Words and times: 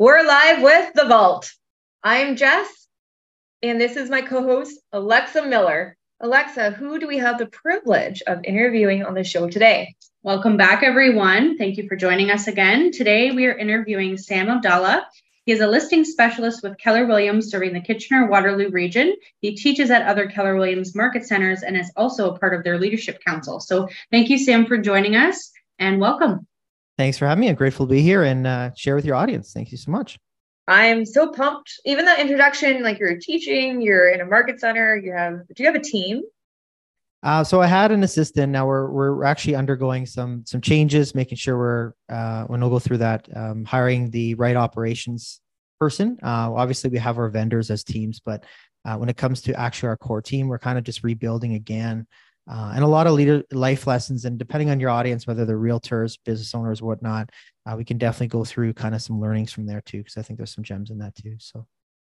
We're 0.00 0.26
live 0.26 0.62
with 0.62 0.94
The 0.94 1.04
Vault. 1.04 1.52
I'm 2.02 2.36
Jess, 2.36 2.88
and 3.62 3.78
this 3.78 3.96
is 3.96 4.08
my 4.08 4.22
co 4.22 4.42
host, 4.42 4.80
Alexa 4.94 5.44
Miller. 5.46 5.94
Alexa, 6.20 6.70
who 6.70 6.98
do 6.98 7.06
we 7.06 7.18
have 7.18 7.36
the 7.36 7.44
privilege 7.44 8.22
of 8.26 8.42
interviewing 8.44 9.04
on 9.04 9.12
the 9.12 9.24
show 9.24 9.46
today? 9.46 9.94
Welcome 10.22 10.56
back, 10.56 10.82
everyone. 10.82 11.58
Thank 11.58 11.76
you 11.76 11.86
for 11.86 11.96
joining 11.96 12.30
us 12.30 12.46
again. 12.46 12.92
Today, 12.92 13.32
we 13.32 13.44
are 13.44 13.58
interviewing 13.58 14.16
Sam 14.16 14.48
Abdallah. 14.48 15.06
He 15.44 15.52
is 15.52 15.60
a 15.60 15.66
listing 15.66 16.06
specialist 16.06 16.62
with 16.62 16.78
Keller 16.78 17.04
Williams 17.04 17.50
serving 17.50 17.74
the 17.74 17.82
Kitchener 17.82 18.26
Waterloo 18.26 18.70
region. 18.70 19.14
He 19.42 19.54
teaches 19.54 19.90
at 19.90 20.08
other 20.08 20.30
Keller 20.30 20.56
Williams 20.56 20.94
market 20.94 21.26
centers 21.26 21.62
and 21.62 21.76
is 21.76 21.92
also 21.94 22.30
a 22.32 22.38
part 22.38 22.54
of 22.54 22.64
their 22.64 22.78
leadership 22.78 23.22
council. 23.22 23.60
So, 23.60 23.86
thank 24.10 24.30
you, 24.30 24.38
Sam, 24.38 24.64
for 24.64 24.78
joining 24.78 25.16
us 25.16 25.52
and 25.78 26.00
welcome. 26.00 26.46
Thanks 27.00 27.16
for 27.16 27.26
having 27.26 27.40
me. 27.40 27.48
I'm 27.48 27.54
grateful 27.54 27.86
to 27.86 27.90
be 27.90 28.02
here 28.02 28.24
and 28.24 28.46
uh, 28.46 28.74
share 28.76 28.94
with 28.94 29.06
your 29.06 29.14
audience. 29.14 29.54
Thank 29.54 29.72
you 29.72 29.78
so 29.78 29.90
much. 29.90 30.18
I'm 30.68 31.06
so 31.06 31.32
pumped. 31.32 31.80
Even 31.86 32.04
the 32.04 32.20
introduction, 32.20 32.82
like 32.82 32.98
you're 32.98 33.16
teaching, 33.18 33.80
you're 33.80 34.10
in 34.10 34.20
a 34.20 34.26
market 34.26 34.60
center, 34.60 34.98
you 34.98 35.10
have 35.10 35.38
do 35.56 35.62
you 35.62 35.64
have 35.64 35.76
a 35.76 35.82
team? 35.82 36.20
Uh, 37.22 37.42
so 37.42 37.62
I 37.62 37.68
had 37.68 37.90
an 37.90 38.02
assistant. 38.02 38.52
Now 38.52 38.66
we're 38.66 38.90
we're 38.90 39.24
actually 39.24 39.54
undergoing 39.54 40.04
some 40.04 40.44
some 40.46 40.60
changes, 40.60 41.14
making 41.14 41.38
sure 41.38 41.56
we're 41.56 41.92
uh, 42.14 42.44
when 42.48 42.60
we'll 42.60 42.68
go 42.68 42.78
through 42.78 42.98
that, 42.98 43.26
um, 43.34 43.64
hiring 43.64 44.10
the 44.10 44.34
right 44.34 44.54
operations 44.54 45.40
person. 45.80 46.18
Uh, 46.22 46.52
obviously, 46.52 46.90
we 46.90 46.98
have 46.98 47.16
our 47.16 47.30
vendors 47.30 47.70
as 47.70 47.82
teams, 47.82 48.20
but 48.20 48.44
uh, 48.84 48.96
when 48.98 49.08
it 49.08 49.16
comes 49.16 49.40
to 49.40 49.58
actually 49.58 49.88
our 49.88 49.96
core 49.96 50.20
team, 50.20 50.48
we're 50.48 50.58
kind 50.58 50.76
of 50.76 50.84
just 50.84 51.02
rebuilding 51.02 51.54
again 51.54 52.06
uh, 52.48 52.72
and 52.74 52.84
a 52.84 52.88
lot 52.88 53.06
of 53.06 53.14
leader 53.14 53.42
life 53.52 53.86
lessons. 53.86 54.24
And 54.24 54.38
depending 54.38 54.70
on 54.70 54.80
your 54.80 54.90
audience, 54.90 55.26
whether 55.26 55.44
they're 55.44 55.58
realtors, 55.58 56.18
business 56.24 56.54
owners, 56.54 56.82
whatnot, 56.82 57.30
uh, 57.66 57.74
we 57.76 57.84
can 57.84 57.98
definitely 57.98 58.28
go 58.28 58.44
through 58.44 58.74
kind 58.74 58.94
of 58.94 59.02
some 59.02 59.20
learnings 59.20 59.52
from 59.52 59.66
there 59.66 59.80
too, 59.80 59.98
because 59.98 60.16
I 60.16 60.22
think 60.22 60.38
there's 60.38 60.54
some 60.54 60.64
gems 60.64 60.90
in 60.90 60.98
that 60.98 61.14
too. 61.14 61.36
So, 61.38 61.66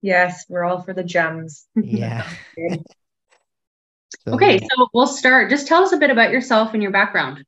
yes, 0.01 0.45
we're 0.49 0.63
all 0.63 0.81
for 0.81 0.93
the 0.93 1.03
gems. 1.03 1.67
Yeah. 1.75 2.27
so, 2.57 4.33
okay, 4.33 4.59
so 4.59 4.87
we'll 4.93 5.07
start. 5.07 5.49
Just 5.49 5.67
tell 5.67 5.83
us 5.83 5.91
a 5.91 5.97
bit 5.97 6.09
about 6.09 6.31
yourself 6.31 6.73
and 6.73 6.83
your 6.83 6.91
background. 6.91 7.43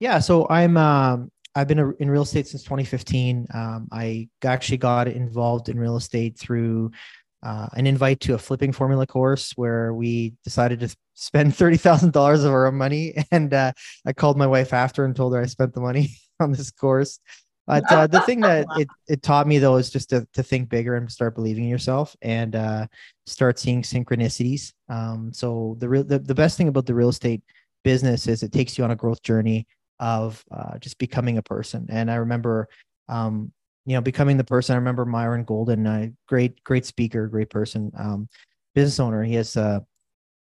Yeah, 0.00 0.20
so 0.20 0.46
I'm 0.48 0.76
um, 0.76 1.30
I've 1.54 1.66
been 1.66 1.94
in 1.98 2.08
real 2.08 2.22
estate 2.22 2.46
since 2.46 2.62
2015. 2.62 3.48
Um, 3.52 3.88
I 3.90 4.28
actually 4.44 4.76
got 4.76 5.08
involved 5.08 5.68
in 5.68 5.78
real 5.78 5.96
estate 5.96 6.38
through 6.38 6.92
uh, 7.42 7.68
an 7.74 7.86
invite 7.86 8.20
to 8.20 8.34
a 8.34 8.38
flipping 8.38 8.72
formula 8.72 9.06
course 9.06 9.52
where 9.56 9.94
we 9.94 10.34
decided 10.44 10.80
to 10.80 10.94
spend 11.14 11.52
$30,000 11.52 12.44
of 12.44 12.52
our 12.52 12.66
own 12.66 12.74
money. 12.74 13.14
And 13.30 13.52
uh, 13.52 13.72
I 14.06 14.12
called 14.12 14.36
my 14.36 14.46
wife 14.46 14.72
after 14.72 15.04
and 15.04 15.14
told 15.14 15.34
her 15.34 15.40
I 15.40 15.46
spent 15.46 15.74
the 15.74 15.80
money 15.80 16.10
on 16.40 16.52
this 16.52 16.70
course. 16.70 17.20
But 17.66 17.84
uh, 17.92 18.06
the 18.06 18.20
thing 18.22 18.40
that 18.40 18.66
it, 18.78 18.88
it 19.08 19.22
taught 19.22 19.46
me 19.46 19.58
though 19.58 19.76
is 19.76 19.90
just 19.90 20.08
to, 20.10 20.26
to 20.32 20.42
think 20.42 20.70
bigger 20.70 20.96
and 20.96 21.10
start 21.12 21.34
believing 21.34 21.64
in 21.64 21.70
yourself 21.70 22.16
and 22.22 22.56
uh, 22.56 22.86
start 23.26 23.58
seeing 23.58 23.82
synchronicities. 23.82 24.72
Um, 24.88 25.32
so 25.34 25.76
the, 25.78 25.88
real, 25.88 26.04
the 26.04 26.18
the 26.18 26.34
best 26.34 26.56
thing 26.56 26.68
about 26.68 26.86
the 26.86 26.94
real 26.94 27.10
estate 27.10 27.42
business 27.84 28.26
is 28.26 28.42
it 28.42 28.52
takes 28.52 28.78
you 28.78 28.84
on 28.84 28.90
a 28.90 28.96
growth 28.96 29.22
journey 29.22 29.66
of 30.00 30.42
uh, 30.50 30.78
just 30.78 30.98
becoming 30.98 31.36
a 31.36 31.42
person. 31.42 31.86
And 31.90 32.10
I 32.10 32.16
remember 32.16 32.68
um, 33.08 33.52
you 33.88 33.94
know, 33.94 34.02
becoming 34.02 34.36
the 34.36 34.44
person. 34.44 34.74
I 34.74 34.76
remember 34.76 35.06
Myron 35.06 35.44
Golden, 35.44 35.86
a 35.86 36.12
great, 36.28 36.62
great 36.62 36.84
speaker, 36.84 37.26
great 37.26 37.48
person, 37.48 37.90
um, 37.96 38.28
business 38.74 39.00
owner. 39.00 39.24
He 39.24 39.34
has, 39.36 39.56
uh, 39.56 39.80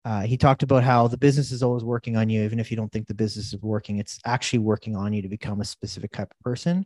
uh, 0.05 0.21
he 0.21 0.37
talked 0.37 0.63
about 0.63 0.85
how 0.85 1.09
the 1.09 1.17
business 1.17 1.51
is 1.51 1.63
always 1.63 1.83
working 1.83 2.19
on 2.19 2.29
you, 2.29 2.43
even 2.43 2.61
if 2.61 2.71
you 2.71 2.77
don't 2.77 2.93
think 2.93 3.07
the 3.07 3.15
business 3.15 3.55
is 3.55 3.63
working. 3.63 3.97
It's 3.97 4.19
actually 4.27 4.59
working 4.59 4.95
on 4.95 5.15
you 5.15 5.23
to 5.23 5.29
become 5.29 5.63
a 5.63 5.65
specific 5.65 6.13
type 6.13 6.31
of 6.31 6.39
person 6.45 6.85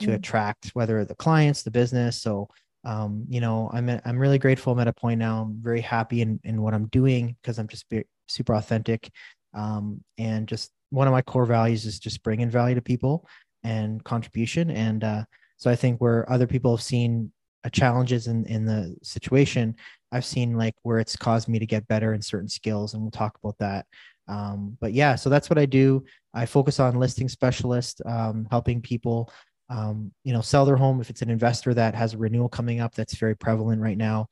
to 0.00 0.06
mm-hmm. 0.06 0.16
attract 0.16 0.70
whether 0.70 1.04
the 1.04 1.14
clients, 1.14 1.62
the 1.62 1.70
business. 1.70 2.20
So, 2.20 2.48
um, 2.82 3.24
you 3.28 3.40
know, 3.40 3.70
I'm 3.72 3.88
I'm 4.04 4.18
really 4.18 4.40
grateful. 4.40 4.72
I'm 4.72 4.80
at 4.80 4.88
a 4.88 4.92
point 4.92 5.20
now. 5.20 5.42
I'm 5.42 5.62
very 5.62 5.80
happy 5.80 6.20
in 6.20 6.40
in 6.42 6.62
what 6.62 6.74
I'm 6.74 6.88
doing 6.88 7.36
because 7.40 7.60
I'm 7.60 7.68
just 7.68 7.86
super 8.26 8.54
authentic, 8.54 9.08
um, 9.54 10.02
and 10.18 10.48
just 10.48 10.72
one 10.90 11.06
of 11.06 11.12
my 11.12 11.22
core 11.22 11.46
values 11.46 11.86
is 11.86 12.00
just 12.00 12.24
bringing 12.24 12.50
value 12.50 12.74
to 12.74 12.82
people 12.82 13.24
and 13.62 14.02
contribution. 14.02 14.68
And 14.68 15.04
uh, 15.04 15.24
so 15.62 15.70
I 15.70 15.76
think 15.76 16.00
where 16.00 16.28
other 16.28 16.48
people 16.48 16.74
have 16.74 16.82
seen 16.82 17.30
challenges 17.70 18.26
in 18.26 18.44
in 18.46 18.64
the 18.64 18.96
situation, 19.04 19.76
I've 20.10 20.24
seen 20.24 20.56
like 20.56 20.74
where 20.82 20.98
it's 20.98 21.14
caused 21.14 21.46
me 21.46 21.60
to 21.60 21.66
get 21.66 21.86
better 21.86 22.14
in 22.14 22.20
certain 22.20 22.48
skills, 22.48 22.94
and 22.94 23.02
we'll 23.02 23.12
talk 23.12 23.38
about 23.40 23.56
that. 23.58 23.86
Um, 24.26 24.76
but 24.80 24.92
yeah, 24.92 25.14
so 25.14 25.30
that's 25.30 25.48
what 25.48 25.60
I 25.60 25.66
do. 25.66 26.02
I 26.34 26.46
focus 26.46 26.80
on 26.80 26.98
listing 26.98 27.28
specialist, 27.28 28.02
um, 28.04 28.48
helping 28.50 28.82
people, 28.82 29.32
um, 29.70 30.10
you 30.24 30.32
know, 30.32 30.40
sell 30.40 30.64
their 30.64 30.74
home. 30.74 31.00
If 31.00 31.10
it's 31.10 31.22
an 31.22 31.30
investor 31.30 31.72
that 31.74 31.94
has 31.94 32.14
a 32.14 32.18
renewal 32.18 32.48
coming 32.48 32.80
up, 32.80 32.96
that's 32.96 33.14
very 33.14 33.36
prevalent 33.36 33.80
right 33.80 33.96
now. 33.96 34.30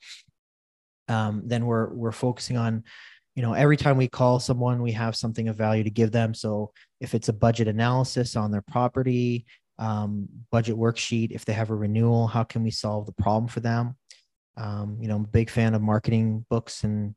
Um, 1.06 1.42
then 1.44 1.64
we're 1.64 1.94
we're 1.94 2.10
focusing 2.10 2.56
on 2.56 2.82
you 3.36 3.42
know 3.42 3.52
every 3.52 3.76
time 3.76 3.97
we 3.97 4.08
call 4.08 4.41
someone 4.41 4.82
we 4.82 4.91
have 4.92 5.14
something 5.14 5.47
of 5.47 5.54
value 5.54 5.84
to 5.84 5.91
give 5.91 6.10
them 6.10 6.34
so 6.34 6.72
if 7.00 7.14
it's 7.14 7.28
a 7.28 7.32
budget 7.32 7.68
analysis 7.68 8.36
on 8.36 8.50
their 8.50 8.62
property 8.62 9.47
um, 9.80 10.28
budget 10.52 10.76
worksheet. 10.76 11.32
If 11.32 11.44
they 11.44 11.54
have 11.54 11.70
a 11.70 11.74
renewal, 11.74 12.28
how 12.28 12.44
can 12.44 12.62
we 12.62 12.70
solve 12.70 13.06
the 13.06 13.12
problem 13.12 13.48
for 13.48 13.60
them? 13.60 13.96
Um, 14.56 14.98
you 15.00 15.08
know, 15.08 15.16
I'm 15.16 15.24
a 15.24 15.28
big 15.28 15.50
fan 15.50 15.74
of 15.74 15.82
marketing 15.82 16.44
books 16.50 16.84
and 16.84 17.14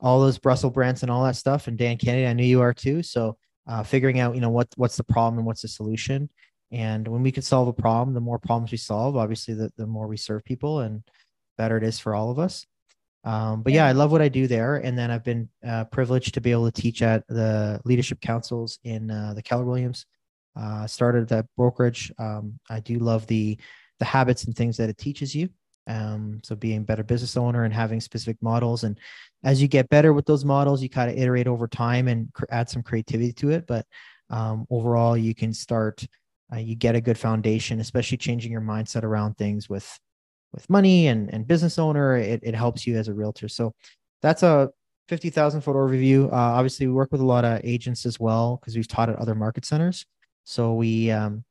all 0.00 0.20
those 0.20 0.38
Russell 0.44 0.70
Brunson 0.70 1.08
and 1.08 1.16
all 1.16 1.24
that 1.24 1.36
stuff. 1.36 1.66
And 1.66 1.78
Dan 1.78 1.96
Kennedy, 1.96 2.26
I 2.26 2.34
knew 2.34 2.44
you 2.44 2.60
are 2.60 2.74
too. 2.74 3.02
So 3.02 3.38
uh, 3.66 3.82
figuring 3.82 4.20
out, 4.20 4.34
you 4.34 4.42
know, 4.42 4.50
what 4.50 4.68
what's 4.76 4.96
the 4.96 5.04
problem 5.04 5.38
and 5.38 5.46
what's 5.46 5.62
the 5.62 5.68
solution. 5.68 6.28
And 6.70 7.08
when 7.08 7.22
we 7.22 7.32
can 7.32 7.42
solve 7.42 7.68
a 7.68 7.72
problem, 7.72 8.14
the 8.14 8.20
more 8.20 8.38
problems 8.38 8.70
we 8.70 8.78
solve, 8.78 9.16
obviously, 9.16 9.54
the, 9.54 9.70
the 9.76 9.86
more 9.86 10.06
we 10.06 10.16
serve 10.18 10.44
people 10.44 10.80
and 10.80 11.02
better 11.56 11.78
it 11.78 11.84
is 11.84 11.98
for 11.98 12.14
all 12.14 12.30
of 12.30 12.38
us. 12.38 12.66
Um, 13.22 13.62
but 13.62 13.72
yeah, 13.72 13.86
I 13.86 13.92
love 13.92 14.12
what 14.12 14.20
I 14.20 14.28
do 14.28 14.46
there. 14.46 14.76
And 14.76 14.98
then 14.98 15.10
I've 15.10 15.24
been 15.24 15.48
uh, 15.66 15.84
privileged 15.84 16.34
to 16.34 16.42
be 16.42 16.50
able 16.50 16.70
to 16.70 16.82
teach 16.82 17.00
at 17.00 17.26
the 17.28 17.80
leadership 17.86 18.20
councils 18.20 18.78
in 18.84 19.10
uh, 19.10 19.32
the 19.34 19.42
Keller 19.42 19.64
Williams 19.64 20.04
uh, 20.56 20.86
started 20.86 21.28
that 21.28 21.46
brokerage. 21.56 22.12
Um, 22.18 22.58
I 22.70 22.80
do 22.80 22.98
love 22.98 23.26
the 23.26 23.58
the 24.00 24.04
habits 24.04 24.44
and 24.44 24.56
things 24.56 24.76
that 24.76 24.88
it 24.88 24.98
teaches 24.98 25.34
you. 25.34 25.48
Um, 25.86 26.40
so 26.42 26.56
being 26.56 26.78
a 26.78 26.84
better 26.84 27.04
business 27.04 27.36
owner 27.36 27.64
and 27.64 27.72
having 27.72 28.00
specific 28.00 28.36
models, 28.40 28.84
and 28.84 28.98
as 29.42 29.60
you 29.60 29.68
get 29.68 29.88
better 29.88 30.12
with 30.12 30.26
those 30.26 30.44
models, 30.44 30.82
you 30.82 30.88
kind 30.88 31.10
of 31.10 31.16
iterate 31.18 31.46
over 31.46 31.68
time 31.68 32.08
and 32.08 32.32
cr- 32.32 32.44
add 32.50 32.68
some 32.70 32.82
creativity 32.82 33.32
to 33.34 33.50
it. 33.50 33.66
But 33.66 33.86
um, 34.30 34.66
overall, 34.70 35.16
you 35.16 35.34
can 35.34 35.52
start. 35.52 36.06
Uh, 36.52 36.58
you 36.58 36.76
get 36.76 36.94
a 36.94 37.00
good 37.00 37.18
foundation, 37.18 37.80
especially 37.80 38.18
changing 38.18 38.52
your 38.52 38.60
mindset 38.60 39.02
around 39.02 39.36
things 39.36 39.68
with 39.68 39.98
with 40.52 40.68
money 40.70 41.08
and 41.08 41.32
and 41.32 41.46
business 41.46 41.78
owner. 41.78 42.16
It 42.16 42.40
it 42.42 42.54
helps 42.54 42.86
you 42.86 42.96
as 42.96 43.08
a 43.08 43.14
realtor. 43.14 43.48
So 43.48 43.74
that's 44.22 44.42
a 44.42 44.70
50,000 45.08 45.60
foot 45.60 45.76
overview. 45.76 46.32
Uh, 46.32 46.36
obviously, 46.36 46.86
we 46.86 46.92
work 46.92 47.12
with 47.12 47.20
a 47.20 47.26
lot 47.26 47.44
of 47.44 47.60
agents 47.62 48.06
as 48.06 48.18
well 48.18 48.56
because 48.56 48.74
we've 48.74 48.88
taught 48.88 49.10
at 49.10 49.16
other 49.16 49.34
market 49.34 49.64
centers. 49.64 50.06
So 50.44 50.74
we 50.74 51.10
um, 51.10 51.44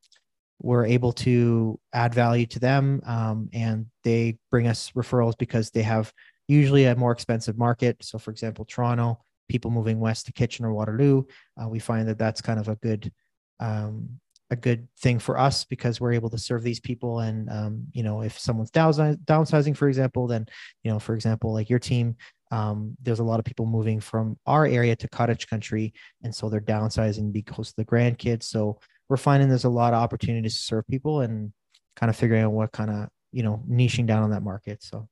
were 0.61 0.85
able 0.85 1.11
to 1.11 1.79
add 1.93 2.13
value 2.13 2.45
to 2.47 2.59
them, 2.59 3.01
um, 3.05 3.49
and 3.53 3.87
they 4.03 4.37
bring 4.49 4.67
us 4.67 4.91
referrals 4.91 5.37
because 5.37 5.69
they 5.71 5.83
have 5.83 6.11
usually 6.47 6.85
a 6.85 6.95
more 6.95 7.11
expensive 7.11 7.57
market. 7.57 7.97
So, 8.01 8.17
for 8.17 8.31
example, 8.31 8.65
Toronto, 8.65 9.19
people 9.49 9.71
moving 9.71 9.99
west 9.99 10.27
to 10.27 10.33
Kitchener, 10.33 10.73
Waterloo, 10.73 11.23
uh, 11.61 11.67
we 11.67 11.79
find 11.79 12.07
that 12.07 12.17
that's 12.17 12.41
kind 12.41 12.59
of 12.59 12.69
a 12.69 12.75
good 12.77 13.11
um, 13.59 14.19
a 14.49 14.55
good 14.55 14.87
thing 14.99 15.19
for 15.19 15.37
us 15.37 15.65
because 15.65 15.99
we're 15.99 16.13
able 16.13 16.29
to 16.29 16.37
serve 16.37 16.63
these 16.63 16.79
people. 16.79 17.19
And 17.19 17.49
um, 17.49 17.87
you 17.91 18.03
know, 18.03 18.21
if 18.21 18.39
someone's 18.39 18.71
downsizing, 18.71 19.75
for 19.75 19.87
example, 19.87 20.27
then 20.27 20.47
you 20.83 20.91
know, 20.91 20.99
for 20.99 21.15
example, 21.15 21.53
like 21.53 21.69
your 21.69 21.79
team, 21.79 22.15
um, 22.53 22.95
there's 23.01 23.19
a 23.19 23.23
lot 23.23 23.39
of 23.39 23.45
people 23.45 23.65
moving 23.65 23.99
from 23.99 24.37
our 24.45 24.67
area 24.67 24.95
to 24.95 25.09
cottage 25.09 25.47
country 25.47 25.91
and 26.21 26.33
so 26.33 26.49
they're 26.49 26.61
downsizing 26.61 27.33
because 27.33 27.69
of 27.69 27.75
the 27.77 27.85
grandkids. 27.85 28.43
So 28.43 28.79
we're 29.09 29.17
finding 29.17 29.49
there's 29.49 29.63
a 29.63 29.69
lot 29.69 29.93
of 29.93 29.99
opportunities 30.03 30.55
to 30.57 30.61
serve 30.61 30.87
people 30.87 31.21
and 31.21 31.51
kind 31.95 32.11
of 32.11 32.15
figuring 32.15 32.43
out 32.43 32.51
what 32.51 32.71
kind 32.71 32.91
of 32.91 33.09
you 33.31 33.41
know 33.41 33.63
niching 33.67 34.05
down 34.05 34.21
on 34.21 34.29
that 34.29 34.43
market. 34.43 34.83
So 34.83 35.09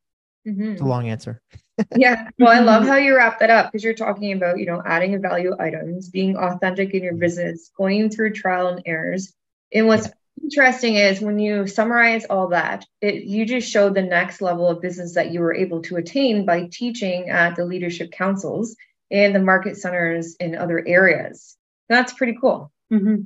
mm-hmm. 0.47 0.73
it's 0.73 0.81
a 0.81 0.85
long 0.85 1.09
answer. 1.09 1.41
Yeah. 1.95 2.29
Well 2.38 2.51
i 2.51 2.59
love 2.59 2.85
how 2.85 2.97
you 2.97 3.15
wrap 3.15 3.39
that 3.39 3.49
up 3.49 3.71
because 3.71 3.83
you're 3.83 3.95
talking 3.95 4.33
about 4.33 4.59
you 4.59 4.67
know 4.67 4.83
adding 4.85 5.19
value 5.19 5.55
items 5.59 6.09
being 6.09 6.38
authentic 6.38 6.93
in 6.93 7.01
your 7.01 7.15
business 7.15 7.71
going 7.75 8.11
through 8.11 8.33
trial 8.33 8.67
and 8.67 8.83
errors 8.85 9.33
and 9.73 9.88
what's 9.88 10.05
yeah 10.05 10.13
interesting 10.43 10.95
is 10.95 11.21
when 11.21 11.39
you 11.39 11.67
summarize 11.67 12.25
all 12.25 12.49
that, 12.49 12.85
it, 13.01 13.23
you 13.23 13.45
just 13.45 13.69
showed 13.69 13.95
the 13.95 14.01
next 14.01 14.41
level 14.41 14.67
of 14.67 14.81
business 14.81 15.15
that 15.15 15.31
you 15.31 15.39
were 15.39 15.53
able 15.53 15.81
to 15.83 15.97
attain 15.97 16.45
by 16.45 16.67
teaching 16.71 17.29
at 17.29 17.55
the 17.55 17.65
leadership 17.65 18.11
councils 18.11 18.75
and 19.09 19.35
the 19.35 19.39
market 19.39 19.77
centers 19.77 20.35
in 20.35 20.55
other 20.55 20.83
areas. 20.85 21.57
That's 21.89 22.13
pretty 22.13 22.37
cool. 22.39 22.71
Mm-hmm. 22.91 23.23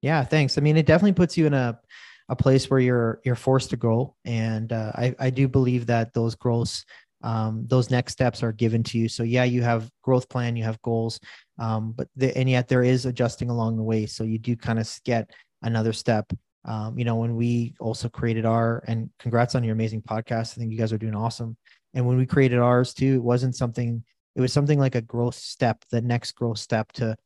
Yeah, 0.00 0.24
thanks. 0.24 0.58
I 0.58 0.60
mean, 0.60 0.76
it 0.76 0.86
definitely 0.86 1.12
puts 1.12 1.36
you 1.36 1.46
in 1.46 1.54
a 1.54 1.78
a 2.28 2.36
place 2.36 2.70
where 2.70 2.80
you're 2.80 3.20
you're 3.24 3.34
forced 3.34 3.70
to 3.70 3.76
grow, 3.76 4.14
and 4.24 4.72
uh, 4.72 4.92
I 4.94 5.14
I 5.18 5.30
do 5.30 5.48
believe 5.48 5.86
that 5.86 6.12
those 6.14 6.34
growths. 6.34 6.84
Um, 7.24 7.66
those 7.68 7.88
next 7.88 8.14
steps 8.14 8.42
are 8.42 8.50
given 8.50 8.82
to 8.82 8.98
you. 8.98 9.08
So 9.08 9.22
yeah, 9.22 9.44
you 9.44 9.62
have 9.62 9.88
growth 10.02 10.28
plan, 10.28 10.56
you 10.56 10.64
have 10.64 10.82
goals, 10.82 11.20
um, 11.56 11.92
but 11.92 12.08
the, 12.16 12.36
and 12.36 12.50
yet 12.50 12.66
there 12.66 12.82
is 12.82 13.06
adjusting 13.06 13.48
along 13.48 13.76
the 13.76 13.84
way. 13.84 14.06
So 14.06 14.24
you 14.24 14.40
do 14.40 14.56
kind 14.56 14.80
of 14.80 14.92
get 15.04 15.30
another 15.62 15.92
step 15.92 16.32
um, 16.64 16.96
you 16.98 17.04
know, 17.04 17.16
when 17.16 17.36
we 17.36 17.74
also 17.80 18.08
created 18.08 18.44
our, 18.44 18.82
and 18.86 19.10
congrats 19.18 19.54
on 19.54 19.64
your 19.64 19.72
amazing 19.72 20.02
podcast. 20.02 20.52
I 20.52 20.60
think 20.60 20.70
you 20.70 20.78
guys 20.78 20.92
are 20.92 20.98
doing 20.98 21.14
awesome. 21.14 21.56
And 21.94 22.06
when 22.06 22.16
we 22.16 22.26
created 22.26 22.58
ours 22.58 22.94
too, 22.94 23.16
it 23.16 23.22
wasn't 23.22 23.56
something, 23.56 24.04
it 24.36 24.40
was 24.40 24.52
something 24.52 24.78
like 24.78 24.94
a 24.94 25.00
growth 25.00 25.34
step, 25.34 25.84
the 25.90 26.00
next 26.00 26.32
growth 26.32 26.58
step 26.58 26.92
to, 26.92 27.16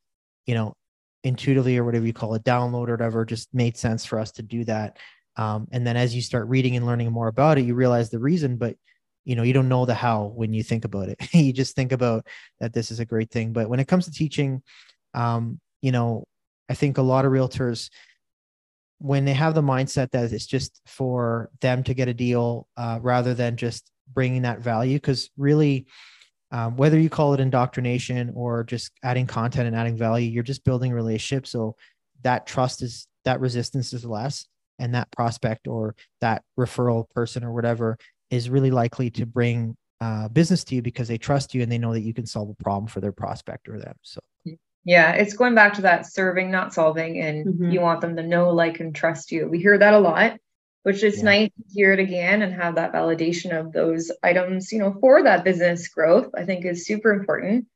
you 0.47 0.55
know, 0.55 0.75
intuitively 1.23 1.77
or 1.77 1.85
whatever 1.85 2.06
you 2.06 2.12
call 2.12 2.35
it, 2.35 2.44
download 2.44 2.88
or 2.88 2.93
whatever, 2.93 3.25
just 3.25 3.53
made 3.53 3.77
sense 3.77 4.05
for 4.05 4.19
us 4.19 4.33
to 4.33 4.43
do 4.43 4.65
that. 4.65 4.97
Um, 5.37 5.69
and 5.71 5.87
then 5.87 5.97
as 5.97 6.15
you 6.15 6.23
start 6.23 6.49
reading 6.49 6.77
and 6.77 6.87
learning 6.87 7.12
more 7.12 7.29
about 7.29 7.59
it, 7.59 7.67
you 7.67 7.75
realize 7.75 8.09
the 8.09 8.19
reason, 8.19 8.56
but 8.56 8.77
you 9.25 9.35
know, 9.35 9.43
you 9.43 9.53
don't 9.53 9.69
know 9.69 9.85
the 9.85 9.94
how 9.94 10.32
when 10.35 10.55
you 10.55 10.62
think 10.62 10.85
about 10.85 11.09
it. 11.09 11.19
you 11.35 11.53
just 11.53 11.75
think 11.75 11.93
about 11.93 12.27
that 12.61 12.73
this 12.73 12.91
is 12.91 13.00
a 13.00 13.05
great 13.05 13.31
thing. 13.31 13.53
But 13.53 13.69
when 13.69 13.81
it 13.81 13.89
comes 13.89 14.06
to 14.06 14.12
teaching, 14.12 14.62
um, 15.15 15.61
you 15.82 15.93
know, 15.93 16.25
I 16.69 16.75
think 16.75 16.97
a 16.97 17.03
lot 17.03 17.25
of 17.25 17.32
realtors, 17.32 17.91
when 18.98 19.25
they 19.25 19.34
have 19.34 19.54
the 19.54 19.62
mindset 19.62 20.10
that 20.12 20.32
it's 20.32 20.46
just 20.46 20.81
for 20.87 21.50
them 21.60 21.82
to 21.84 21.94
get 21.94 22.08
a 22.08 22.14
deal 22.14 22.66
uh, 22.76 22.98
rather 23.02 23.34
than 23.34 23.56
just 23.56 23.90
bringing 24.12 24.43
that 24.43 24.60
value, 24.60 24.96
because 24.96 25.31
really, 25.37 25.87
um, 26.50 26.76
whether 26.76 26.98
you 26.98 27.10
call 27.10 27.34
it 27.34 27.40
indoctrination 27.40 28.32
or 28.34 28.64
just 28.64 28.93
adding 29.02 29.26
content 29.26 29.66
and 29.66 29.76
adding 29.76 29.96
value, 29.96 30.31
you're 30.31 30.43
just 30.43 30.64
building 30.64 30.93
relationships. 30.93 31.50
So 31.50 31.76
that 32.22 32.46
trust 32.46 32.82
is 32.82 33.06
that 33.25 33.40
resistance 33.40 33.93
is 33.93 34.04
less, 34.04 34.46
and 34.78 34.94
that 34.94 35.10
prospect 35.10 35.66
or 35.66 35.94
that 36.20 36.43
referral 36.58 37.10
person 37.10 37.44
or 37.44 37.52
whatever 37.52 37.98
is 38.31 38.48
really 38.48 38.70
likely 38.70 39.10
to 39.10 39.26
bring 39.26 39.76
uh, 40.00 40.28
business 40.28 40.64
to 40.64 40.75
you 40.75 40.82
because 40.82 41.08
they 41.08 41.19
trust 41.19 41.54
you 41.54 41.62
and 41.62 41.70
they 41.70 41.78
know 41.78 41.93
that 41.93 42.02
you 42.02 42.14
can 42.14 42.26
solve 42.26 42.48
a 42.50 42.62
problem 42.62 42.87
for 42.87 43.00
their 43.00 43.12
prospect 43.12 43.69
or 43.69 43.78
them. 43.78 43.94
So 44.02 44.20
yeah, 44.87 45.12
it's 45.12 45.35
going 45.35 45.56
back 45.56 45.75
to 45.75 45.83
that 45.83 46.06
serving, 46.06 46.53
not 46.53 46.73
solving, 46.73 47.21
and 47.21 47.44
mm-hmm. 47.44 47.71
you 47.71 47.81
want 47.81 48.00
them 48.00 48.15
to 48.15 48.23
know, 48.23 48.50
like, 48.50 48.79
and 48.79 48.94
trust 48.94 49.33
you. 49.33 49.49
We 49.49 49.59
hear 49.59 49.77
that 49.77 49.94
a 49.94 49.99
lot, 49.99 50.38
which 50.85 51.03
is 51.03 51.19
yeah. 51.19 51.25
nice 51.25 51.49
to 51.49 51.75
hear 51.75 51.93
it 51.93 51.99
again 51.99 52.41
and 52.41 52.55
have 52.55 52.77
that 52.77 52.93
validation 52.93 53.59
of 53.59 53.73
those 53.73 54.12
items, 54.23 54.71
you 54.71 54.79
know, 54.79 54.97
for 55.00 55.25
that 55.25 55.43
business 55.43 55.88
growth. 55.88 56.31
I 56.37 56.44
think 56.44 56.65
is 56.65 56.87
super 56.87 57.11
important. 57.11 57.67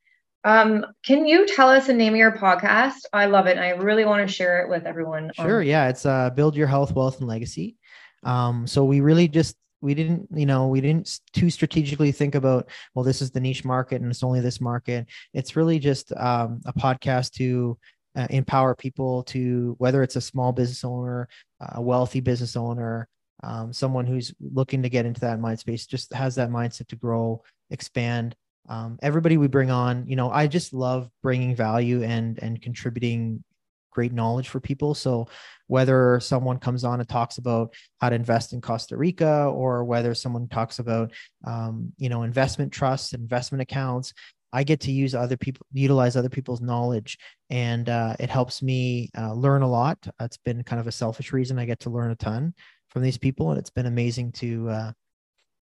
Um, 0.45 0.85
can 1.05 1.25
you 1.25 1.45
tell 1.47 1.67
us 1.67 1.87
the 1.87 1.93
name 1.93 2.13
of 2.13 2.17
your 2.17 2.31
podcast? 2.31 3.01
I 3.11 3.25
love 3.25 3.45
it. 3.45 3.57
And 3.57 3.59
I 3.59 3.71
really 3.71 4.05
want 4.05 4.25
to 4.25 4.33
share 4.33 4.63
it 4.63 4.69
with 4.69 4.85
everyone. 4.85 5.31
Sure. 5.35 5.61
yeah. 5.61 5.89
It's 5.89 6.05
uh, 6.05 6.29
Build 6.31 6.55
Your 6.55 6.67
Health, 6.67 6.93
Wealth, 6.95 7.19
and 7.19 7.27
Legacy. 7.27 7.75
Um, 8.23 8.65
so 8.67 8.85
we 8.85 9.01
really 9.01 9.27
just 9.27 9.57
we 9.81 9.93
didn't 9.93 10.27
you 10.33 10.45
know 10.45 10.67
we 10.67 10.81
didn't 10.81 11.19
too 11.33 11.49
strategically 11.49 12.11
think 12.11 12.35
about 12.35 12.69
well 12.93 13.03
this 13.03 13.21
is 13.21 13.31
the 13.31 13.39
niche 13.39 13.65
market 13.65 14.01
and 14.01 14.11
it's 14.11 14.23
only 14.23 14.39
this 14.39 14.61
market. 14.61 15.07
It's 15.33 15.55
really 15.55 15.79
just 15.79 16.11
um, 16.13 16.61
a 16.65 16.73
podcast 16.73 17.31
to 17.33 17.77
uh, 18.15 18.27
empower 18.29 18.75
people 18.75 19.23
to 19.23 19.75
whether 19.77 20.03
it's 20.03 20.15
a 20.15 20.21
small 20.21 20.51
business 20.51 20.83
owner 20.83 21.27
a 21.59 21.81
wealthy 21.81 22.19
business 22.19 22.55
owner 22.55 23.07
um, 23.43 23.73
someone 23.73 24.05
who's 24.05 24.33
looking 24.39 24.83
to 24.83 24.89
get 24.89 25.05
into 25.05 25.21
that 25.21 25.39
mind 25.39 25.59
space 25.59 25.85
just 25.85 26.13
has 26.13 26.35
that 26.35 26.49
mindset 26.49 26.87
to 26.87 26.95
grow 26.95 27.41
expand. 27.69 28.35
Um, 28.69 28.99
everybody 29.01 29.37
we 29.37 29.47
bring 29.47 29.71
on 29.71 30.05
you 30.07 30.15
know 30.15 30.29
i 30.29 30.45
just 30.45 30.71
love 30.71 31.09
bringing 31.23 31.55
value 31.55 32.03
and 32.03 32.37
and 32.43 32.61
contributing 32.61 33.43
great 33.91 34.13
knowledge 34.13 34.49
for 34.49 34.59
people. 34.59 34.93
So 34.95 35.27
whether 35.67 36.19
someone 36.19 36.57
comes 36.57 36.83
on 36.83 36.99
and 36.99 37.07
talks 37.07 37.37
about 37.37 37.73
how 37.99 38.09
to 38.09 38.15
invest 38.15 38.53
in 38.53 38.61
Costa 38.61 38.97
Rica, 38.97 39.45
or 39.45 39.83
whether 39.83 40.13
someone 40.13 40.47
talks 40.47 40.79
about 40.79 41.11
um, 41.45 41.93
you 41.97 42.09
know 42.09 42.23
investment 42.23 42.71
trusts, 42.71 43.13
investment 43.13 43.61
accounts, 43.61 44.13
I 44.53 44.63
get 44.63 44.81
to 44.81 44.91
use 44.91 45.15
other 45.15 45.37
people, 45.37 45.65
utilize 45.71 46.15
other 46.15 46.29
people's 46.29 46.61
knowledge, 46.61 47.17
and 47.49 47.87
uh, 47.87 48.15
it 48.19 48.29
helps 48.29 48.61
me 48.61 49.09
uh, 49.17 49.33
learn 49.33 49.61
a 49.61 49.69
lot. 49.69 49.97
It's 50.19 50.37
been 50.37 50.63
kind 50.63 50.79
of 50.79 50.87
a 50.87 50.91
selfish 50.91 51.31
reason. 51.31 51.59
I 51.59 51.65
get 51.65 51.79
to 51.81 51.89
learn 51.89 52.11
a 52.11 52.15
ton 52.15 52.53
from 52.89 53.01
these 53.01 53.17
people, 53.17 53.51
and 53.51 53.59
it's 53.59 53.69
been 53.69 53.85
amazing 53.85 54.33
to 54.33 54.69
uh, 54.69 54.91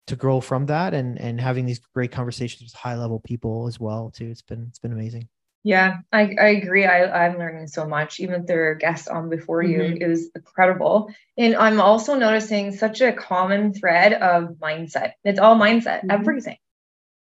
to 0.08 0.16
grow 0.16 0.40
from 0.40 0.66
that 0.66 0.92
and 0.92 1.18
and 1.18 1.40
having 1.40 1.64
these 1.64 1.80
great 1.94 2.12
conversations 2.12 2.62
with 2.62 2.74
high 2.74 2.96
level 2.96 3.20
people 3.20 3.66
as 3.66 3.80
well 3.80 4.10
too. 4.10 4.26
It's 4.26 4.42
been 4.42 4.66
it's 4.68 4.78
been 4.78 4.92
amazing. 4.92 5.28
Yeah, 5.66 6.00
I, 6.12 6.34
I 6.38 6.48
agree. 6.48 6.84
I, 6.84 7.26
I'm 7.26 7.38
learning 7.38 7.68
so 7.68 7.86
much. 7.88 8.20
Even 8.20 8.44
their 8.44 8.74
guests 8.74 9.08
on 9.08 9.30
before 9.30 9.62
you, 9.62 9.78
mm-hmm. 9.78 10.02
it 10.02 10.06
was 10.06 10.28
incredible. 10.36 11.10
And 11.38 11.56
I'm 11.56 11.80
also 11.80 12.16
noticing 12.16 12.76
such 12.76 13.00
a 13.00 13.12
common 13.12 13.72
thread 13.72 14.12
of 14.12 14.56
mindset. 14.62 15.12
It's 15.24 15.40
all 15.40 15.56
mindset, 15.56 16.00
mm-hmm. 16.00 16.10
everything. 16.10 16.58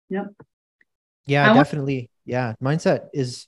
Yep. 0.08 0.32
Yeah, 1.26 1.52
I 1.52 1.54
definitely. 1.54 1.96
Want- 1.98 2.10
yeah. 2.25 2.54
Mindset 2.62 3.08
is, 3.12 3.46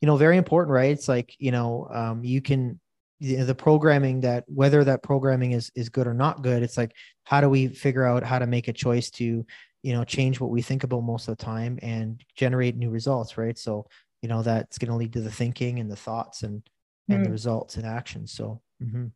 you 0.00 0.06
know, 0.06 0.16
very 0.16 0.38
important, 0.38 0.72
right? 0.72 0.92
It's 0.92 1.08
like, 1.08 1.36
you 1.38 1.50
know, 1.50 1.88
um, 1.92 2.24
you 2.24 2.40
can 2.40 2.80
the 3.20 3.54
programming 3.54 4.22
that 4.22 4.44
whether 4.48 4.82
that 4.82 5.02
programming 5.02 5.52
is 5.52 5.70
is 5.76 5.88
good 5.88 6.08
or 6.08 6.14
not 6.14 6.42
good 6.42 6.64
it's 6.64 6.76
like 6.76 6.92
how 7.22 7.40
do 7.40 7.48
we 7.48 7.68
figure 7.68 8.04
out 8.04 8.24
how 8.24 8.36
to 8.36 8.48
make 8.48 8.66
a 8.66 8.72
choice 8.72 9.10
to 9.10 9.46
you 9.82 9.92
know 9.92 10.02
change 10.02 10.40
what 10.40 10.50
we 10.50 10.60
think 10.60 10.82
about 10.82 11.02
most 11.02 11.28
of 11.28 11.36
the 11.36 11.44
time 11.44 11.78
and 11.82 12.20
generate 12.34 12.74
new 12.74 12.90
results 12.90 13.38
right 13.38 13.56
so 13.56 13.86
you 14.22 14.28
know 14.28 14.42
that's 14.42 14.78
going 14.78 14.90
to 14.90 14.96
lead 14.96 15.12
to 15.12 15.20
the 15.20 15.30
thinking 15.30 15.78
and 15.78 15.90
the 15.90 15.96
thoughts 15.96 16.42
and 16.42 16.62
and 17.08 17.20
mm. 17.20 17.24
the 17.24 17.30
results 17.30 17.76
and 17.76 17.84
actions 17.84 18.32
so 18.32 18.60
mm-hmm. 18.82 19.06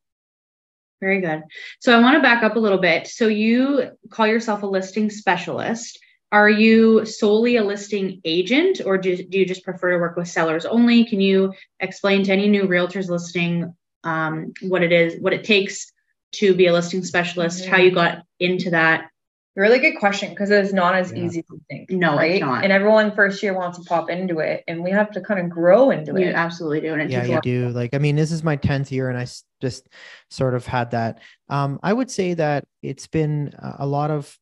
very 1.00 1.20
good 1.20 1.42
so 1.80 1.96
i 1.96 2.00
want 2.00 2.16
to 2.16 2.22
back 2.22 2.42
up 2.42 2.56
a 2.56 2.60
little 2.60 2.78
bit 2.78 3.06
so 3.06 3.28
you 3.28 3.90
call 4.10 4.26
yourself 4.26 4.62
a 4.62 4.66
listing 4.66 5.08
specialist 5.08 5.98
are 6.32 6.50
you 6.50 7.04
solely 7.06 7.56
a 7.56 7.64
listing 7.64 8.20
agent 8.24 8.80
or 8.84 8.98
do, 8.98 9.16
do 9.16 9.38
you 9.38 9.46
just 9.46 9.64
prefer 9.64 9.92
to 9.92 9.98
work 9.98 10.16
with 10.16 10.28
sellers 10.28 10.66
only 10.66 11.04
can 11.04 11.20
you 11.20 11.54
explain 11.80 12.24
to 12.24 12.32
any 12.32 12.48
new 12.48 12.64
realtors 12.64 13.08
listing 13.08 13.72
um, 14.04 14.52
what 14.62 14.82
it 14.82 14.92
is 14.92 15.20
what 15.20 15.32
it 15.32 15.44
takes 15.44 15.92
to 16.32 16.54
be 16.54 16.66
a 16.66 16.72
listing 16.72 17.04
specialist 17.04 17.62
mm-hmm. 17.62 17.70
how 17.70 17.78
you 17.78 17.92
got 17.92 18.24
into 18.40 18.70
that 18.70 19.08
Really 19.56 19.78
good 19.78 19.98
question 19.98 20.30
because 20.30 20.50
it's 20.50 20.74
not 20.74 20.94
as 20.94 21.12
yeah. 21.12 21.24
easy 21.24 21.42
to 21.42 21.60
think. 21.70 21.90
No, 21.90 22.16
right? 22.16 22.42
And 22.42 22.70
everyone 22.70 23.14
first 23.14 23.42
year 23.42 23.54
wants 23.54 23.78
to 23.78 23.84
pop 23.84 24.10
into 24.10 24.40
it, 24.40 24.62
and 24.68 24.84
we 24.84 24.90
have 24.90 25.10
to 25.12 25.20
kind 25.22 25.40
of 25.40 25.48
grow 25.48 25.90
into 25.90 26.12
you 26.12 26.28
it. 26.28 26.34
absolutely 26.34 26.82
do. 26.82 26.92
And 26.92 27.10
yeah, 27.10 27.24
you 27.24 27.40
do. 27.40 27.70
Like, 27.70 27.94
I 27.94 27.98
mean, 27.98 28.16
this 28.16 28.30
is 28.30 28.44
my 28.44 28.56
tenth 28.56 28.92
year, 28.92 29.08
and 29.08 29.18
I 29.18 29.26
just 29.62 29.88
sort 30.30 30.54
of 30.54 30.66
had 30.66 30.90
that. 30.90 31.20
Um, 31.48 31.80
I 31.82 31.94
would 31.94 32.10
say 32.10 32.34
that 32.34 32.66
it's 32.82 33.06
been 33.06 33.54
a 33.78 33.86
lot 33.86 34.10
of 34.10 34.38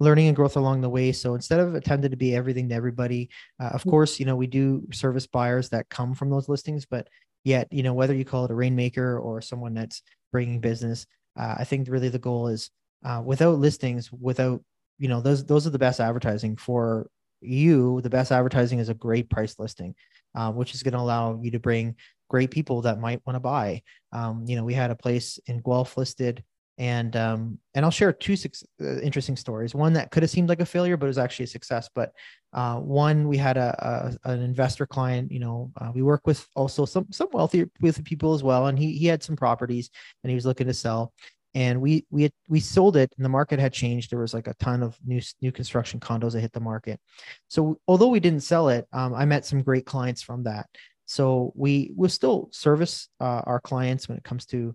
learning 0.00 0.26
and 0.26 0.36
growth 0.36 0.56
along 0.56 0.80
the 0.80 0.90
way. 0.90 1.12
So 1.12 1.34
instead 1.34 1.60
of 1.60 1.74
attempting 1.74 2.10
to 2.10 2.16
be 2.16 2.34
everything 2.34 2.68
to 2.68 2.74
everybody, 2.74 3.30
uh, 3.60 3.66
of 3.66 3.80
mm-hmm. 3.80 3.90
course, 3.90 4.20
you 4.20 4.26
know, 4.26 4.36
we 4.36 4.46
do 4.46 4.86
service 4.92 5.26
buyers 5.26 5.70
that 5.70 5.88
come 5.88 6.14
from 6.14 6.30
those 6.30 6.48
listings, 6.48 6.84
but 6.84 7.08
yet, 7.44 7.68
you 7.72 7.82
know, 7.82 7.94
whether 7.94 8.14
you 8.14 8.24
call 8.24 8.44
it 8.44 8.50
a 8.50 8.54
rainmaker 8.54 9.18
or 9.18 9.40
someone 9.40 9.72
that's 9.72 10.02
bringing 10.32 10.60
business, 10.60 11.06
uh, 11.38 11.54
I 11.58 11.64
think 11.64 11.88
really 11.88 12.08
the 12.08 12.18
goal 12.18 12.48
is 12.48 12.70
uh, 13.04 13.22
without 13.24 13.58
listings, 13.58 14.10
without 14.12 14.62
you 14.98 15.08
know 15.08 15.20
those 15.20 15.44
those 15.44 15.66
are 15.66 15.70
the 15.70 15.78
best 15.78 16.00
advertising 16.00 16.56
for 16.56 17.08
you. 17.40 18.00
The 18.00 18.10
best 18.10 18.32
advertising 18.32 18.78
is 18.78 18.88
a 18.88 18.94
great 18.94 19.28
price 19.30 19.58
listing, 19.58 19.94
uh, 20.34 20.52
which 20.52 20.74
is 20.74 20.82
going 20.82 20.94
to 20.94 21.00
allow 21.00 21.38
you 21.42 21.50
to 21.52 21.60
bring 21.60 21.96
great 22.28 22.50
people 22.50 22.82
that 22.82 23.00
might 23.00 23.20
want 23.26 23.36
to 23.36 23.40
buy. 23.40 23.82
Um, 24.12 24.44
you 24.46 24.56
know, 24.56 24.64
we 24.64 24.74
had 24.74 24.90
a 24.90 24.96
place 24.96 25.38
in 25.46 25.60
Guelph 25.60 25.96
listed, 25.96 26.42
and 26.78 27.14
um, 27.16 27.58
and 27.74 27.84
I'll 27.84 27.90
share 27.90 28.12
two 28.12 28.36
uh, 28.80 29.00
interesting 29.00 29.36
stories. 29.36 29.74
One 29.74 29.92
that 29.94 30.10
could 30.10 30.22
have 30.22 30.30
seemed 30.30 30.48
like 30.48 30.60
a 30.60 30.66
failure, 30.66 30.96
but 30.96 31.06
was 31.06 31.18
actually 31.18 31.44
a 31.44 31.48
success. 31.48 31.88
But 31.94 32.12
uh, 32.52 32.76
one, 32.76 33.28
we 33.28 33.36
had 33.36 33.56
a, 33.56 34.16
a 34.24 34.30
an 34.30 34.42
investor 34.42 34.86
client. 34.86 35.30
You 35.30 35.40
know, 35.40 35.72
uh, 35.80 35.92
we 35.94 36.02
work 36.02 36.26
with 36.26 36.46
also 36.56 36.84
some 36.84 37.06
some 37.10 37.28
wealthy 37.32 37.66
with 37.80 38.04
people 38.04 38.34
as 38.34 38.42
well, 38.42 38.66
and 38.66 38.78
he 38.78 38.92
he 38.92 39.06
had 39.06 39.22
some 39.22 39.36
properties 39.36 39.90
and 40.22 40.30
he 40.30 40.34
was 40.34 40.46
looking 40.46 40.66
to 40.66 40.74
sell 40.74 41.12
and 41.54 41.80
we 41.80 42.06
we 42.10 42.22
had, 42.24 42.32
we 42.48 42.60
sold 42.60 42.96
it 42.96 43.12
and 43.16 43.24
the 43.24 43.30
market 43.30 43.58
had 43.58 43.72
changed. 43.72 44.10
There 44.10 44.18
was 44.18 44.34
like 44.34 44.46
a 44.46 44.54
ton 44.54 44.82
of 44.82 44.98
new 45.04 45.20
new 45.40 45.52
construction 45.52 46.00
condos 46.00 46.32
that 46.32 46.40
hit 46.40 46.52
the 46.52 46.60
market. 46.60 47.00
So 47.48 47.78
although 47.88 48.08
we 48.08 48.20
didn't 48.20 48.42
sell 48.42 48.68
it 48.68 48.86
um, 48.92 49.14
i 49.14 49.24
met 49.24 49.46
some 49.46 49.62
great 49.62 49.86
clients 49.86 50.22
from 50.22 50.44
that. 50.44 50.66
So 51.06 51.52
we 51.54 51.92
will 51.94 52.08
still 52.08 52.48
service 52.52 53.08
uh, 53.20 53.42
our 53.44 53.60
clients 53.60 54.08
when 54.08 54.18
it 54.18 54.24
comes 54.24 54.44
to 54.46 54.74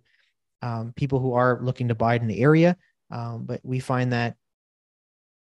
um, 0.61 0.93
people 0.95 1.19
who 1.19 1.33
are 1.33 1.59
looking 1.61 1.89
to 1.89 1.95
buy 1.95 2.15
in 2.15 2.27
the 2.27 2.41
area. 2.41 2.77
Um, 3.11 3.45
but 3.45 3.59
we 3.63 3.79
find 3.79 4.13
that 4.13 4.35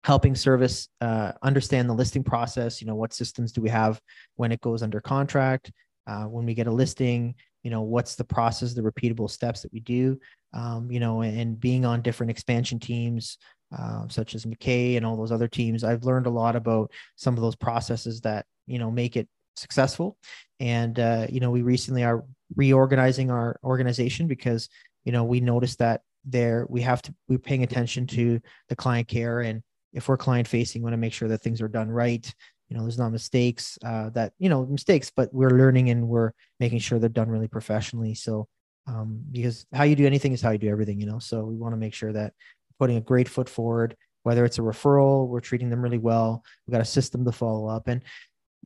helping 0.07 0.37
service 0.37 0.89
uh, 1.01 1.33
understand 1.43 1.91
the 1.91 1.95
listing 1.95 2.23
process 2.23 2.81
you 2.81 2.87
know 2.87 2.95
what 2.95 3.13
systems 3.13 3.51
do 3.51 3.61
we 3.61 3.69
have 3.69 4.01
when 4.37 4.53
it 4.53 4.61
goes 4.61 4.81
under 4.81 5.01
contract 5.01 5.73
uh, 6.07 6.23
when 6.25 6.47
we 6.47 6.55
get 6.55 6.69
a 6.69 6.71
listing 6.71 7.35
you 7.65 7.71
know 7.73 7.83
what's 7.83 8.15
the 8.15 8.23
process 8.23 8.73
the 8.73 8.81
repeatable 8.81 9.29
steps 9.29 9.63
that 9.63 9.73
we 9.73 9.81
do 9.81 10.17
um, 10.57 10.91
you 10.91 10.99
know 10.99 11.23
and 11.23 11.61
being 11.61 11.85
on 11.85 12.03
different 12.03 12.31
expansion 12.31 12.79
teams 12.81 13.39
uh, 13.77 14.07
such 14.09 14.35
as 14.35 14.45
mckay 14.45 14.97
and 14.97 15.05
all 15.05 15.17
those 15.17 15.33
other 15.33 15.49
teams 15.49 15.85
i've 15.85 16.05
learned 16.05 16.27
a 16.27 16.31
lot 16.31 16.57
about 16.57 16.91
some 17.17 17.35
of 17.35 17.41
those 17.41 17.57
processes 17.57 18.21
that 18.21 18.47
you 18.67 18.79
know 18.79 18.91
make 18.91 19.17
it 19.17 19.29
successful. 19.57 20.17
And 20.61 20.99
uh, 20.99 21.27
you 21.29 21.41
know 21.41 21.51
we 21.51 21.63
recently 21.63 22.05
are 22.05 22.25
reorganizing 22.55 23.31
our 23.31 23.59
organization 23.65 24.27
because 24.27 24.69
you 25.05 25.13
know 25.13 25.25
we 25.25 25.41
noticed 25.41 25.79
that 25.79 26.03
there 26.25 26.67
we 26.69 26.83
have 26.83 27.03
to 27.03 27.15
we're 27.29 27.39
paying 27.39 27.63
attention 27.63 28.07
to 28.09 28.41
the 28.69 28.77
client 28.77 29.09
care. 29.09 29.41
And 29.41 29.63
if 29.93 30.09
we're 30.09 30.17
client 30.17 30.49
facing 30.49 30.83
we 30.83 30.85
want 30.85 30.95
to 30.95 30.99
make 30.99 31.13
sure 31.13 31.29
that 31.29 31.43
things 31.43 31.61
are 31.61 31.69
done 31.69 31.91
right. 31.91 32.33
You 32.69 32.77
know 32.77 32.83
there's 32.83 32.99
not 32.99 33.13
mistakes 33.13 33.79
uh, 33.85 34.11
that 34.11 34.33
you 34.39 34.49
know 34.49 34.67
mistakes 34.67 35.13
but 35.15 35.33
we're 35.33 35.51
learning 35.51 35.91
and 35.91 36.09
we're 36.09 36.33
making 36.59 36.81
sure 36.81 36.99
they're 36.99 37.09
done 37.09 37.31
really 37.31 37.49
professionally. 37.49 38.15
So 38.15 38.49
um, 38.87 39.21
because 39.31 39.67
how 39.73 39.85
you 39.85 39.97
do 39.97 40.07
anything 40.07 40.33
is 40.33 40.41
how 40.41 40.51
you 40.51 40.59
do 40.59 40.69
everything, 40.69 41.01
you 41.01 41.07
know. 41.07 41.19
So 41.19 41.45
we 41.45 41.57
want 41.57 41.73
to 41.73 41.79
make 41.79 41.95
sure 41.95 42.13
that 42.13 42.33
putting 42.79 42.97
a 42.97 43.01
great 43.01 43.29
foot 43.29 43.49
forward, 43.49 43.97
whether 44.23 44.45
it's 44.45 44.59
a 44.59 44.63
referral, 44.63 45.29
we're 45.29 45.41
treating 45.41 45.71
them 45.71 45.83
really 45.83 45.99
well. 45.99 46.43
We've 46.67 46.73
got 46.73 46.81
a 46.81 46.85
system 46.85 47.25
to 47.25 47.33
follow 47.33 47.67
up. 47.67 47.89
And 47.89 48.03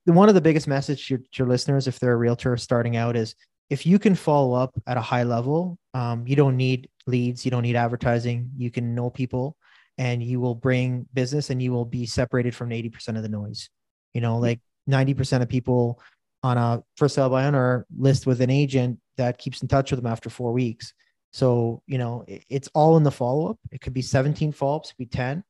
one 0.04 0.28
of 0.28 0.34
the 0.34 0.40
biggest 0.40 0.66
message 0.66 1.06
to 1.06 1.14
your, 1.14 1.18
to 1.18 1.38
your 1.38 1.48
listeners, 1.48 1.86
if 1.86 1.98
they're 1.98 2.12
a 2.12 2.16
realtor 2.16 2.56
starting 2.56 2.96
out, 2.96 3.16
is 3.16 3.34
if 3.68 3.86
you 3.86 3.98
can 3.98 4.14
follow 4.14 4.54
up 4.54 4.72
at 4.86 4.96
a 4.96 5.02
high 5.02 5.22
level, 5.22 5.78
um, 5.94 6.26
you 6.26 6.34
don't 6.36 6.56
need 6.56 6.88
leads, 7.06 7.44
you 7.44 7.50
don't 7.50 7.62
need 7.62 7.76
advertising, 7.76 8.50
you 8.56 8.70
can 8.70 8.94
know 8.94 9.10
people 9.10 9.56
and 9.96 10.22
you 10.22 10.40
will 10.40 10.54
bring 10.54 11.06
business 11.12 11.50
and 11.50 11.62
you 11.62 11.72
will 11.72 11.84
be 11.84 12.06
separated 12.06 12.54
from 12.54 12.70
80% 12.70 13.16
of 13.16 13.22
the 13.22 13.28
noise. 13.28 13.68
You 14.14 14.20
know, 14.20 14.38
like 14.38 14.60
90% 14.88 15.42
of 15.42 15.48
people 15.48 16.00
on 16.42 16.56
a 16.58 16.82
first 16.96 17.14
sale 17.14 17.28
by 17.28 17.46
owner 17.46 17.86
list 17.96 18.26
with 18.26 18.40
an 18.40 18.50
agent 18.50 18.98
that 19.16 19.38
keeps 19.38 19.62
in 19.62 19.68
touch 19.68 19.90
with 19.90 20.02
them 20.02 20.10
after 20.10 20.30
four 20.30 20.52
weeks. 20.52 20.94
So, 21.32 21.82
you 21.86 21.98
know, 21.98 22.24
it, 22.26 22.44
it's 22.48 22.68
all 22.74 22.96
in 22.96 23.02
the 23.02 23.10
follow 23.10 23.50
up. 23.50 23.58
It 23.70 23.80
could 23.80 23.92
be 23.92 24.02
17 24.02 24.52
follow 24.52 24.76
ups, 24.76 24.94
be 24.96 25.06
10. 25.06 25.44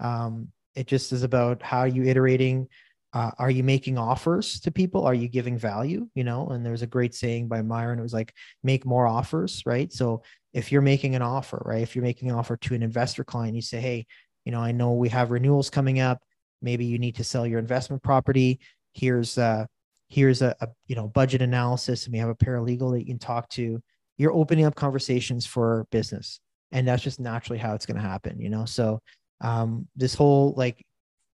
Um, 0.00 0.48
it 0.74 0.86
just 0.86 1.12
is 1.12 1.22
about 1.22 1.62
how 1.62 1.84
you 1.84 2.04
iterating. 2.04 2.68
Uh, 3.12 3.30
are 3.38 3.50
you 3.50 3.64
making 3.64 3.98
offers 3.98 4.60
to 4.60 4.70
people? 4.70 5.04
Are 5.04 5.14
you 5.14 5.28
giving 5.28 5.58
value? 5.58 6.08
You 6.14 6.24
know, 6.24 6.48
and 6.48 6.64
there's 6.64 6.82
a 6.82 6.86
great 6.86 7.14
saying 7.14 7.48
by 7.48 7.62
Myron. 7.62 7.98
It 7.98 8.02
was 8.02 8.12
like, 8.12 8.32
make 8.62 8.86
more 8.86 9.06
offers, 9.06 9.62
right? 9.66 9.92
So 9.92 10.22
if 10.52 10.70
you're 10.70 10.82
making 10.82 11.14
an 11.14 11.22
offer, 11.22 11.60
right? 11.64 11.82
If 11.82 11.96
you're 11.96 12.04
making 12.04 12.30
an 12.30 12.36
offer 12.36 12.56
to 12.56 12.74
an 12.74 12.82
investor 12.82 13.24
client, 13.24 13.56
you 13.56 13.62
say, 13.62 13.80
hey, 13.80 14.06
you 14.44 14.52
know, 14.52 14.60
I 14.60 14.72
know 14.72 14.92
we 14.92 15.08
have 15.08 15.30
renewals 15.30 15.68
coming 15.68 16.00
up. 16.00 16.22
Maybe 16.62 16.84
you 16.84 16.98
need 16.98 17.16
to 17.16 17.24
sell 17.24 17.46
your 17.46 17.58
investment 17.58 18.02
property. 18.02 18.60
Here's 18.94 19.36
uh, 19.36 19.66
here's 20.08 20.42
a, 20.42 20.54
a 20.60 20.68
you 20.86 20.96
know 20.96 21.08
budget 21.08 21.42
analysis, 21.42 22.04
and 22.04 22.12
we 22.12 22.18
have 22.18 22.28
a 22.28 22.34
paralegal 22.34 22.92
that 22.92 23.00
you 23.00 23.06
can 23.06 23.18
talk 23.18 23.48
to. 23.50 23.82
You're 24.16 24.32
opening 24.32 24.64
up 24.64 24.74
conversations 24.74 25.46
for 25.46 25.86
business, 25.90 26.40
and 26.72 26.86
that's 26.86 27.02
just 27.02 27.20
naturally 27.20 27.58
how 27.58 27.74
it's 27.74 27.86
going 27.86 28.00
to 28.00 28.08
happen. 28.08 28.40
You 28.40 28.50
know, 28.50 28.64
so 28.64 29.00
um, 29.40 29.88
this 29.96 30.14
whole 30.14 30.54
like, 30.56 30.84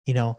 you 0.07 0.15
know, 0.15 0.39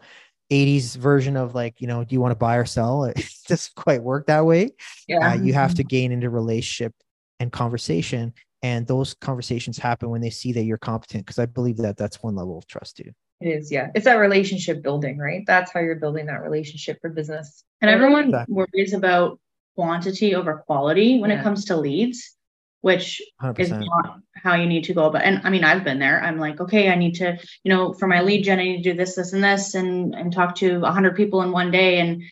80s 0.50 0.96
version 0.96 1.36
of 1.36 1.54
like, 1.54 1.80
you 1.80 1.86
know, 1.86 2.04
do 2.04 2.14
you 2.14 2.20
want 2.20 2.32
to 2.32 2.36
buy 2.36 2.56
or 2.56 2.66
sell? 2.66 3.04
It 3.16 3.48
doesn't 3.48 3.74
quite 3.74 4.02
work 4.02 4.28
that 4.28 4.46
way. 4.46 4.70
Yeah. 5.08 5.32
Uh, 5.32 5.34
you 5.34 5.52
have 5.52 5.74
to 5.74 5.84
gain 5.84 6.12
into 6.12 6.30
relationship 6.30 6.94
and 7.40 7.50
conversation 7.52 8.32
and 8.62 8.86
those 8.86 9.14
conversations 9.14 9.78
happen 9.78 10.08
when 10.08 10.20
they 10.20 10.30
see 10.30 10.52
that 10.52 10.62
you're 10.62 10.78
competent 10.78 11.26
because 11.26 11.38
i 11.38 11.46
believe 11.46 11.76
that 11.78 11.96
that's 11.96 12.22
one 12.22 12.34
level 12.34 12.56
of 12.56 12.66
trust 12.66 12.96
too 12.96 13.10
it 13.42 13.48
is 13.48 13.70
yeah 13.70 13.90
it's 13.94 14.04
that 14.04 14.14
relationship 14.14 14.82
building 14.82 15.18
right 15.18 15.44
that's 15.46 15.72
how 15.72 15.80
you're 15.80 15.96
building 15.96 16.26
that 16.26 16.42
relationship 16.42 16.98
for 17.00 17.10
business 17.10 17.64
and 17.80 17.90
everyone 17.90 18.26
exactly. 18.26 18.54
worries 18.54 18.92
about 18.92 19.38
quantity 19.76 20.34
over 20.34 20.62
quality 20.66 21.18
when 21.18 21.30
yeah. 21.30 21.40
it 21.40 21.42
comes 21.42 21.64
to 21.64 21.76
leads 21.76 22.36
which 22.82 23.22
100%. 23.42 23.60
is 23.60 23.70
not 23.70 24.20
how 24.34 24.54
you 24.54 24.66
need 24.66 24.84
to 24.84 24.94
go 24.94 25.06
about 25.06 25.22
and 25.22 25.40
i 25.44 25.50
mean 25.50 25.64
i've 25.64 25.84
been 25.84 25.98
there 25.98 26.22
i'm 26.22 26.38
like 26.38 26.60
okay 26.60 26.90
i 26.90 26.94
need 26.94 27.14
to 27.14 27.38
you 27.64 27.72
know 27.72 27.92
for 27.92 28.06
my 28.06 28.20
lead 28.20 28.42
gen 28.42 28.58
i 28.58 28.64
need 28.64 28.82
to 28.82 28.90
do 28.90 28.96
this 28.96 29.14
this 29.14 29.32
and 29.32 29.42
this 29.42 29.74
and 29.74 30.14
and 30.14 30.32
talk 30.32 30.54
to 30.56 30.80
100 30.80 31.16
people 31.16 31.42
in 31.42 31.52
one 31.52 31.70
day 31.70 32.00
and 32.00 32.22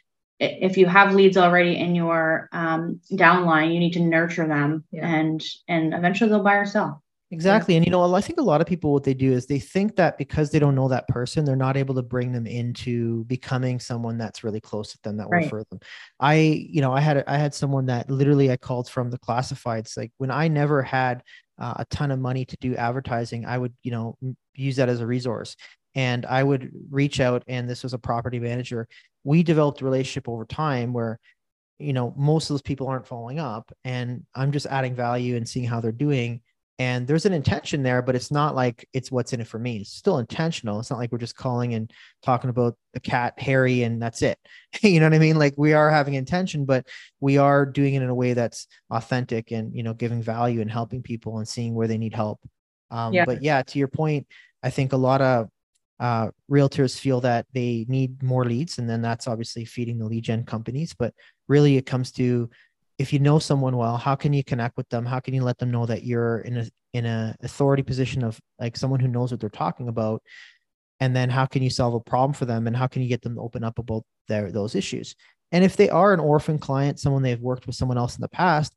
if 0.41 0.79
you 0.79 0.87
have 0.87 1.15
leads 1.15 1.37
already 1.37 1.77
in 1.77 1.95
your 1.95 2.49
um, 2.53 3.01
downline, 3.13 3.75
you 3.75 3.79
need 3.79 3.93
to 3.93 4.01
nurture 4.01 4.49
them, 4.49 4.85
yeah. 4.91 5.07
and 5.07 5.45
and 5.69 5.93
eventually 5.93 6.31
they'll 6.31 6.43
buy 6.43 6.55
or 6.55 6.67
sell. 6.67 7.03
Exactly, 7.33 7.77
and 7.77 7.85
you 7.87 7.93
know, 7.93 8.13
I 8.13 8.21
think 8.21 8.41
a 8.41 8.43
lot 8.43 8.61
of 8.61 8.67
people 8.67 8.93
what 8.93 9.05
they 9.05 9.15
do 9.15 9.33
is 9.33 9.47
they 9.47 9.61
think 9.61 9.95
that 9.97 10.19
because 10.19 10.51
they 10.51 10.59
don't 10.59 10.75
know 10.75 10.89
that 10.89 11.07
person, 11.07 11.45
they're 11.45 11.55
not 11.55 11.77
able 11.77 11.95
to 11.95 12.03
bring 12.03 12.33
them 12.33 12.47
into 12.47 13.25
becoming 13.25 13.79
someone 13.79 14.19
that's 14.19 14.43
really 14.43 14.61
close 14.61 14.91
to 14.93 14.99
them 15.05 15.17
that 15.17 15.27
will 15.27 15.35
right. 15.35 15.45
refer 15.45 15.63
them. 15.71 15.79
I, 16.19 16.35
you 16.35 16.81
know, 16.81 16.93
I 16.93 17.01
had 17.01 17.23
I 17.29 17.39
had 17.39 17.55
someone 17.55 17.87
that 17.87 18.11
literally 18.11 18.51
I 18.51 18.57
called 18.57 18.89
from 18.91 19.11
the 19.11 19.19
classifieds. 19.19 19.97
Like 19.97 20.11
when 20.19 20.33
I 20.33 20.49
never 20.49 20.83
had 20.83 21.23
uh, 21.59 21.75
a 21.77 21.85
ton 21.85 22.11
of 22.11 22.19
money 22.19 22.45
to 22.45 22.57
do 22.61 22.75
advertising, 22.75 23.47
I 23.47 23.59
would, 23.59 23.75
you 23.85 23.93
know, 23.93 24.17
use 24.55 24.77
that 24.77 24.89
as 24.89 25.01
a 25.01 25.07
resource 25.07 25.57
and 25.95 26.27
I 26.27 26.43
would 26.43 26.71
reach 26.91 27.21
out, 27.21 27.43
and 27.49 27.69
this 27.69 27.83
was 27.83 27.95
a 27.95 27.99
property 27.99 28.39
manager. 28.39 28.87
We 29.25 29.43
developed 29.43 29.81
a 29.81 29.85
relationship 29.85 30.29
over 30.29 30.45
time 30.45 30.93
where, 30.93 31.19
you 31.79 31.93
know, 31.93 32.15
most 32.17 32.49
of 32.49 32.55
those 32.55 32.63
people 32.63 32.87
aren't 32.87 33.07
following 33.07 33.39
up, 33.39 33.73
and 33.85 34.25
I'm 34.35 34.53
just 34.53 34.67
adding 34.67 34.95
value 34.95 35.37
and 35.37 35.49
seeing 35.49 35.67
how 35.67 35.81
they're 35.81 35.93
doing. 35.93 36.43
And 36.81 37.07
there's 37.07 37.27
an 37.27 37.35
intention 37.35 37.83
there, 37.83 38.01
but 38.01 38.17
it's 38.17 38.31
not 38.31 38.55
like 38.55 38.89
it's 38.95 39.13
what's 39.13 39.35
in 39.35 39.43
it 39.43 39.47
for 39.47 39.59
me. 39.59 39.77
It's 39.77 39.93
still 39.93 40.17
intentional. 40.17 40.81
It's 40.81 40.89
not 40.89 40.99
like 40.99 41.13
we're 41.13 41.19
just 41.19 41.37
calling 41.37 41.75
and 41.75 41.93
talking 42.23 42.49
about 42.49 42.75
the 42.95 43.01
cat 43.01 43.35
Harry 43.39 43.83
and 43.83 44.01
that's 44.01 44.23
it. 44.23 44.39
you 44.81 44.99
know 44.99 45.05
what 45.05 45.13
I 45.13 45.19
mean? 45.19 45.39
Like 45.39 45.53
we 45.59 45.75
are 45.75 45.91
having 45.91 46.15
intention, 46.15 46.65
but 46.65 46.87
we 47.21 47.37
are 47.37 47.67
doing 47.67 47.97
it 47.97 48.03
in 48.03 48.09
a 48.09 48.15
way 48.15 48.33
that's 48.33 48.67
authentic 48.91 49.51
and 49.51 49.77
you 49.77 49.83
know 49.83 49.93
giving 49.93 50.23
value 50.23 50.63
and 50.63 50.71
helping 50.71 51.03
people 51.03 51.37
and 51.37 51.47
seeing 51.47 51.75
where 51.75 51.87
they 51.87 51.99
need 51.99 52.15
help. 52.15 52.41
Um, 52.91 53.13
yeah. 53.13 53.27
But 53.27 53.43
yeah, 53.43 53.61
to 53.61 53.79
your 53.79 53.89
point, 53.89 54.27
I 54.63 54.71
think 54.71 54.95
a 54.95 54.97
lot 54.97 55.21
of 55.21 55.51
uh, 55.99 56.31
realtors 56.51 56.99
feel 56.99 57.21
that 57.21 57.45
they 57.53 57.85
need 57.91 58.23
more 58.23 58.47
leads, 58.47 58.79
and 58.79 58.89
then 58.89 59.03
that's 59.03 59.29
obviously 59.29 59.67
feeding 59.67 59.99
the 59.99 60.07
lead 60.07 60.25
gen 60.25 60.45
companies. 60.45 60.95
But 60.95 61.13
really, 61.47 61.77
it 61.77 61.85
comes 61.85 62.11
to 62.13 62.49
if 63.01 63.15
you 63.15 63.19
know 63.19 63.39
someone 63.39 63.79
well, 63.79 63.97
how 63.97 64.15
can 64.15 64.35
you 64.35 64.45
connect 64.45 64.77
with 64.77 64.89
them? 64.91 65.07
How 65.07 65.21
can 65.21 65.33
you 65.33 65.43
let 65.43 65.57
them 65.57 65.71
know 65.71 65.87
that 65.87 66.05
you're 66.05 66.41
in 66.41 66.59
a 66.59 66.67
in 66.93 67.07
a 67.07 67.35
authority 67.43 67.83
position 67.83 68.23
of 68.23 68.39
like 68.59 68.77
someone 68.77 69.01
who 69.01 69.09
knows 69.09 69.31
what 69.31 69.41
they're 69.41 69.49
talking 69.49 69.89
about? 69.89 70.23
And 71.01 71.17
then 71.17 71.31
how 71.31 71.47
can 71.47 71.63
you 71.63 71.71
solve 71.71 71.95
a 71.95 72.01
problem 72.01 72.35
for 72.35 72.45
them? 72.45 72.67
And 72.67 72.77
how 72.77 72.87
can 72.87 73.01
you 73.01 73.09
get 73.09 73.23
them 73.23 73.37
to 73.37 73.41
open 73.41 73.65
up 73.65 73.79
about 73.79 74.05
their 74.29 74.53
those 74.53 74.75
issues? 74.75 75.15
And 75.51 75.65
if 75.65 75.77
they 75.77 75.89
are 75.89 76.13
an 76.13 76.21
orphan 76.21 76.59
client, 76.59 77.01
someone 77.01 77.23
they've 77.23 77.41
worked 77.41 77.67
with 77.67 77.75
someone 77.75 77.97
else 77.97 78.17
in 78.17 78.21
the 78.21 78.29
past, 78.29 78.75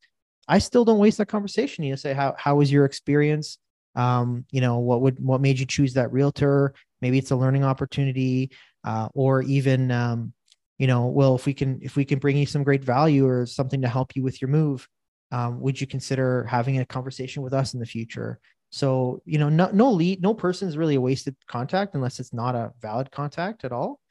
I 0.48 0.60
still 0.60 0.86
don't 0.86 1.00
waste 1.00 1.18
that 1.18 1.28
conversation. 1.28 1.84
You 1.84 1.92
know, 1.92 1.98
say 1.98 2.14
how 2.14 2.34
how 2.38 2.56
was 2.56 2.72
your 2.72 2.86
experience? 2.86 3.58
Um, 3.96 4.46
you 4.52 4.62
know, 4.62 4.80
what 4.80 5.02
would 5.02 5.20
what 5.20 5.42
made 5.42 5.60
you 5.60 5.66
choose 5.66 5.94
that 5.96 6.14
realtor? 6.14 6.74
maybe 7.04 7.18
it's 7.18 7.32
a 7.32 7.36
learning 7.36 7.66
opportunity 7.66 8.50
uh, 8.86 9.10
or 9.14 9.44
even 9.44 9.92
um, 9.92 10.34
you 10.84 10.88
know 10.88 11.06
well 11.06 11.34
if 11.34 11.46
we 11.46 11.54
can 11.54 11.80
if 11.82 11.96
we 11.96 12.04
can 12.04 12.20
bring 12.20 12.36
you 12.36 12.46
some 12.46 12.62
great 12.62 12.84
value 12.84 13.26
or 13.26 13.46
something 13.46 13.82
to 13.82 13.88
help 13.88 14.18
you 14.18 14.22
with 14.22 14.42
your 14.42 14.50
move 14.50 14.86
um, 15.32 15.62
would 15.62 15.80
you 15.80 15.88
consider 15.88 16.44
having 16.44 16.80
a 16.80 16.86
conversation 16.86 17.42
with 17.42 17.54
us 17.54 17.74
in 17.74 17.80
the 17.80 17.86
future 17.86 18.38
so 18.70 19.22
you 19.24 19.38
know 19.38 19.48
no, 19.48 19.70
no 19.72 19.90
lead 19.90 20.22
no 20.22 20.34
person 20.34 20.68
is 20.68 20.76
really 20.76 20.96
a 20.96 21.00
wasted 21.02 21.38
contact 21.48 21.96
unless 21.96 22.20
it's 22.20 22.34
not 22.34 22.54
a 22.54 22.74
valid 22.82 23.10
contact 23.12 23.64
at 23.64 23.72
all 23.72 24.02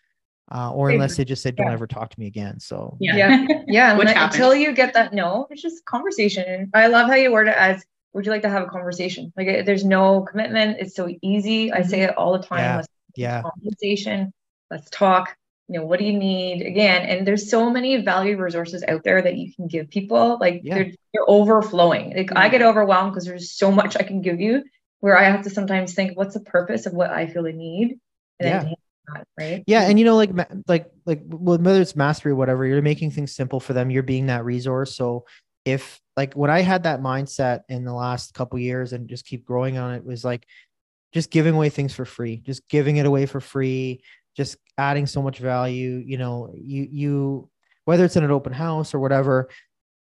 uh, 0.50 0.72
or 0.72 0.88
unless 0.88 1.18
they 1.18 1.26
just 1.26 1.42
said 1.42 1.56
don't 1.56 1.66
yeah. 1.66 1.74
ever 1.74 1.86
talk 1.86 2.08
to 2.08 2.18
me 2.18 2.26
again 2.26 2.58
so 2.58 2.96
yeah 3.00 3.16
yeah, 3.16 3.46
yeah. 3.66 3.96
Which 3.98 4.08
until 4.08 4.54
you 4.54 4.72
get 4.72 4.94
that 4.94 5.12
no 5.12 5.46
it's 5.50 5.60
just 5.60 5.84
conversation 5.84 6.70
i 6.72 6.86
love 6.86 7.06
how 7.06 7.16
you 7.16 7.30
word 7.30 7.48
it 7.48 7.56
as 7.58 7.84
would 8.14 8.24
you 8.24 8.32
like 8.32 8.42
to 8.42 8.50
have 8.50 8.62
a 8.62 8.66
conversation? 8.66 9.32
Like 9.38 9.64
there's 9.64 9.86
no 9.86 10.20
commitment. 10.20 10.76
It's 10.78 10.94
so 10.94 11.08
easy. 11.22 11.72
I 11.72 11.80
say 11.80 12.00
mm-hmm. 12.00 12.10
it 12.10 12.18
all 12.18 12.38
the 12.38 12.46
time. 12.46 12.58
Yeah. 12.58 12.76
Let's 12.76 12.88
yeah. 13.16 13.42
conversation. 13.42 14.34
Let's 14.70 14.90
talk. 14.90 15.34
You 15.68 15.80
know, 15.80 15.86
what 15.86 15.98
do 15.98 16.04
you 16.04 16.18
need? 16.18 16.62
Again, 16.62 17.02
and 17.02 17.26
there's 17.26 17.50
so 17.50 17.70
many 17.70 17.96
value 18.02 18.36
resources 18.36 18.84
out 18.86 19.04
there 19.04 19.22
that 19.22 19.36
you 19.36 19.54
can 19.54 19.68
give 19.68 19.90
people. 19.90 20.38
Like 20.40 20.60
yeah. 20.64 20.74
they're, 20.74 20.90
they're 21.12 21.24
overflowing. 21.28 22.14
Like 22.16 22.30
I 22.36 22.48
get 22.48 22.62
overwhelmed 22.62 23.12
because 23.12 23.24
there's 23.24 23.52
so 23.52 23.70
much 23.70 23.96
I 23.96 24.02
can 24.02 24.22
give 24.22 24.40
you 24.40 24.64
where 25.00 25.16
I 25.16 25.24
have 25.24 25.42
to 25.42 25.50
sometimes 25.50 25.94
think, 25.94 26.16
what's 26.16 26.34
the 26.34 26.40
purpose 26.40 26.86
of 26.86 26.92
what 26.92 27.10
I 27.10 27.26
feel 27.26 27.46
I 27.46 27.52
need? 27.52 27.98
And 28.38 28.48
yeah. 28.68 28.74
That, 29.14 29.26
right. 29.38 29.64
Yeah. 29.66 29.82
And 29.82 29.98
you 29.98 30.04
know, 30.04 30.16
like 30.16 30.30
like 30.68 30.90
like 31.06 31.22
whether 31.26 31.80
it's 31.80 31.96
mastery 31.96 32.32
or 32.32 32.36
whatever, 32.36 32.64
you're 32.64 32.82
making 32.82 33.10
things 33.10 33.34
simple 33.34 33.58
for 33.58 33.72
them. 33.72 33.90
You're 33.90 34.04
being 34.04 34.26
that 34.26 34.44
resource. 34.44 34.94
So 34.94 35.24
if 35.64 36.00
like 36.16 36.34
when 36.34 36.50
I 36.50 36.60
had 36.60 36.84
that 36.84 37.00
mindset 37.00 37.62
in 37.68 37.84
the 37.84 37.92
last 37.92 38.34
couple 38.34 38.58
years 38.58 38.92
and 38.92 39.08
just 39.08 39.24
keep 39.24 39.44
growing 39.44 39.78
on 39.78 39.94
it 39.94 40.04
was 40.04 40.24
like 40.24 40.46
just 41.12 41.30
giving 41.30 41.54
away 41.54 41.68
things 41.68 41.94
for 41.94 42.04
free, 42.04 42.38
just 42.38 42.68
giving 42.68 42.96
it 42.96 43.06
away 43.06 43.26
for 43.26 43.40
free, 43.40 44.02
just 44.36 44.56
adding 44.78 45.06
so 45.06 45.22
much 45.22 45.38
value. 45.38 46.02
You 46.04 46.18
know, 46.18 46.52
you 46.54 46.88
you 46.90 47.50
whether 47.84 48.04
it's 48.04 48.16
in 48.16 48.24
an 48.24 48.30
open 48.30 48.52
house 48.52 48.94
or 48.94 49.00
whatever, 49.00 49.48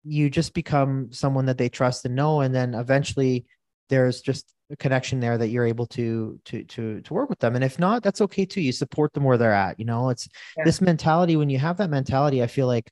you 0.05 0.31
just 0.31 0.55
become 0.55 1.13
someone 1.13 1.47
that 1.47 1.59
they 1.59 1.69
trust 1.69 2.05
and 2.05 2.15
know, 2.15 2.41
and 2.41 2.55
then 2.55 2.75
eventually 2.75 3.47
there's 3.89 4.21
just 4.21 4.53
a 4.71 4.77
connection 4.77 5.21
there 5.21 5.39
that 5.39 5.49
you're 5.49 5.67
able 5.67 5.87
to 5.87 6.41
to 6.45 6.65
to 6.65 7.01
to 7.03 7.15
work 7.15 7.31
with 7.31 7.39
them 7.39 7.55
and 7.55 7.65
if 7.65 7.79
not 7.79 8.03
that's 8.03 8.21
okay 8.21 8.45
too 8.45 8.61
you 8.61 8.73
support 8.73 9.13
them 9.13 9.23
where 9.23 9.39
they're 9.39 9.53
at 9.53 9.79
you 9.79 9.85
know 9.85 10.09
it's 10.09 10.29
yeah. 10.57 10.65
this 10.65 10.81
mentality 10.81 11.37
when 11.37 11.49
you 11.49 11.59
have 11.59 11.77
that 11.77 11.91
mentality 11.91 12.43
i 12.43 12.47
feel 12.47 12.67
like 12.67 12.91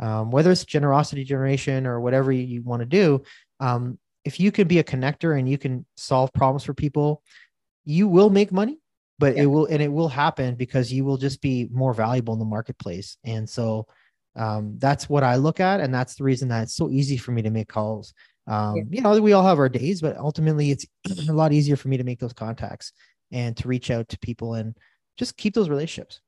um, 0.00 0.30
whether 0.30 0.50
it's 0.50 0.64
generosity 0.64 1.22
generation 1.22 1.86
or 1.86 2.00
whatever 2.00 2.32
you, 2.32 2.42
you 2.42 2.62
want 2.62 2.80
to 2.80 2.86
do 2.86 3.22
um, 3.60 3.98
if 4.24 4.38
you 4.40 4.52
can 4.52 4.68
be 4.68 4.80
a 4.80 4.84
connector 4.84 5.38
and 5.38 5.48
you 5.48 5.56
can 5.56 5.86
solve 5.96 6.32
problems 6.34 6.64
for 6.64 6.74
people 6.74 7.22
you 7.84 8.06
will 8.06 8.28
make 8.28 8.52
money 8.52 8.78
but 9.18 9.36
yeah. 9.36 9.42
it 9.42 9.46
will 9.46 9.66
and 9.66 9.82
it 9.82 9.92
will 9.92 10.08
happen 10.08 10.54
because 10.54 10.92
you 10.92 11.04
will 11.04 11.16
just 11.16 11.40
be 11.40 11.68
more 11.72 11.94
valuable 11.94 12.32
in 12.32 12.38
the 12.38 12.44
marketplace 12.44 13.16
and 13.24 13.48
so 13.48 13.86
um, 14.36 14.76
that's 14.78 15.08
what 15.08 15.22
i 15.22 15.36
look 15.36 15.60
at 15.60 15.80
and 15.80 15.94
that's 15.94 16.16
the 16.16 16.24
reason 16.24 16.48
that 16.48 16.64
it's 16.64 16.74
so 16.76 16.90
easy 16.90 17.16
for 17.16 17.32
me 17.32 17.42
to 17.42 17.50
make 17.50 17.68
calls 17.68 18.14
um, 18.46 18.76
yeah. 18.76 18.82
you 18.90 19.00
know 19.00 19.20
we 19.20 19.32
all 19.32 19.46
have 19.46 19.58
our 19.58 19.68
days 19.68 20.00
but 20.00 20.16
ultimately 20.16 20.70
it's 20.70 20.86
a 21.28 21.32
lot 21.32 21.52
easier 21.52 21.76
for 21.76 21.88
me 21.88 21.96
to 21.96 22.04
make 22.04 22.18
those 22.18 22.32
contacts 22.32 22.92
and 23.32 23.56
to 23.56 23.68
reach 23.68 23.90
out 23.90 24.08
to 24.08 24.18
people 24.18 24.54
and 24.54 24.76
just 25.16 25.36
keep 25.36 25.54
those 25.54 25.68
relationships 25.68 26.20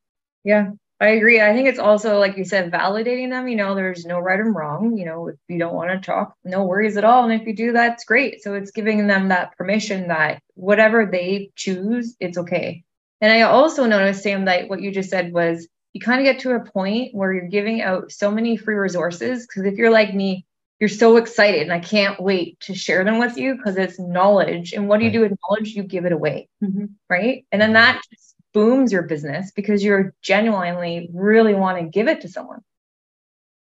yeah 0.45 0.71
I 0.99 1.09
agree. 1.09 1.43
I 1.43 1.53
think 1.53 1.69
it's 1.69 1.79
also 1.79 2.19
like 2.19 2.39
you 2.39 2.45
said, 2.45 2.73
validating 2.73 3.29
them. 3.29 3.49
You 3.49 3.57
know, 3.57 3.75
there's 3.75 4.07
no 4.07 4.19
right 4.19 4.41
and 4.41 4.55
wrong. 4.55 4.97
You 4.97 5.05
know, 5.05 5.29
if 5.29 5.37
you 5.49 5.59
don't 5.59 5.75
want 5.75 5.91
to 5.91 5.99
talk, 5.99 6.35
no 6.45 6.65
worries 6.65 6.97
at 6.97 7.05
all. 7.05 7.25
And 7.25 7.39
if 7.39 7.47
you 7.47 7.55
do, 7.55 7.73
that's 7.73 8.05
great. 8.05 8.43
So 8.43 8.55
it's 8.55 8.71
giving 8.71 9.07
them 9.07 9.29
that 9.29 9.57
permission 9.59 10.09
that 10.09 10.41
whatever 10.55 11.05
they 11.05 11.51
choose, 11.55 12.17
it's 12.19 12.39
okay. 12.39 12.85
And 13.21 13.31
I 13.31 13.43
also 13.43 13.87
noticed, 13.87 14.23
Sam, 14.23 14.47
that 14.47 14.69
what 14.69 14.81
you 14.81 14.91
just 14.91 15.11
said 15.11 15.33
was 15.33 15.69
you 15.93 16.01
kind 16.01 16.21
of 16.21 16.25
get 16.25 16.41
to 16.41 16.53
a 16.53 16.65
point 16.65 17.15
where 17.15 17.33
you're 17.33 17.49
giving 17.49 17.83
out 17.83 18.11
so 18.11 18.31
many 18.31 18.57
free 18.57 18.75
resources. 18.75 19.47
Because 19.47 19.65
if 19.65 19.79
you're 19.79 19.91
like 19.91 20.15
me, 20.15 20.47
you're 20.79 20.89
so 20.89 21.17
excited 21.17 21.63
and 21.63 21.73
I 21.73 21.81
can't 21.81 22.21
wait 22.21 22.61
to 22.61 22.75
share 22.75 23.05
them 23.05 23.19
with 23.19 23.37
you 23.37 23.57
because 23.57 23.77
it's 23.77 23.99
knowledge. 23.99 24.73
And 24.73 24.89
what 24.89 24.99
do 24.99 25.07
you 25.07 25.11
do 25.13 25.21
with 25.21 25.33
knowledge? 25.49 25.75
You 25.75 25.83
give 25.83 26.05
it 26.05 26.13
away. 26.13 26.49
Mm-hmm. 26.63 26.87
Right. 27.09 27.47
And 27.51 27.61
then 27.61 27.75
that 27.75 28.03
just 28.11 28.26
booms 28.57 28.91
your 28.91 29.03
business 29.03 29.53
because 29.55 29.85
you're 29.85 30.15
genuinely 30.23 31.11
really 31.13 31.53
want 31.53 31.77
to 31.77 31.85
give 31.85 32.09
it 32.09 32.23
to 32.23 32.29
someone. 32.29 32.61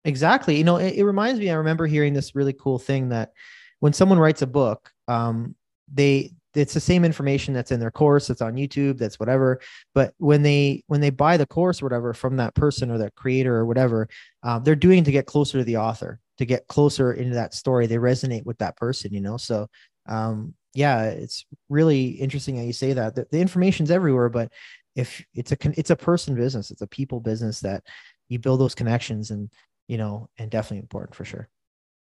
Exactly. 0.03 0.57
You 0.57 0.63
know, 0.63 0.77
it, 0.77 0.93
it, 0.93 1.03
reminds 1.03 1.39
me, 1.39 1.49
I 1.49 1.55
remember 1.55 1.87
hearing 1.87 2.13
this 2.13 2.35
really 2.35 2.53
cool 2.53 2.77
thing 2.77 3.09
that 3.09 3.31
when 3.79 3.93
someone 3.93 4.19
writes 4.19 4.43
a 4.43 4.47
book, 4.47 4.91
um, 5.07 5.55
they 5.91 6.33
it's 6.53 6.75
the 6.75 6.79
same 6.79 7.03
information 7.03 7.51
that's 7.51 7.71
in 7.71 7.81
their 7.81 7.91
course 7.91 8.27
that's 8.27 8.41
on 8.41 8.55
youtube 8.55 8.97
that's 8.97 9.19
whatever 9.19 9.59
but 9.93 10.13
when 10.19 10.41
they 10.41 10.81
when 10.87 11.01
they 11.01 11.09
buy 11.09 11.35
the 11.35 11.45
course 11.45 11.81
or 11.81 11.85
whatever 11.85 12.13
from 12.13 12.37
that 12.37 12.55
person 12.55 12.89
or 12.89 12.97
that 12.97 13.13
creator 13.15 13.57
or 13.57 13.65
whatever 13.65 14.07
um, 14.43 14.63
they're 14.63 14.73
doing 14.73 15.03
to 15.03 15.11
get 15.11 15.25
closer 15.25 15.57
to 15.57 15.65
the 15.65 15.75
author 15.75 16.17
to 16.37 16.45
get 16.45 16.65
closer 16.67 17.11
into 17.11 17.35
that 17.35 17.53
story 17.53 17.87
they 17.87 17.97
resonate 17.97 18.45
with 18.45 18.57
that 18.57 18.77
person 18.77 19.13
you 19.13 19.19
know 19.19 19.35
so 19.35 19.67
um, 20.07 20.53
yeah 20.75 21.05
it's 21.05 21.45
really 21.69 22.07
interesting 22.07 22.57
how 22.57 22.63
you 22.63 22.73
say 22.73 22.93
that 22.93 23.15
the, 23.15 23.25
the 23.31 23.39
information's 23.39 23.89
everywhere 23.89 24.29
but 24.29 24.51
if 24.95 25.25
it's 25.33 25.51
a 25.51 25.57
it's 25.77 25.89
a 25.89 25.95
person 25.95 26.35
business 26.35 26.71
it's 26.71 26.81
a 26.81 26.87
people 26.87 27.19
business 27.19 27.59
that 27.61 27.83
you 28.29 28.39
build 28.39 28.59
those 28.59 28.75
connections 28.75 29.31
and 29.31 29.49
you 29.87 29.97
know 29.97 30.29
and 30.37 30.51
definitely 30.51 30.79
important 30.79 31.15
for 31.15 31.25
sure 31.25 31.49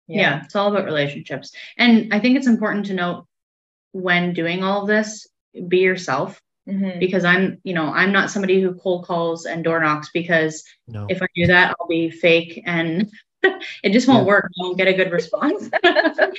yeah. 0.07 0.21
yeah 0.21 0.43
it's 0.43 0.55
all 0.55 0.69
about 0.69 0.85
relationships 0.85 1.51
and 1.77 2.13
i 2.13 2.19
think 2.19 2.37
it's 2.37 2.47
important 2.47 2.85
to 2.85 2.93
note 2.93 3.25
when 3.91 4.33
doing 4.33 4.63
all 4.63 4.81
of 4.81 4.87
this 4.87 5.27
be 5.67 5.79
yourself 5.79 6.41
mm-hmm. 6.67 6.99
because 6.99 7.23
i'm 7.23 7.59
you 7.63 7.73
know 7.73 7.91
i'm 7.93 8.11
not 8.11 8.29
somebody 8.29 8.61
who 8.61 8.73
cold 8.75 9.05
calls 9.05 9.45
and 9.45 9.63
door 9.63 9.79
knocks 9.79 10.09
because 10.13 10.63
no. 10.87 11.05
if 11.09 11.21
i 11.21 11.27
do 11.35 11.47
that 11.47 11.75
i'll 11.79 11.87
be 11.87 12.09
fake 12.09 12.61
and 12.65 13.09
it 13.83 13.91
just 13.91 14.07
won't 14.07 14.21
yeah. 14.21 14.27
work. 14.27 14.45
I 14.45 14.63
won't 14.63 14.77
get 14.77 14.87
a 14.87 14.93
good 14.93 15.11
response. 15.11 15.69
um, 15.83 15.91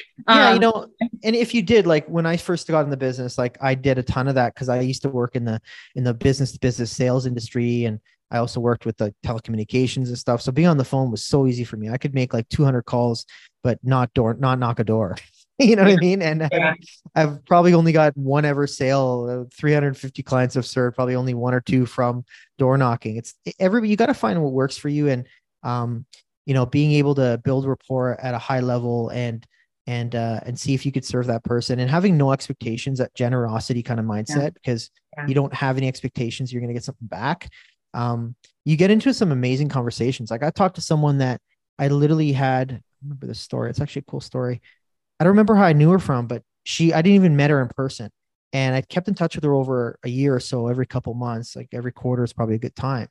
yeah, 0.28 0.50
you 0.50 0.54
um, 0.54 0.60
know, 0.60 0.86
and 1.22 1.36
if 1.36 1.54
you 1.54 1.62
did, 1.62 1.86
like 1.86 2.06
when 2.08 2.26
I 2.26 2.36
first 2.36 2.68
got 2.68 2.84
in 2.84 2.90
the 2.90 2.96
business, 2.96 3.38
like 3.38 3.58
I 3.60 3.74
did 3.74 3.98
a 3.98 4.02
ton 4.02 4.28
of 4.28 4.34
that 4.34 4.54
because 4.54 4.68
I 4.68 4.80
used 4.80 5.02
to 5.02 5.08
work 5.08 5.36
in 5.36 5.44
the 5.44 5.60
in 5.94 6.04
the 6.04 6.14
business 6.14 6.52
to 6.52 6.58
business 6.58 6.90
sales 6.90 7.26
industry, 7.26 7.84
and 7.84 8.00
I 8.30 8.38
also 8.38 8.60
worked 8.60 8.84
with 8.84 8.96
the 8.98 9.14
telecommunications 9.24 10.08
and 10.08 10.18
stuff. 10.18 10.42
So 10.42 10.52
being 10.52 10.68
on 10.68 10.76
the 10.76 10.84
phone 10.84 11.10
was 11.10 11.24
so 11.24 11.46
easy 11.46 11.64
for 11.64 11.76
me. 11.76 11.88
I 11.88 11.98
could 11.98 12.14
make 12.14 12.34
like 12.34 12.48
200 12.50 12.82
calls, 12.82 13.24
but 13.62 13.78
not 13.82 14.12
door, 14.14 14.34
not 14.34 14.58
knock 14.58 14.78
a 14.80 14.84
door. 14.84 15.16
you 15.58 15.74
know 15.74 15.82
what 15.82 15.92
I 15.92 15.96
mean? 15.96 16.22
And 16.22 16.48
yeah. 16.52 16.74
I've, 17.14 17.44
probably 17.46 17.74
only 17.74 17.92
got 17.92 18.16
one 18.16 18.44
ever 18.44 18.66
sale. 18.66 19.46
Uh, 19.46 19.50
350 19.56 20.22
clients 20.22 20.54
have 20.54 20.66
served, 20.66 20.94
probably 20.94 21.16
only 21.16 21.34
one 21.34 21.54
or 21.54 21.60
two 21.60 21.84
from 21.84 22.24
door 22.58 22.78
knocking. 22.78 23.16
It's 23.16 23.34
every 23.58 23.88
you 23.88 23.96
got 23.96 24.06
to 24.06 24.14
find 24.14 24.40
what 24.42 24.52
works 24.52 24.76
for 24.76 24.88
you, 24.88 25.08
and 25.08 25.26
um, 25.64 26.06
you 26.48 26.54
know 26.54 26.64
being 26.64 26.92
able 26.92 27.14
to 27.14 27.38
build 27.44 27.66
rapport 27.66 28.18
at 28.20 28.34
a 28.34 28.38
high 28.38 28.60
level 28.60 29.10
and 29.10 29.46
and 29.86 30.14
uh, 30.16 30.40
and 30.44 30.58
see 30.58 30.74
if 30.74 30.84
you 30.84 30.90
could 30.90 31.04
serve 31.04 31.26
that 31.26 31.44
person 31.44 31.78
and 31.78 31.90
having 31.90 32.16
no 32.16 32.32
expectations 32.32 32.98
that 32.98 33.14
generosity 33.14 33.82
kind 33.82 34.00
of 34.00 34.06
mindset 34.06 34.42
yeah. 34.42 34.50
because 34.50 34.90
yeah. 35.16 35.26
you 35.26 35.34
don't 35.34 35.52
have 35.52 35.76
any 35.76 35.86
expectations 35.86 36.50
you're 36.50 36.60
going 36.60 36.68
to 36.68 36.74
get 36.74 36.84
something 36.84 37.06
back. 37.06 37.50
Um, 37.94 38.34
you 38.64 38.76
get 38.76 38.90
into 38.90 39.12
some 39.14 39.30
amazing 39.30 39.68
conversations. 39.68 40.30
Like 40.30 40.42
i 40.42 40.50
talked 40.50 40.76
to 40.76 40.80
someone 40.80 41.18
that 41.18 41.40
i 41.78 41.88
literally 41.88 42.32
had 42.32 42.72
I 42.72 42.80
remember 43.02 43.26
this 43.26 43.40
story 43.40 43.68
it's 43.68 43.80
actually 43.80 44.04
a 44.08 44.10
cool 44.10 44.22
story. 44.22 44.62
I 45.20 45.24
don't 45.24 45.32
remember 45.32 45.54
how 45.54 45.64
i 45.64 45.74
knew 45.74 45.90
her 45.90 45.98
from 45.98 46.26
but 46.26 46.42
she 46.64 46.94
i 46.94 47.02
didn't 47.02 47.16
even 47.16 47.36
met 47.36 47.50
her 47.50 47.60
in 47.60 47.68
person. 47.68 48.10
And 48.54 48.74
i 48.74 48.80
kept 48.80 49.08
in 49.08 49.14
touch 49.14 49.34
with 49.34 49.44
her 49.44 49.52
over 49.52 49.98
a 50.02 50.08
year 50.08 50.34
or 50.34 50.40
so 50.40 50.68
every 50.68 50.86
couple 50.86 51.12
months 51.12 51.56
like 51.56 51.68
every 51.72 51.92
quarter 51.92 52.24
is 52.24 52.32
probably 52.32 52.54
a 52.54 52.58
good 52.58 52.74
time. 52.74 53.08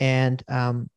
And 0.00 0.42
um, 0.48 0.88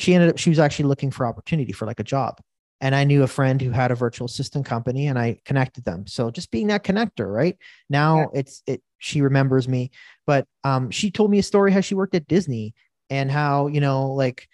she 0.00 0.14
ended 0.14 0.30
up 0.30 0.38
she 0.38 0.50
was 0.50 0.58
actually 0.58 0.86
looking 0.86 1.10
for 1.10 1.26
opportunity 1.26 1.72
for 1.72 1.86
like 1.86 2.00
a 2.00 2.04
job. 2.04 2.40
And 2.80 2.94
i 2.94 3.04
knew 3.04 3.22
a 3.22 3.28
friend 3.28 3.60
who 3.60 3.70
had 3.70 3.90
a 3.90 3.94
virtual 3.94 4.24
assistant 4.24 4.64
company 4.64 5.06
and 5.08 5.18
i 5.18 5.38
connected 5.44 5.84
them. 5.84 6.06
So 6.06 6.30
just 6.30 6.50
being 6.50 6.68
that 6.68 6.84
connector 6.84 7.32
right? 7.32 7.56
Now 7.90 8.20
yeah. 8.20 8.26
it's 8.40 8.62
it 8.66 8.82
she 8.98 9.20
remembers 9.20 9.68
me. 9.68 9.90
But 10.26 10.46
um 10.64 10.90
she 10.90 11.10
told 11.10 11.30
me 11.30 11.38
a 11.38 11.42
story 11.42 11.72
how 11.72 11.82
she 11.82 11.94
worked 11.94 12.14
at 12.14 12.26
disney 12.26 12.74
and 13.10 13.30
how 13.30 13.66
you 13.66 13.80
know 13.80 14.12
like 14.12 14.48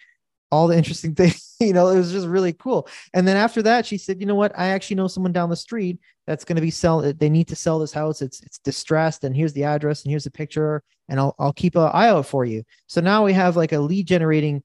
all 0.51 0.67
the 0.67 0.77
interesting 0.77 1.13
things 1.21 1.55
you 1.59 1.73
know 1.73 1.87
it 1.87 1.97
was 1.97 2.11
just 2.11 2.27
really 2.27 2.53
cool. 2.53 2.89
And 3.13 3.25
then 3.25 3.37
after 3.37 3.61
that 3.61 3.85
she 3.85 3.97
said 3.97 4.19
you 4.19 4.27
know 4.27 4.35
what? 4.35 4.51
I 4.59 4.67
actually 4.67 4.97
know 4.97 5.07
someone 5.07 5.31
down 5.31 5.49
the 5.49 5.55
street 5.55 5.97
that's 6.25 6.43
going 6.43 6.57
to 6.57 6.61
be 6.61 6.71
selling 6.71 7.15
they 7.17 7.29
need 7.29 7.47
to 7.47 7.55
sell 7.55 7.79
this 7.79 7.93
house. 7.93 8.21
It's 8.21 8.41
it's 8.41 8.59
distressed 8.59 9.23
and 9.23 9.33
here's 9.33 9.53
the 9.53 9.63
address 9.63 10.03
and 10.03 10.11
here's 10.11 10.25
the 10.25 10.31
picture 10.31 10.83
and 11.09 11.21
i'll, 11.21 11.35
I'll 11.39 11.53
keep 11.53 11.77
an 11.77 11.89
eye 11.93 12.09
out 12.09 12.25
for 12.25 12.43
you. 12.43 12.63
So 12.87 12.99
now 12.99 13.23
we 13.23 13.31
have 13.31 13.55
like 13.55 13.71
a 13.71 13.79
lead 13.79 14.07
generating 14.07 14.61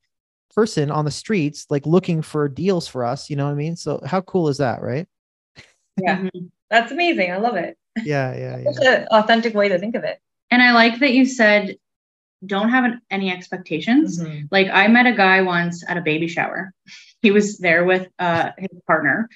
person 0.55 0.91
on 0.91 1.05
the 1.05 1.11
streets 1.11 1.67
like 1.71 1.87
looking 1.87 2.23
for 2.23 2.49
deals 2.49 2.87
for 2.87 3.05
us 3.05 3.31
you 3.31 3.37
know 3.37 3.47
what 3.47 3.53
i 3.53 3.55
mean? 3.55 3.77
So 3.77 4.01
how 4.05 4.21
cool 4.23 4.49
is 4.49 4.59
that 4.59 4.83
right? 4.83 5.07
Yeah. 6.01 6.19
Mm-hmm. 6.19 6.47
that's 6.71 6.93
amazing. 6.93 7.33
I 7.33 7.37
love 7.37 7.57
it. 7.57 7.77
Yeah 8.05 8.37
yeah, 8.37 8.59
yeah. 8.59 8.91
an 8.91 9.07
authentic 9.11 9.55
way 9.55 9.69
to 9.69 9.79
think 9.79 9.95
of 9.95 10.05
it. 10.05 10.21
And 10.51 10.63
i 10.63 10.73
like 10.73 11.01
that 11.01 11.13
you 11.13 11.27
said 11.27 11.77
don't 12.45 12.71
have 12.71 12.85
an, 12.85 13.01
any 13.11 13.31
expectations. 13.31 14.21
Mm-hmm. 14.21 14.47
like 14.51 14.69
i 14.73 14.89
met 14.89 15.07
a 15.07 15.13
guy 15.13 15.43
once 15.43 15.85
at 15.89 15.97
a 15.97 16.03
baby 16.03 16.29
shower. 16.29 16.73
He 17.21 17.31
was 17.31 17.59
there 17.59 17.85
with 17.85 18.09
uh, 18.19 18.51
his 18.59 18.81
partner. 18.87 19.29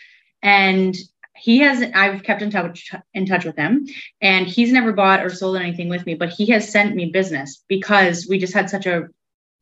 And 0.42 0.96
he 1.36 1.58
has 1.58 1.82
i've 1.94 2.22
kept 2.22 2.42
in 2.42 2.50
touch 2.50 2.90
in 3.14 3.26
touch 3.26 3.44
with 3.44 3.56
him. 3.56 3.86
And 4.20 4.46
he's 4.46 4.72
never 4.72 4.92
bought 4.92 5.24
or 5.24 5.30
sold 5.30 5.56
anything 5.56 5.88
with 5.88 6.04
me 6.06 6.14
but 6.14 6.30
he 6.30 6.46
has 6.46 6.70
sent 6.70 6.94
me 6.94 7.06
business 7.06 7.62
because 7.68 8.26
we 8.28 8.38
just 8.38 8.54
had 8.54 8.70
such 8.70 8.86
a 8.86 9.08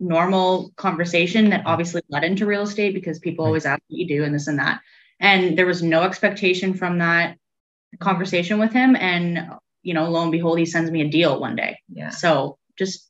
normal 0.00 0.72
conversation 0.76 1.50
that 1.50 1.62
obviously 1.66 2.02
led 2.08 2.24
into 2.24 2.46
real 2.46 2.62
estate 2.62 2.94
because 2.94 3.18
people 3.18 3.44
always 3.44 3.66
ask 3.66 3.80
what 3.88 3.98
you 3.98 4.06
do 4.06 4.24
and 4.24 4.34
this 4.34 4.46
and 4.46 4.58
that. 4.58 4.80
And 5.20 5.56
there 5.56 5.66
was 5.66 5.82
no 5.82 6.02
expectation 6.02 6.74
from 6.74 6.98
that 6.98 7.38
conversation 8.00 8.58
with 8.58 8.72
him. 8.72 8.96
And, 8.96 9.50
you 9.82 9.94
know, 9.94 10.10
lo 10.10 10.22
and 10.22 10.32
behold, 10.32 10.58
he 10.58 10.66
sends 10.66 10.90
me 10.90 11.02
a 11.02 11.08
deal 11.08 11.40
one 11.40 11.56
day. 11.56 11.78
Yeah. 11.88 12.10
So 12.10 12.58
just, 12.76 13.08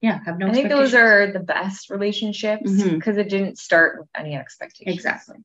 yeah, 0.00 0.20
have 0.24 0.38
no 0.38 0.48
I 0.48 0.52
think 0.52 0.68
those 0.68 0.94
are 0.94 1.30
the 1.30 1.40
best 1.40 1.90
relationships 1.90 2.62
because 2.62 2.82
mm-hmm. 2.82 3.18
it 3.18 3.28
didn't 3.28 3.58
start 3.58 4.00
with 4.00 4.08
any 4.16 4.34
expectations. 4.34 4.96
Exactly. 4.96 5.36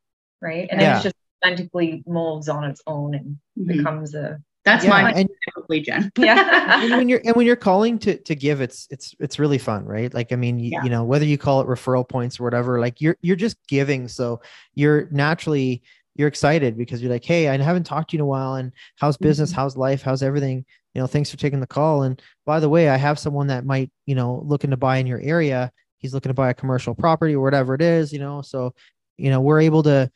Right. 0.41 0.67
And 0.71 0.81
yeah. 0.81 0.95
it's 0.95 1.03
just 1.03 1.15
authentically 1.43 2.03
molds 2.07 2.49
on 2.49 2.63
its 2.65 2.81
own 2.87 3.13
and 3.15 3.37
mm-hmm. 3.57 3.77
becomes 3.77 4.15
a 4.15 4.41
that's 4.69 4.83
yeah, 4.83 4.89
my 4.89 5.11
and, 5.11 5.29
typically, 5.45 5.81
Jen. 5.81 6.11
Yeah. 6.17 6.81
and 6.83 6.91
when 6.91 7.09
you're 7.09 7.21
and 7.25 7.35
when 7.35 7.45
you're 7.45 7.55
calling 7.55 7.99
to 7.99 8.17
to 8.17 8.35
give, 8.35 8.61
it's 8.61 8.87
it's 8.89 9.15
it's 9.19 9.39
really 9.39 9.57
fun, 9.57 9.85
right? 9.85 10.13
Like 10.13 10.31
I 10.31 10.35
mean, 10.35 10.59
you, 10.59 10.71
yeah. 10.71 10.83
you 10.83 10.89
know, 10.89 11.03
whether 11.03 11.25
you 11.25 11.37
call 11.37 11.61
it 11.61 11.67
referral 11.67 12.07
points 12.07 12.39
or 12.39 12.43
whatever, 12.43 12.79
like 12.79 13.01
you're 13.01 13.17
you're 13.21 13.35
just 13.35 13.57
giving. 13.67 14.07
So 14.07 14.41
you're 14.75 15.07
naturally 15.11 15.83
you're 16.15 16.27
excited 16.27 16.77
because 16.77 17.01
you're 17.01 17.11
like, 17.11 17.23
hey, 17.23 17.47
I 17.47 17.57
haven't 17.57 17.85
talked 17.85 18.09
to 18.09 18.17
you 18.17 18.19
in 18.19 18.23
a 18.23 18.25
while, 18.25 18.55
and 18.55 18.73
how's 18.97 19.15
business, 19.15 19.51
mm-hmm. 19.51 19.61
how's 19.61 19.77
life, 19.77 20.01
how's 20.01 20.21
everything? 20.21 20.65
You 20.93 21.01
know, 21.01 21.07
thanks 21.07 21.31
for 21.31 21.37
taking 21.37 21.61
the 21.61 21.67
call. 21.67 22.03
And 22.03 22.21
by 22.45 22.59
the 22.59 22.67
way, 22.67 22.89
I 22.89 22.97
have 22.97 23.17
someone 23.19 23.47
that 23.47 23.65
might, 23.65 23.91
you 24.05 24.15
know, 24.15 24.41
looking 24.45 24.71
to 24.71 24.77
buy 24.77 24.97
in 24.97 25.07
your 25.07 25.21
area. 25.21 25.71
He's 25.99 26.13
looking 26.13 26.29
to 26.29 26.33
buy 26.33 26.49
a 26.49 26.53
commercial 26.53 26.95
property 26.95 27.35
or 27.35 27.41
whatever 27.41 27.73
it 27.73 27.81
is, 27.81 28.11
you 28.11 28.19
know. 28.19 28.41
So, 28.41 28.73
you 29.17 29.29
know, 29.29 29.39
we're 29.39 29.61
able 29.61 29.83
to 29.83 30.11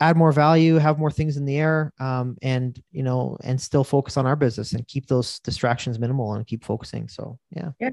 add 0.00 0.16
more 0.16 0.32
value, 0.32 0.76
have 0.76 0.98
more 0.98 1.10
things 1.10 1.36
in 1.36 1.44
the 1.44 1.58
air, 1.58 1.92
um, 2.00 2.36
and 2.42 2.82
you 2.90 3.02
know, 3.02 3.36
and 3.44 3.60
still 3.60 3.84
focus 3.84 4.16
on 4.16 4.26
our 4.26 4.36
business 4.36 4.72
and 4.72 4.86
keep 4.88 5.06
those 5.06 5.38
distractions 5.40 5.98
minimal 5.98 6.34
and 6.34 6.46
keep 6.46 6.64
focusing. 6.64 7.08
So 7.08 7.38
yeah. 7.54 7.70
Yeah. 7.78 7.90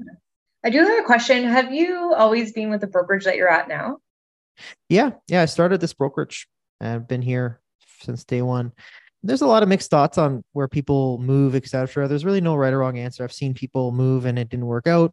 I 0.64 0.70
do 0.70 0.78
have 0.78 0.98
a 0.98 1.04
question. 1.04 1.44
Have 1.44 1.72
you 1.72 2.14
always 2.16 2.52
been 2.52 2.70
with 2.70 2.80
the 2.80 2.86
brokerage 2.86 3.24
that 3.24 3.36
you're 3.36 3.48
at 3.48 3.68
now? 3.68 3.98
Yeah. 4.88 5.10
Yeah. 5.28 5.42
I 5.42 5.44
started 5.44 5.80
this 5.80 5.94
brokerage. 5.94 6.48
I've 6.80 7.06
been 7.06 7.22
here 7.22 7.60
since 8.00 8.24
day 8.24 8.42
one. 8.42 8.72
There's 9.22 9.42
a 9.42 9.46
lot 9.46 9.62
of 9.62 9.68
mixed 9.68 9.90
thoughts 9.90 10.18
on 10.18 10.44
where 10.52 10.68
people 10.68 11.18
move, 11.18 11.54
etc. 11.54 12.08
There's 12.08 12.24
really 12.24 12.40
no 12.40 12.56
right 12.56 12.72
or 12.72 12.78
wrong 12.78 12.98
answer. 12.98 13.24
I've 13.24 13.32
seen 13.32 13.52
people 13.52 13.92
move 13.92 14.24
and 14.24 14.38
it 14.38 14.48
didn't 14.48 14.66
work 14.66 14.86
out. 14.86 15.12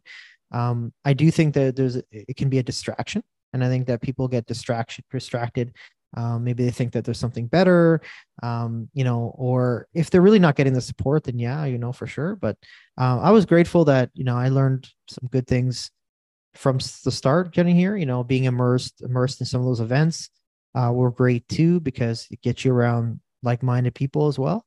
Um, 0.52 0.92
I 1.04 1.12
do 1.12 1.30
think 1.30 1.54
that 1.54 1.76
there's 1.76 1.96
it 2.10 2.36
can 2.36 2.48
be 2.48 2.58
a 2.58 2.62
distraction, 2.62 3.24
and 3.52 3.64
I 3.64 3.68
think 3.68 3.88
that 3.88 4.00
people 4.00 4.28
get 4.28 4.46
distraction 4.46 5.04
distracted 5.10 5.74
um, 6.16 6.44
maybe 6.44 6.64
they 6.64 6.70
think 6.70 6.92
that 6.92 7.04
there's 7.04 7.18
something 7.18 7.46
better, 7.46 8.00
um, 8.42 8.88
you 8.94 9.04
know, 9.04 9.34
or 9.36 9.86
if 9.92 10.10
they're 10.10 10.22
really 10.22 10.38
not 10.38 10.56
getting 10.56 10.72
the 10.72 10.80
support, 10.80 11.24
then 11.24 11.38
yeah, 11.38 11.64
you 11.64 11.78
know, 11.78 11.92
for 11.92 12.06
sure. 12.06 12.36
But 12.36 12.56
uh, 12.98 13.20
I 13.20 13.30
was 13.30 13.46
grateful 13.46 13.84
that, 13.86 14.10
you 14.14 14.24
know, 14.24 14.36
I 14.36 14.48
learned 14.48 14.88
some 15.08 15.28
good 15.30 15.46
things 15.46 15.90
from 16.54 16.78
the 16.78 17.10
start 17.10 17.52
getting 17.52 17.76
here, 17.76 17.96
you 17.96 18.06
know, 18.06 18.24
being 18.24 18.44
immersed, 18.44 19.02
immersed 19.02 19.40
in 19.40 19.46
some 19.46 19.60
of 19.60 19.66
those 19.66 19.80
events 19.80 20.30
uh, 20.74 20.90
were 20.92 21.10
great 21.10 21.46
too, 21.48 21.80
because 21.80 22.26
it 22.30 22.40
gets 22.40 22.64
you 22.64 22.72
around 22.72 23.20
like-minded 23.42 23.94
people 23.94 24.26
as 24.28 24.38
well. 24.38 24.64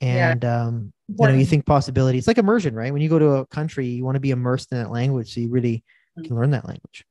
And, 0.00 0.42
yeah. 0.42 0.66
um, 0.66 0.92
you 1.08 1.26
know, 1.26 1.34
you 1.34 1.46
think 1.46 1.64
possibility, 1.64 2.18
it's 2.18 2.26
like 2.26 2.38
immersion, 2.38 2.74
right? 2.74 2.92
When 2.92 3.02
you 3.02 3.08
go 3.08 3.18
to 3.18 3.28
a 3.36 3.46
country, 3.46 3.86
you 3.86 4.04
want 4.04 4.16
to 4.16 4.20
be 4.20 4.30
immersed 4.30 4.70
in 4.70 4.78
that 4.78 4.90
language. 4.90 5.34
So 5.34 5.40
you 5.40 5.48
really 5.48 5.82
can 6.22 6.36
learn 6.36 6.50
that 6.50 6.66
language. 6.66 7.04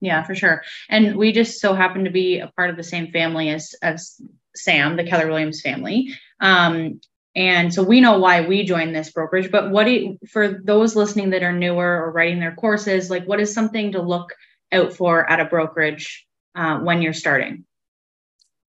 Yeah, 0.00 0.22
for 0.22 0.34
sure. 0.34 0.62
And 0.88 1.16
we 1.16 1.32
just 1.32 1.60
so 1.60 1.74
happen 1.74 2.04
to 2.04 2.10
be 2.10 2.38
a 2.38 2.48
part 2.56 2.70
of 2.70 2.76
the 2.76 2.82
same 2.82 3.12
family 3.12 3.50
as 3.50 3.74
as 3.82 4.20
Sam, 4.54 4.96
the 4.96 5.04
Keller 5.04 5.28
Williams 5.28 5.60
family. 5.60 6.14
Um, 6.40 7.00
and 7.36 7.72
so 7.72 7.82
we 7.82 8.00
know 8.00 8.18
why 8.18 8.46
we 8.46 8.64
joined 8.64 8.94
this 8.94 9.12
brokerage. 9.12 9.50
But 9.50 9.70
what 9.70 9.84
do 9.84 9.90
you, 9.92 10.18
for 10.28 10.60
those 10.64 10.96
listening 10.96 11.30
that 11.30 11.44
are 11.44 11.52
newer 11.52 12.02
or 12.02 12.10
writing 12.10 12.40
their 12.40 12.54
courses, 12.54 13.08
like 13.08 13.24
what 13.24 13.38
is 13.38 13.54
something 13.54 13.92
to 13.92 14.02
look 14.02 14.34
out 14.72 14.92
for 14.92 15.30
at 15.30 15.38
a 15.38 15.44
brokerage 15.44 16.26
uh, 16.56 16.80
when 16.80 17.02
you're 17.02 17.12
starting? 17.12 17.64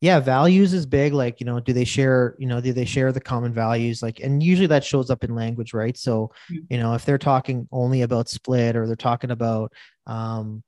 yeah 0.01 0.19
values 0.19 0.73
is 0.73 0.85
big 0.85 1.13
like 1.13 1.39
you 1.39 1.45
know 1.45 1.59
do 1.59 1.71
they 1.71 1.85
share 1.85 2.35
you 2.39 2.47
know 2.47 2.59
do 2.59 2.73
they 2.73 2.85
share 2.85 3.11
the 3.11 3.21
common 3.21 3.53
values 3.53 4.01
like 4.03 4.19
and 4.19 4.43
usually 4.43 4.67
that 4.67 4.83
shows 4.83 5.09
up 5.09 5.23
in 5.23 5.35
language 5.35 5.73
right 5.73 5.95
so 5.97 6.31
mm-hmm. 6.51 6.57
you 6.69 6.77
know 6.77 6.93
if 6.93 7.05
they're 7.05 7.17
talking 7.17 7.67
only 7.71 8.01
about 8.01 8.27
split 8.27 8.75
or 8.75 8.85
they're 8.85 8.95
talking 8.95 9.31
about 9.31 9.71
um 10.07 10.61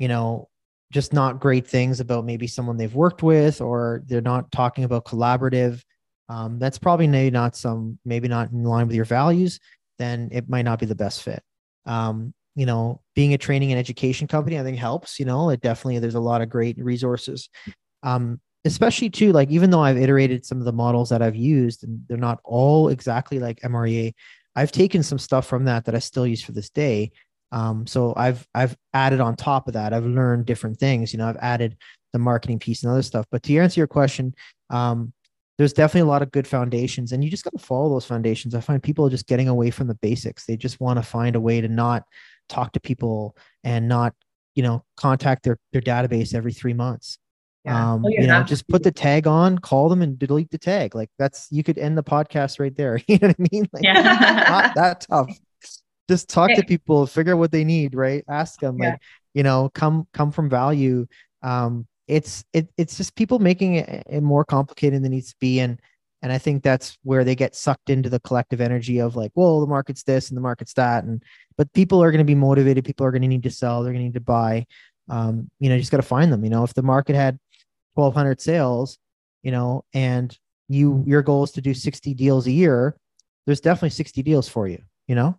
you 0.00 0.08
know 0.08 0.48
just 0.90 1.12
not 1.12 1.38
great 1.38 1.68
things 1.68 2.00
about 2.00 2.24
maybe 2.24 2.48
someone 2.48 2.76
they've 2.76 2.96
worked 2.96 3.22
with 3.22 3.60
or 3.60 4.02
they're 4.06 4.20
not 4.20 4.50
talking 4.50 4.82
about 4.82 5.04
collaborative 5.04 5.82
um, 6.28 6.58
that's 6.58 6.78
probably 6.78 7.06
maybe 7.06 7.30
not 7.30 7.54
some 7.54 7.98
maybe 8.04 8.26
not 8.26 8.50
in 8.50 8.64
line 8.64 8.88
with 8.88 8.96
your 8.96 9.04
values 9.04 9.60
then 9.98 10.28
it 10.32 10.48
might 10.48 10.62
not 10.62 10.78
be 10.78 10.86
the 10.86 10.94
best 10.94 11.22
fit. 11.22 11.42
Um, 11.84 12.32
you 12.56 12.66
know 12.66 13.00
being 13.14 13.32
a 13.32 13.38
training 13.38 13.70
and 13.70 13.78
education 13.78 14.26
company 14.26 14.58
i 14.58 14.62
think 14.62 14.76
helps 14.76 15.20
you 15.20 15.24
know 15.24 15.50
it 15.50 15.60
definitely 15.60 15.98
there's 16.00 16.16
a 16.16 16.20
lot 16.20 16.42
of 16.42 16.48
great 16.48 16.76
resources. 16.78 17.48
Um, 18.02 18.40
especially 18.64 19.08
too 19.08 19.32
like 19.32 19.50
even 19.50 19.70
though 19.70 19.82
i've 19.82 19.96
iterated 19.96 20.44
some 20.44 20.58
of 20.58 20.64
the 20.64 20.72
models 20.72 21.08
that 21.08 21.22
i've 21.22 21.36
used 21.36 21.84
and 21.84 22.02
they're 22.08 22.18
not 22.18 22.40
all 22.44 22.88
exactly 22.88 23.38
like 23.38 23.60
mrea 23.60 24.12
i've 24.56 24.72
taken 24.72 25.02
some 25.02 25.18
stuff 25.18 25.46
from 25.46 25.64
that 25.64 25.84
that 25.84 25.94
i 25.94 25.98
still 25.98 26.26
use 26.26 26.42
for 26.42 26.52
this 26.52 26.68
day 26.70 27.10
um, 27.52 27.86
so 27.86 28.12
i've 28.16 28.46
i've 28.54 28.76
added 28.94 29.20
on 29.20 29.36
top 29.36 29.66
of 29.66 29.74
that 29.74 29.92
i've 29.92 30.06
learned 30.06 30.46
different 30.46 30.78
things 30.78 31.12
you 31.12 31.18
know 31.18 31.28
i've 31.28 31.36
added 31.38 31.76
the 32.12 32.18
marketing 32.18 32.58
piece 32.58 32.82
and 32.82 32.90
other 32.90 33.02
stuff 33.02 33.26
but 33.30 33.42
to 33.42 33.56
answer 33.56 33.80
your 33.80 33.86
question 33.86 34.34
um, 34.70 35.12
there's 35.58 35.72
definitely 35.72 36.08
a 36.08 36.10
lot 36.10 36.22
of 36.22 36.30
good 36.30 36.46
foundations 36.46 37.12
and 37.12 37.22
you 37.22 37.30
just 37.30 37.44
got 37.44 37.52
to 37.52 37.58
follow 37.58 37.88
those 37.88 38.06
foundations 38.06 38.54
i 38.54 38.60
find 38.60 38.82
people 38.82 39.06
are 39.06 39.10
just 39.10 39.26
getting 39.26 39.48
away 39.48 39.70
from 39.70 39.86
the 39.86 39.94
basics 39.96 40.46
they 40.46 40.56
just 40.56 40.80
want 40.80 40.98
to 40.98 41.02
find 41.02 41.36
a 41.36 41.40
way 41.40 41.60
to 41.60 41.68
not 41.68 42.04
talk 42.48 42.72
to 42.72 42.80
people 42.80 43.36
and 43.64 43.88
not 43.88 44.14
you 44.54 44.62
know 44.62 44.84
contact 44.96 45.44
their 45.44 45.58
their 45.72 45.82
database 45.82 46.34
every 46.34 46.52
three 46.52 46.74
months 46.74 47.18
yeah. 47.64 47.92
Um, 47.92 48.06
oh, 48.06 48.08
you 48.08 48.26
know, 48.26 48.42
just 48.42 48.66
put 48.68 48.82
the 48.82 48.90
tag 48.90 49.26
on, 49.26 49.58
call 49.58 49.88
them 49.88 50.00
and 50.00 50.18
delete 50.18 50.50
the 50.50 50.58
tag. 50.58 50.94
Like 50.94 51.10
that's 51.18 51.46
you 51.50 51.62
could 51.62 51.78
end 51.78 51.96
the 51.98 52.02
podcast 52.02 52.58
right 52.58 52.74
there. 52.74 52.98
You 53.08 53.18
know 53.18 53.28
what 53.28 53.36
I 53.38 53.46
mean? 53.52 53.68
Like 53.72 53.82
yeah. 53.82 53.92
not 54.48 54.74
that 54.76 55.00
tough. 55.02 55.36
Just 56.10 56.28
talk 56.28 56.50
to 56.54 56.64
people, 56.64 57.06
figure 57.06 57.34
out 57.34 57.38
what 57.38 57.52
they 57.52 57.64
need, 57.64 57.94
right? 57.94 58.24
Ask 58.28 58.60
them, 58.60 58.78
yeah. 58.78 58.90
like, 58.90 59.02
you 59.34 59.42
know, 59.42 59.70
come 59.74 60.06
come 60.12 60.32
from 60.32 60.50
value. 60.50 61.06
Um, 61.42 61.86
it's 62.06 62.44
it 62.52 62.68
it's 62.76 62.96
just 62.96 63.14
people 63.14 63.38
making 63.38 63.76
it, 63.76 64.04
it 64.08 64.22
more 64.22 64.44
complicated 64.44 65.02
than 65.02 65.12
it 65.12 65.16
needs 65.16 65.30
to 65.30 65.36
be. 65.40 65.60
And 65.60 65.80
and 66.22 66.32
I 66.32 66.38
think 66.38 66.62
that's 66.62 66.98
where 67.02 67.24
they 67.24 67.34
get 67.34 67.54
sucked 67.54 67.88
into 67.88 68.10
the 68.10 68.20
collective 68.20 68.60
energy 68.60 68.98
of 68.98 69.16
like, 69.16 69.32
well, 69.34 69.60
the 69.60 69.66
market's 69.66 70.02
this 70.02 70.28
and 70.28 70.36
the 70.36 70.42
market's 70.42 70.74
that. 70.74 71.04
And 71.04 71.22
but 71.56 71.72
people 71.72 72.02
are 72.02 72.10
going 72.10 72.18
to 72.18 72.24
be 72.24 72.34
motivated, 72.34 72.84
people 72.84 73.06
are 73.06 73.12
going 73.12 73.22
to 73.22 73.28
need 73.28 73.44
to 73.44 73.50
sell, 73.50 73.82
they're 73.82 73.92
going 73.92 74.04
to 74.04 74.08
need 74.08 74.14
to 74.14 74.20
buy. 74.20 74.66
Um, 75.08 75.50
you 75.58 75.68
know, 75.68 75.74
you 75.74 75.80
just 75.80 75.90
got 75.90 75.98
to 75.98 76.02
find 76.02 76.32
them. 76.32 76.44
You 76.44 76.50
know, 76.50 76.64
if 76.64 76.74
the 76.74 76.82
market 76.82 77.16
had 77.16 77.38
1200 77.94 78.40
sales 78.40 78.98
you 79.42 79.50
know 79.50 79.84
and 79.92 80.36
you 80.68 81.04
your 81.06 81.22
goal 81.22 81.44
is 81.44 81.52
to 81.52 81.60
do 81.60 81.74
60 81.74 82.14
deals 82.14 82.46
a 82.46 82.50
year 82.50 82.96
there's 83.46 83.60
definitely 83.60 83.90
60 83.90 84.22
deals 84.22 84.48
for 84.48 84.68
you 84.68 84.82
you 85.06 85.14
know 85.14 85.36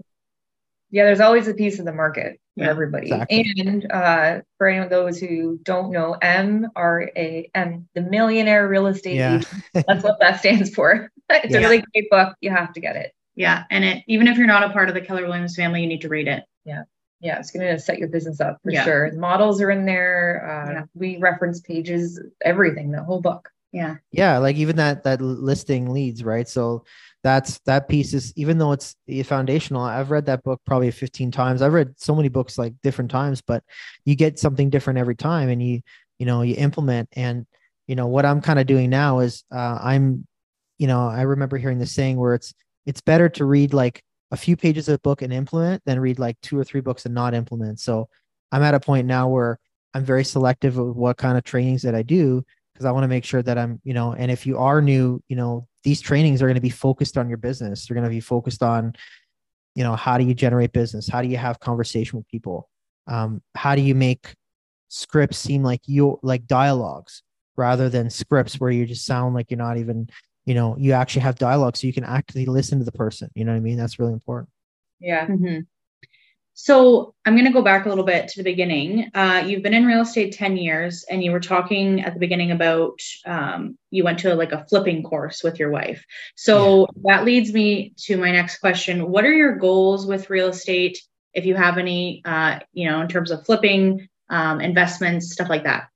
yeah 0.91 1.05
there's 1.05 1.19
always 1.19 1.47
a 1.47 1.53
piece 1.53 1.79
of 1.79 1.85
the 1.85 1.93
market 1.93 2.39
for 2.55 2.63
yeah, 2.63 2.69
everybody 2.69 3.07
exactly. 3.07 3.53
and 3.57 3.91
uh, 3.91 4.41
for 4.57 4.67
any 4.67 4.83
of 4.83 4.89
those 4.89 5.17
who 5.17 5.59
don't 5.63 5.91
know 5.91 6.13
m 6.21 6.67
r 6.75 7.09
a 7.15 7.49
m 7.55 7.87
the 7.95 8.01
millionaire 8.01 8.67
real 8.67 8.87
estate 8.87 9.15
yeah. 9.15 9.37
agent 9.37 9.63
that's 9.73 10.03
what 10.03 10.19
that 10.19 10.39
stands 10.39 10.73
for 10.73 11.09
it's 11.29 11.53
yeah. 11.53 11.59
a 11.59 11.61
really 11.61 11.83
great 11.93 12.09
book 12.09 12.35
you 12.41 12.49
have 12.49 12.73
to 12.73 12.79
get 12.79 12.95
it 12.95 13.13
yeah 13.35 13.63
and 13.71 13.83
it 13.83 14.03
even 14.07 14.27
if 14.27 14.37
you're 14.37 14.47
not 14.47 14.63
a 14.63 14.69
part 14.69 14.89
of 14.89 14.95
the 14.95 15.01
keller 15.01 15.23
williams 15.23 15.55
family 15.55 15.81
you 15.81 15.87
need 15.87 16.01
to 16.01 16.09
read 16.09 16.27
it 16.27 16.43
yeah 16.65 16.83
yeah, 17.21 17.37
it's 17.37 17.51
going 17.51 17.67
to 17.67 17.79
set 17.79 17.99
your 17.99 18.07
business 18.07 18.41
up 18.41 18.59
for 18.63 18.71
yeah. 18.71 18.83
sure. 18.83 19.11
The 19.11 19.19
models 19.19 19.61
are 19.61 19.69
in 19.69 19.85
there. 19.85 20.43
Uh, 20.43 20.71
yeah. 20.71 20.83
We 20.95 21.17
reference 21.17 21.59
pages, 21.59 22.19
everything, 22.43 22.91
the 22.91 23.03
whole 23.03 23.21
book. 23.21 23.49
Yeah. 23.71 23.97
Yeah. 24.11 24.39
Like 24.39 24.55
even 24.55 24.75
that, 24.77 25.03
that 25.03 25.21
listing 25.21 25.91
leads, 25.91 26.23
right? 26.23 26.49
So 26.49 26.83
that's, 27.23 27.59
that 27.65 27.87
piece 27.87 28.13
is, 28.13 28.33
even 28.35 28.57
though 28.57 28.71
it's 28.71 28.95
foundational, 29.25 29.81
I've 29.81 30.11
read 30.11 30.25
that 30.25 30.43
book 30.43 30.61
probably 30.65 30.91
15 30.91 31.31
times. 31.31 31.61
I've 31.61 31.73
read 31.73 31.93
so 31.97 32.15
many 32.15 32.29
books 32.29 32.57
like 32.57 32.73
different 32.81 33.11
times, 33.11 33.41
but 33.41 33.63
you 34.05 34.15
get 34.15 34.39
something 34.39 34.69
different 34.69 34.99
every 34.99 35.15
time 35.15 35.49
and 35.49 35.61
you, 35.61 35.81
you 36.19 36.25
know, 36.25 36.41
you 36.41 36.55
implement 36.57 37.09
and, 37.13 37.45
you 37.87 37.95
know, 37.95 38.07
what 38.07 38.25
I'm 38.25 38.41
kind 38.41 38.59
of 38.59 38.67
doing 38.67 38.89
now 38.89 39.19
is 39.19 39.43
uh, 39.53 39.79
I'm, 39.81 40.25
you 40.77 40.87
know, 40.87 41.07
I 41.07 41.21
remember 41.23 41.57
hearing 41.57 41.79
the 41.79 41.85
saying 41.85 42.17
where 42.17 42.33
it's, 42.33 42.53
it's 42.85 43.01
better 43.01 43.29
to 43.29 43.45
read 43.45 43.73
like 43.73 44.03
a 44.31 44.37
few 44.37 44.55
pages 44.55 44.87
of 44.87 44.95
a 44.95 44.99
book 44.99 45.21
and 45.21 45.31
implement 45.31 45.83
than 45.85 45.99
read 45.99 46.17
like 46.17 46.39
two 46.41 46.57
or 46.57 46.63
three 46.63 46.81
books 46.81 47.05
and 47.05 47.13
not 47.13 47.33
implement. 47.33 47.79
So 47.79 48.07
I'm 48.51 48.63
at 48.63 48.73
a 48.73 48.79
point 48.79 49.07
now 49.07 49.27
where 49.27 49.59
I'm 49.93 50.05
very 50.05 50.23
selective 50.23 50.77
of 50.77 50.95
what 50.95 51.17
kind 51.17 51.37
of 51.37 51.43
trainings 51.43 51.81
that 51.83 51.95
I 51.95 52.01
do 52.01 52.43
because 52.73 52.85
I 52.85 52.91
want 52.91 53.03
to 53.03 53.09
make 53.09 53.25
sure 53.25 53.43
that 53.43 53.57
I'm, 53.57 53.81
you 53.83 53.93
know, 53.93 54.13
and 54.13 54.31
if 54.31 54.45
you 54.45 54.57
are 54.57 54.81
new, 54.81 55.21
you 55.27 55.35
know, 55.35 55.67
these 55.83 56.01
trainings 56.01 56.41
are 56.41 56.45
going 56.45 56.55
to 56.55 56.61
be 56.61 56.69
focused 56.69 57.17
on 57.17 57.27
your 57.27 57.37
business. 57.37 57.85
They're 57.85 57.95
going 57.95 58.05
to 58.05 58.09
be 58.09 58.19
focused 58.19 58.61
on, 58.61 58.93
you 59.75 59.83
know, 59.83 59.95
how 59.95 60.17
do 60.17 60.25
you 60.25 60.33
generate 60.33 60.73
business? 60.73 61.07
How 61.07 61.21
do 61.21 61.27
you 61.27 61.37
have 61.37 61.59
conversation 61.59 62.17
with 62.17 62.27
people? 62.27 62.69
Um, 63.07 63.41
how 63.55 63.75
do 63.75 63.81
you 63.81 63.95
make 63.95 64.35
scripts 64.89 65.37
seem 65.37 65.63
like 65.63 65.81
you 65.85 66.19
like 66.21 66.45
dialogues 66.47 67.23
rather 67.55 67.89
than 67.89 68.09
scripts 68.09 68.59
where 68.59 68.71
you 68.71 68.85
just 68.85 69.05
sound 69.05 69.33
like 69.33 69.49
you're 69.49 69.57
not 69.57 69.77
even 69.77 70.09
you 70.45 70.53
know 70.53 70.75
you 70.77 70.91
actually 70.91 71.21
have 71.21 71.35
dialogue 71.35 71.77
so 71.77 71.87
you 71.87 71.93
can 71.93 72.03
actively 72.03 72.45
listen 72.45 72.77
to 72.79 72.83
the 72.83 72.91
person 72.91 73.29
you 73.33 73.45
know 73.45 73.51
what 73.51 73.57
i 73.57 73.61
mean 73.61 73.77
that's 73.77 73.99
really 73.99 74.11
important 74.11 74.49
yeah 74.99 75.25
mm-hmm. 75.27 75.59
So 76.63 77.13
i'm 77.25 77.33
going 77.33 77.45
to 77.45 77.51
go 77.51 77.63
back 77.63 77.85
a 77.85 77.89
little 77.89 78.03
bit 78.03 78.27
to 78.27 78.37
the 78.37 78.43
beginning. 78.43 79.09
Uh, 79.13 79.43
you've 79.45 79.63
been 79.63 79.73
in 79.73 79.85
real 79.85 80.01
estate 80.01 80.33
10 80.33 80.57
years 80.57 81.03
and 81.09 81.23
you 81.23 81.31
were 81.31 81.39
talking 81.39 82.01
at 82.01 82.13
the 82.13 82.19
beginning 82.19 82.51
about 82.51 82.99
um, 83.25 83.77
you 83.89 84.03
went 84.03 84.19
to 84.19 84.35
like 84.35 84.51
a 84.51 84.65
flipping 84.69 85.03
course 85.03 85.43
with 85.43 85.59
your 85.59 85.71
wife. 85.71 86.03
So 86.35 86.81
yeah. 86.81 87.15
that 87.15 87.25
leads 87.25 87.51
me 87.51 87.93
to 88.05 88.17
my 88.17 88.31
next 88.31 88.59
question. 88.59 89.09
What 89.09 89.25
are 89.25 89.33
your 89.33 89.55
goals 89.55 90.05
with 90.05 90.29
real 90.29 90.49
estate 90.49 91.01
if 91.33 91.45
you 91.45 91.55
have 91.55 91.77
any 91.77 92.21
uh, 92.25 92.59
you 92.73 92.89
know 92.89 93.01
in 93.01 93.07
terms 93.07 93.31
of 93.31 93.45
flipping 93.45 94.07
um, 94.29 94.61
investments 94.61 95.31
stuff 95.31 95.49
like 95.49 95.63
that? 95.63 95.87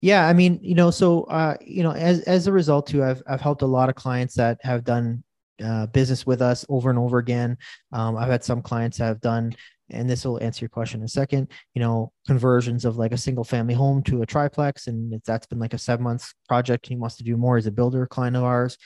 Yeah, 0.00 0.28
I 0.28 0.32
mean, 0.34 0.60
you 0.62 0.74
know, 0.74 0.90
so 0.90 1.24
uh, 1.24 1.56
you 1.60 1.82
know, 1.82 1.92
as 1.92 2.20
as 2.22 2.46
a 2.46 2.52
result 2.52 2.86
too, 2.86 3.02
I've 3.02 3.22
I've 3.26 3.40
helped 3.40 3.62
a 3.62 3.66
lot 3.66 3.88
of 3.88 3.94
clients 3.94 4.34
that 4.34 4.58
have 4.62 4.84
done 4.84 5.24
uh, 5.64 5.86
business 5.86 6.26
with 6.26 6.42
us 6.42 6.64
over 6.68 6.90
and 6.90 6.98
over 6.98 7.18
again. 7.18 7.56
Um, 7.92 8.16
I've 8.16 8.30
had 8.30 8.44
some 8.44 8.62
clients 8.62 8.98
that 8.98 9.06
have 9.06 9.20
done, 9.20 9.54
and 9.90 10.08
this 10.08 10.24
will 10.24 10.42
answer 10.42 10.64
your 10.64 10.68
question 10.70 11.00
in 11.00 11.04
a 11.04 11.08
second. 11.08 11.50
You 11.74 11.80
know, 11.80 12.12
conversions 12.26 12.84
of 12.84 12.96
like 12.96 13.12
a 13.12 13.18
single 13.18 13.44
family 13.44 13.74
home 13.74 14.02
to 14.04 14.22
a 14.22 14.26
triplex, 14.26 14.86
and 14.86 15.20
that's 15.26 15.46
been 15.46 15.58
like 15.58 15.74
a 15.74 15.78
seven 15.78 16.04
months 16.04 16.34
project. 16.48 16.86
He 16.86 16.96
wants 16.96 17.16
to 17.16 17.24
do 17.24 17.36
more 17.36 17.56
as 17.56 17.66
a 17.66 17.72
builder 17.72 18.06
client 18.06 18.36
of 18.36 18.44
ours. 18.44 18.76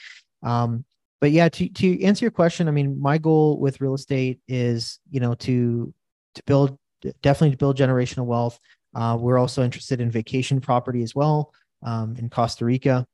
Um, 0.43 0.85
but 1.19 1.31
yeah, 1.31 1.49
to 1.49 1.69
to 1.69 2.03
answer 2.03 2.25
your 2.25 2.31
question, 2.31 2.67
I 2.67 2.71
mean, 2.71 2.99
my 2.99 3.17
goal 3.17 3.59
with 3.59 3.81
real 3.81 3.93
estate 3.93 4.39
is 4.47 4.99
you 5.09 5.19
know 5.19 5.33
to 5.35 5.93
to 6.35 6.43
build 6.43 6.77
definitely 7.21 7.51
to 7.51 7.57
build 7.57 7.77
generational 7.77 8.25
wealth 8.25 8.59
uh, 8.93 9.17
we're 9.19 9.37
also 9.37 9.63
interested 9.63 10.01
in 10.01 10.11
vacation 10.11 10.59
property 10.59 11.03
as 11.03 11.15
well 11.15 11.53
um, 11.83 12.15
in 12.17 12.29
Costa 12.29 12.65
Rica 12.65 13.05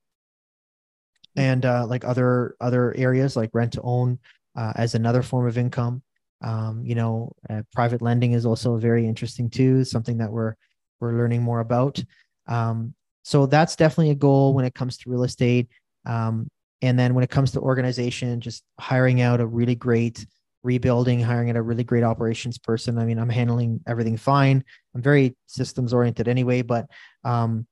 and 1.37 1.65
uh, 1.65 1.85
like 1.87 2.03
other 2.03 2.55
other 2.59 2.93
areas 2.97 3.37
like 3.37 3.51
rent 3.53 3.73
to 3.73 3.81
own 3.83 4.19
uh, 4.55 4.73
as 4.75 4.95
another 4.95 5.21
form 5.21 5.47
of 5.47 5.57
income. 5.57 6.01
Um, 6.41 6.83
you 6.83 6.95
know, 6.95 7.31
uh, 7.49 7.61
private 7.73 8.01
lending 8.01 8.33
is 8.33 8.45
also 8.45 8.77
very 8.77 9.07
interesting 9.07 9.49
too. 9.49 9.85
Something 9.85 10.17
that 10.17 10.31
we're 10.31 10.55
we're 10.99 11.17
learning 11.17 11.43
more 11.43 11.59
about. 11.59 12.03
Um, 12.47 12.93
so 13.23 13.45
that's 13.45 13.75
definitely 13.75 14.11
a 14.11 14.15
goal 14.15 14.53
when 14.53 14.65
it 14.65 14.73
comes 14.73 14.97
to 14.97 15.09
real 15.09 15.23
estate. 15.23 15.67
Um, 16.05 16.49
and 16.81 16.97
then 16.97 17.13
when 17.13 17.23
it 17.23 17.29
comes 17.29 17.51
to 17.51 17.59
organization, 17.59 18.39
just 18.39 18.63
hiring 18.79 19.21
out 19.21 19.41
a 19.41 19.45
really 19.45 19.75
great 19.75 20.25
rebuilding, 20.63 21.19
hiring 21.19 21.49
out 21.49 21.55
a 21.55 21.61
really 21.61 21.83
great 21.83 22.03
operations 22.03 22.57
person. 22.57 22.97
I 22.97 23.05
mean, 23.05 23.19
I'm 23.19 23.29
handling 23.29 23.81
everything 23.87 24.17
fine. 24.17 24.63
I'm 24.95 25.01
very 25.01 25.35
systems 25.45 25.93
oriented 25.93 26.27
anyway, 26.27 26.61
but 26.61 26.87
um, 27.23 27.67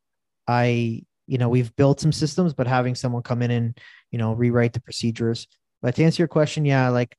I, 0.47 1.03
you 1.27 1.37
know, 1.37 1.49
we've 1.49 1.75
built 1.75 1.99
some 1.99 2.11
systems, 2.11 2.53
but 2.53 2.67
having 2.67 2.95
someone 2.95 3.23
come 3.23 3.41
in 3.41 3.51
and, 3.51 3.79
you 4.11 4.19
know, 4.19 4.33
rewrite 4.33 4.73
the 4.73 4.81
procedures. 4.81 5.47
But 5.81 5.95
to 5.95 6.03
answer 6.03 6.21
your 6.21 6.27
question, 6.27 6.65
yeah, 6.65 6.89
like 6.89 7.15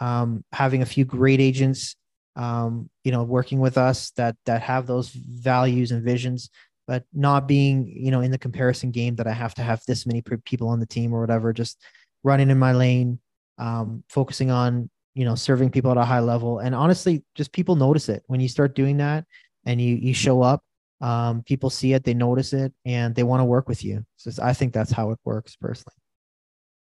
um, 0.00 0.44
having 0.52 0.82
a 0.82 0.86
few 0.86 1.04
great 1.04 1.40
agents, 1.40 1.96
um, 2.36 2.90
you 3.04 3.12
know, 3.12 3.24
working 3.24 3.60
with 3.60 3.78
us 3.78 4.10
that 4.12 4.36
that 4.46 4.62
have 4.62 4.86
those 4.86 5.08
values 5.08 5.90
and 5.92 6.02
visions, 6.02 6.50
but 6.86 7.04
not 7.12 7.48
being, 7.48 7.86
you 7.86 8.10
know, 8.10 8.20
in 8.20 8.30
the 8.30 8.38
comparison 8.38 8.90
game 8.90 9.16
that 9.16 9.26
I 9.26 9.32
have 9.32 9.54
to 9.54 9.62
have 9.62 9.82
this 9.86 10.06
many 10.06 10.22
people 10.44 10.68
on 10.68 10.80
the 10.80 10.86
team 10.86 11.14
or 11.14 11.20
whatever. 11.20 11.52
Just 11.52 11.82
running 12.22 12.50
in 12.50 12.58
my 12.58 12.72
lane, 12.72 13.18
um, 13.58 14.04
focusing 14.08 14.50
on 14.50 14.90
you 15.14 15.24
know 15.24 15.34
serving 15.34 15.70
people 15.70 15.90
at 15.90 15.96
a 15.96 16.04
high 16.04 16.20
level 16.20 16.58
and 16.58 16.74
honestly 16.74 17.24
just 17.34 17.50
people 17.50 17.74
notice 17.74 18.10
it 18.10 18.22
when 18.26 18.38
you 18.38 18.48
start 18.48 18.74
doing 18.74 18.98
that 18.98 19.24
and 19.64 19.80
you 19.80 19.96
you 19.96 20.12
show 20.12 20.42
up 20.42 20.62
um, 21.00 21.42
people 21.42 21.70
see 21.70 21.92
it 21.92 22.04
they 22.04 22.14
notice 22.14 22.52
it 22.52 22.72
and 22.84 23.14
they 23.14 23.22
want 23.22 23.40
to 23.40 23.44
work 23.44 23.68
with 23.68 23.84
you. 23.84 24.04
So 24.16 24.30
i 24.42 24.52
think 24.52 24.72
that's 24.72 24.92
how 24.92 25.10
it 25.10 25.18
works 25.24 25.56
personally. 25.56 25.94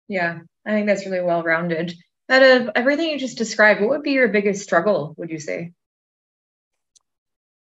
Yeah 0.09 0.41
i 0.67 0.71
think 0.71 0.87
that's 0.87 1.07
really 1.07 1.21
well 1.21 1.43
rounded 1.43 1.95
out 2.29 2.43
of 2.43 2.71
everything 2.75 3.11
you 3.11 3.19
just 3.19 3.39
described 3.39 3.81
what 3.81 3.91
would 3.91 4.03
be 4.03 4.13
your 4.13 4.29
biggest 4.29 4.63
struggle 4.63 5.15
would 5.19 5.31
you 5.31 5.39
say? 5.39 5.73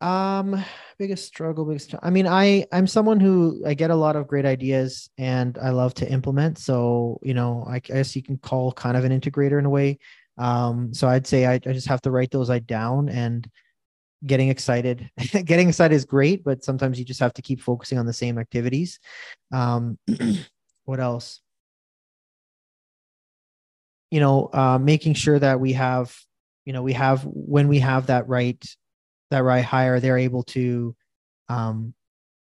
Um 0.00 0.62
biggest 0.98 1.26
struggle 1.26 1.64
biggest 1.64 1.94
i 2.02 2.10
mean 2.10 2.26
i 2.26 2.64
i'm 2.72 2.86
someone 2.86 3.20
who 3.20 3.62
i 3.66 3.74
get 3.74 3.90
a 3.90 3.94
lot 3.94 4.16
of 4.16 4.26
great 4.26 4.44
ideas 4.46 5.10
and 5.18 5.58
i 5.58 5.70
love 5.70 5.94
to 5.94 6.10
implement. 6.10 6.58
So 6.58 7.18
you 7.22 7.34
know 7.34 7.64
i 7.68 7.78
guess 7.78 8.14
you 8.14 8.22
can 8.22 8.36
call 8.38 8.72
kind 8.72 8.96
of 8.96 9.04
an 9.04 9.18
integrator 9.18 9.58
in 9.58 9.64
a 9.64 9.70
way. 9.70 9.98
Um 10.38 10.92
so 10.92 11.08
i'd 11.08 11.26
say 11.26 11.46
i, 11.46 11.54
I 11.54 11.58
just 11.58 11.88
have 11.88 12.02
to 12.02 12.10
write 12.10 12.30
those 12.30 12.50
I 12.50 12.58
down 12.58 13.08
and 13.08 13.48
getting 14.26 14.48
excited 14.48 15.10
getting 15.44 15.68
excited 15.68 15.94
is 15.94 16.04
great 16.04 16.44
but 16.44 16.64
sometimes 16.64 16.98
you 16.98 17.04
just 17.04 17.20
have 17.20 17.32
to 17.34 17.42
keep 17.42 17.60
focusing 17.60 17.98
on 17.98 18.06
the 18.06 18.12
same 18.12 18.38
activities. 18.38 18.98
Um 19.52 19.98
what 20.84 21.00
else? 21.00 21.40
You 24.10 24.20
know 24.20 24.50
uh, 24.52 24.78
making 24.78 25.14
sure 25.14 25.38
that 25.38 25.60
we 25.60 25.72
have 25.74 26.16
you 26.64 26.72
know 26.72 26.82
we 26.82 26.92
have 26.92 27.22
when 27.24 27.68
we 27.68 27.80
have 27.80 28.06
that 28.06 28.28
right 28.28 28.62
that 29.30 29.42
right 29.42 29.64
hire 29.64 29.98
they're 29.98 30.18
able 30.18 30.44
to 30.44 30.94
um 31.48 31.94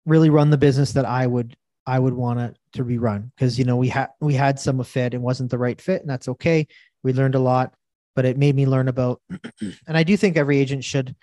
really 0.06 0.30
run 0.30 0.50
the 0.50 0.59
business 0.59 0.92
that 0.92 1.04
i 1.04 1.26
would 1.26 1.56
i 1.87 1.98
would 1.98 2.14
want 2.14 2.40
it 2.40 2.56
to 2.72 2.85
be 2.85 2.98
run. 2.98 3.33
Because 3.35 3.59
you 3.59 3.64
know 3.64 3.76
we 3.76 3.88
had 3.88 4.09
we 4.20 4.35
had 4.35 4.59
some 4.61 4.83
fit 4.85 5.14
it 5.14 5.20
wasn't 5.20 5.50
the 5.50 5.59
right 5.59 5.80
fit 5.80 6.00
and 6.02 6.11
that's 6.11 6.28
okay. 6.28 6.66
We 7.02 7.12
learned 7.12 7.35
a 7.35 7.40
lot 7.40 7.74
but 8.14 8.24
it 8.24 8.37
made 8.37 8.54
me 8.54 8.66
learn 8.66 8.88
about 8.88 9.20
and 9.61 9.96
i 9.96 10.02
do 10.02 10.16
think 10.16 10.37
every 10.37 10.59
agent 10.59 10.85
should 10.85 11.14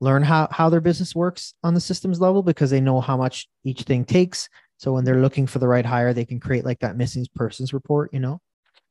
learn 0.00 0.22
how 0.22 0.48
how 0.50 0.68
their 0.68 0.80
business 0.80 1.14
works 1.14 1.54
on 1.62 1.74
the 1.74 1.80
systems 1.80 2.20
level 2.20 2.42
because 2.42 2.70
they 2.70 2.80
know 2.80 3.00
how 3.00 3.16
much 3.16 3.48
each 3.64 3.82
thing 3.82 4.04
takes. 4.04 4.48
So 4.76 4.92
when 4.92 5.04
they're 5.04 5.20
looking 5.20 5.46
for 5.46 5.58
the 5.58 5.68
right 5.68 5.84
hire, 5.84 6.12
they 6.12 6.24
can 6.24 6.38
create 6.38 6.64
like 6.64 6.78
that 6.80 6.96
missing 6.96 7.26
persons 7.34 7.72
report, 7.72 8.12
you 8.12 8.20
know. 8.20 8.40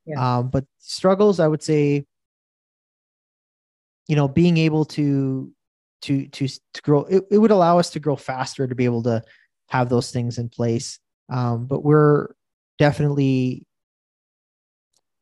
Yeah. 0.04 0.38
Um, 0.38 0.48
but 0.48 0.64
struggles, 0.78 1.40
I 1.40 1.48
would 1.48 1.62
say, 1.62 2.04
you 4.06 4.16
know, 4.16 4.28
being 4.28 4.58
able 4.58 4.84
to 4.86 5.50
to 6.02 6.26
to 6.28 6.48
to 6.48 6.82
grow, 6.82 7.04
it, 7.04 7.24
it 7.30 7.38
would 7.38 7.50
allow 7.50 7.78
us 7.78 7.90
to 7.90 8.00
grow 8.00 8.16
faster 8.16 8.66
to 8.66 8.74
be 8.74 8.84
able 8.84 9.02
to 9.04 9.22
have 9.68 9.88
those 9.88 10.10
things 10.10 10.38
in 10.38 10.48
place. 10.48 10.98
Um, 11.30 11.66
but 11.66 11.84
we're 11.84 12.28
definitely 12.78 13.66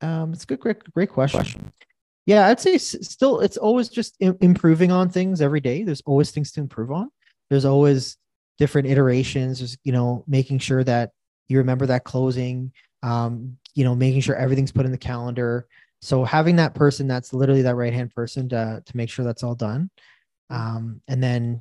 um, 0.00 0.32
it's 0.32 0.44
a 0.44 0.46
good, 0.46 0.60
great, 0.60 0.92
great 0.92 1.10
question 1.10 1.72
yeah 2.26 2.48
i'd 2.48 2.60
say 2.60 2.76
still 2.76 3.40
it's 3.40 3.56
always 3.56 3.88
just 3.88 4.16
improving 4.20 4.92
on 4.92 5.08
things 5.08 5.40
every 5.40 5.60
day. 5.60 5.82
There's 5.84 6.02
always 6.06 6.30
things 6.30 6.52
to 6.52 6.60
improve 6.60 6.90
on. 6.90 7.10
There's 7.48 7.64
always 7.64 8.16
different 8.58 8.88
iterations 8.88 9.58
there's 9.58 9.76
you 9.84 9.92
know 9.92 10.24
making 10.26 10.58
sure 10.58 10.82
that 10.84 11.10
you 11.48 11.58
remember 11.58 11.86
that 11.86 12.04
closing 12.04 12.72
um, 13.02 13.56
you 13.74 13.84
know 13.84 13.94
making 13.94 14.20
sure 14.20 14.34
everything's 14.36 14.72
put 14.72 14.86
in 14.86 14.92
the 14.92 14.98
calendar. 14.98 15.66
So 16.02 16.24
having 16.24 16.56
that 16.56 16.74
person 16.74 17.06
that's 17.08 17.32
literally 17.32 17.62
that 17.62 17.74
right 17.74 17.92
hand 17.92 18.14
person 18.14 18.48
to 18.50 18.82
to 18.84 18.96
make 18.96 19.08
sure 19.10 19.24
that's 19.24 19.42
all 19.42 19.54
done 19.54 19.90
um, 20.50 21.00
and 21.08 21.22
then 21.22 21.60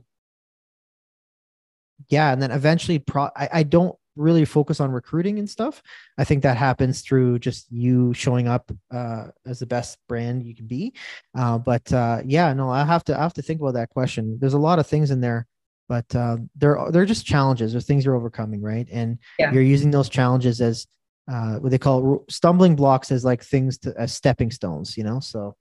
yeah 2.10 2.32
and 2.34 2.42
then 2.42 2.52
eventually 2.52 3.00
pro 3.00 3.30
I, 3.36 3.50
I 3.54 3.64
don't 3.64 3.96
really 4.16 4.46
focus 4.46 4.80
on 4.80 4.92
recruiting 4.92 5.40
and 5.40 5.50
stuff. 5.50 5.82
I 6.18 6.24
think 6.24 6.44
that 6.44 6.58
happens 6.58 7.02
through 7.02 7.40
just 7.40 7.72
you 7.72 8.14
showing 8.14 8.48
up 8.48 8.72
uh, 8.92 9.28
as 9.46 9.60
the 9.60 9.66
best 9.66 9.98
brand 10.08 10.46
you 10.46 10.56
can 10.56 10.68
be. 10.68 10.94
Uh, 11.38 11.58
but 11.58 11.92
uh, 11.94 12.22
yeah, 12.26 12.54
no, 12.54 12.70
I 12.70 12.86
have 12.86 13.04
to 13.06 13.18
I 13.18 13.22
have 13.22 13.34
to 13.34 13.42
think 13.42 13.62
about 13.62 13.74
that 13.74 13.90
question. 13.90 14.38
There's 14.40 14.54
a 14.54 14.60
lot 14.60 14.80
of 14.80 14.88
things 14.88 15.12
in 15.12 15.22
there, 15.22 15.48
but 15.88 16.14
uh, 16.16 16.38
they're 16.56 16.80
they're 16.92 17.06
just 17.06 17.26
challenges. 17.26 17.72
There's 17.72 17.86
things 17.86 18.06
you're 18.06 18.16
overcoming, 18.16 18.62
right? 18.62 18.88
And 18.92 19.20
yeah. 19.40 19.52
you're 19.52 19.64
using 19.64 19.92
those 19.92 20.10
challenges 20.10 20.62
as 20.62 20.88
uh, 21.28 21.56
what 21.56 21.72
they 21.72 21.78
call 21.78 22.24
stumbling 22.30 22.76
blocks 22.76 23.12
as 23.12 23.26
like 23.26 23.44
things 23.44 23.78
to 23.80 23.94
as 23.98 24.14
stepping 24.14 24.52
stones, 24.52 24.96
you 24.96 25.04
know. 25.04 25.20
So 25.20 25.56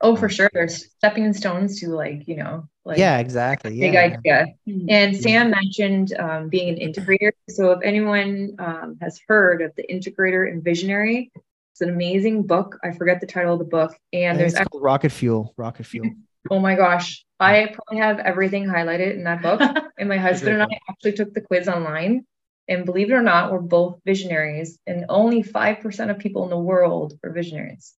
oh, 0.00 0.16
for 0.16 0.28
sure, 0.28 0.50
there's 0.52 0.86
stepping 0.86 1.32
stones 1.32 1.80
to 1.80 1.90
like 1.90 2.26
you 2.26 2.36
know, 2.36 2.68
like 2.84 2.98
yeah, 2.98 3.18
exactly, 3.18 3.78
big 3.78 3.94
yeah. 3.94 4.00
idea. 4.00 4.46
Mm-hmm. 4.68 4.86
And 4.88 5.16
Sam 5.16 5.50
mentioned 5.50 6.14
um, 6.18 6.48
being 6.48 6.68
an 6.68 6.76
integrator. 6.76 7.30
So 7.48 7.70
if 7.70 7.80
anyone 7.84 8.56
um, 8.58 8.98
has 9.00 9.20
heard 9.28 9.62
of 9.62 9.72
the 9.76 9.86
integrator 9.86 10.50
and 10.50 10.64
visionary, 10.64 11.30
it's 11.72 11.80
an 11.80 11.90
amazing 11.90 12.42
book. 12.42 12.78
I 12.82 12.90
forget 12.90 13.20
the 13.20 13.26
title 13.26 13.52
of 13.52 13.60
the 13.60 13.64
book, 13.66 13.96
and 14.12 14.38
there's 14.38 14.56
actually, 14.56 14.80
rocket 14.80 15.12
fuel. 15.12 15.54
Rocket 15.56 15.86
fuel. 15.86 16.10
oh 16.50 16.58
my 16.58 16.74
gosh, 16.74 17.24
I 17.38 17.72
probably 17.72 17.98
have 17.98 18.18
everything 18.18 18.66
highlighted 18.66 19.14
in 19.14 19.22
that 19.24 19.42
book. 19.42 19.60
and 19.98 20.08
my 20.08 20.16
husband 20.16 20.60
and 20.60 20.62
I 20.64 20.78
actually 20.90 21.12
took 21.12 21.32
the 21.34 21.40
quiz 21.40 21.68
online 21.68 22.26
and 22.68 22.84
believe 22.84 23.10
it 23.10 23.14
or 23.14 23.22
not, 23.22 23.52
we're 23.52 23.60
both 23.60 24.00
visionaries, 24.04 24.78
and 24.86 25.04
only 25.08 25.42
5% 25.42 26.10
of 26.10 26.18
people 26.18 26.44
in 26.44 26.50
the 26.50 26.58
world 26.58 27.18
are 27.24 27.32
visionaries. 27.32 27.94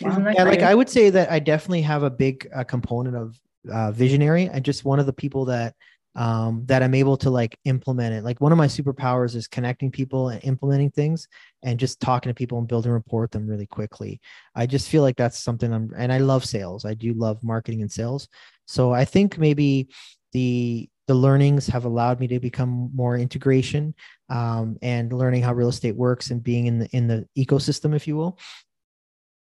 Wow. 0.00 0.32
Yeah, 0.34 0.44
like 0.44 0.62
I 0.62 0.74
would 0.74 0.88
say 0.88 1.10
that 1.10 1.30
I 1.30 1.38
definitely 1.38 1.82
have 1.82 2.02
a 2.02 2.10
big 2.10 2.48
uh, 2.54 2.64
component 2.64 3.16
of 3.16 3.38
uh, 3.72 3.92
visionary. 3.92 4.50
I 4.50 4.60
just 4.60 4.84
one 4.84 4.98
of 4.98 5.06
the 5.06 5.12
people 5.12 5.44
that 5.46 5.74
um, 6.16 6.62
that 6.66 6.82
I'm 6.82 6.94
able 6.94 7.16
to 7.18 7.30
like 7.30 7.58
implement 7.64 8.14
it. 8.14 8.22
Like 8.22 8.40
one 8.40 8.52
of 8.52 8.58
my 8.58 8.66
superpowers 8.66 9.34
is 9.34 9.48
connecting 9.48 9.90
people 9.90 10.28
and 10.28 10.42
implementing 10.44 10.90
things 10.90 11.26
and 11.62 11.78
just 11.78 12.00
talking 12.00 12.30
to 12.30 12.34
people 12.34 12.58
and 12.58 12.68
building 12.68 12.92
rapport 12.92 13.22
with 13.22 13.32
them 13.32 13.48
really 13.48 13.66
quickly. 13.66 14.20
I 14.54 14.66
just 14.66 14.88
feel 14.88 15.02
like 15.02 15.16
that's 15.16 15.38
something 15.38 15.72
I'm, 15.72 15.92
and 15.96 16.12
I 16.12 16.18
love 16.18 16.44
sales. 16.44 16.84
I 16.84 16.94
do 16.94 17.14
love 17.14 17.42
marketing 17.42 17.82
and 17.82 17.90
sales. 17.90 18.28
So 18.66 18.92
I 18.92 19.04
think 19.04 19.38
maybe 19.38 19.88
the 20.32 20.88
the 21.06 21.14
learnings 21.14 21.66
have 21.66 21.84
allowed 21.84 22.20
me 22.20 22.26
to 22.28 22.40
become 22.40 22.90
more 22.94 23.16
integration 23.16 23.94
um, 24.30 24.78
and 24.82 25.12
learning 25.12 25.42
how 25.42 25.52
real 25.52 25.68
estate 25.68 25.96
works 25.96 26.30
and 26.30 26.42
being 26.42 26.66
in 26.66 26.78
the 26.78 26.88
in 26.96 27.06
the 27.06 27.28
ecosystem, 27.36 27.94
if 27.94 28.08
you 28.08 28.16
will. 28.16 28.38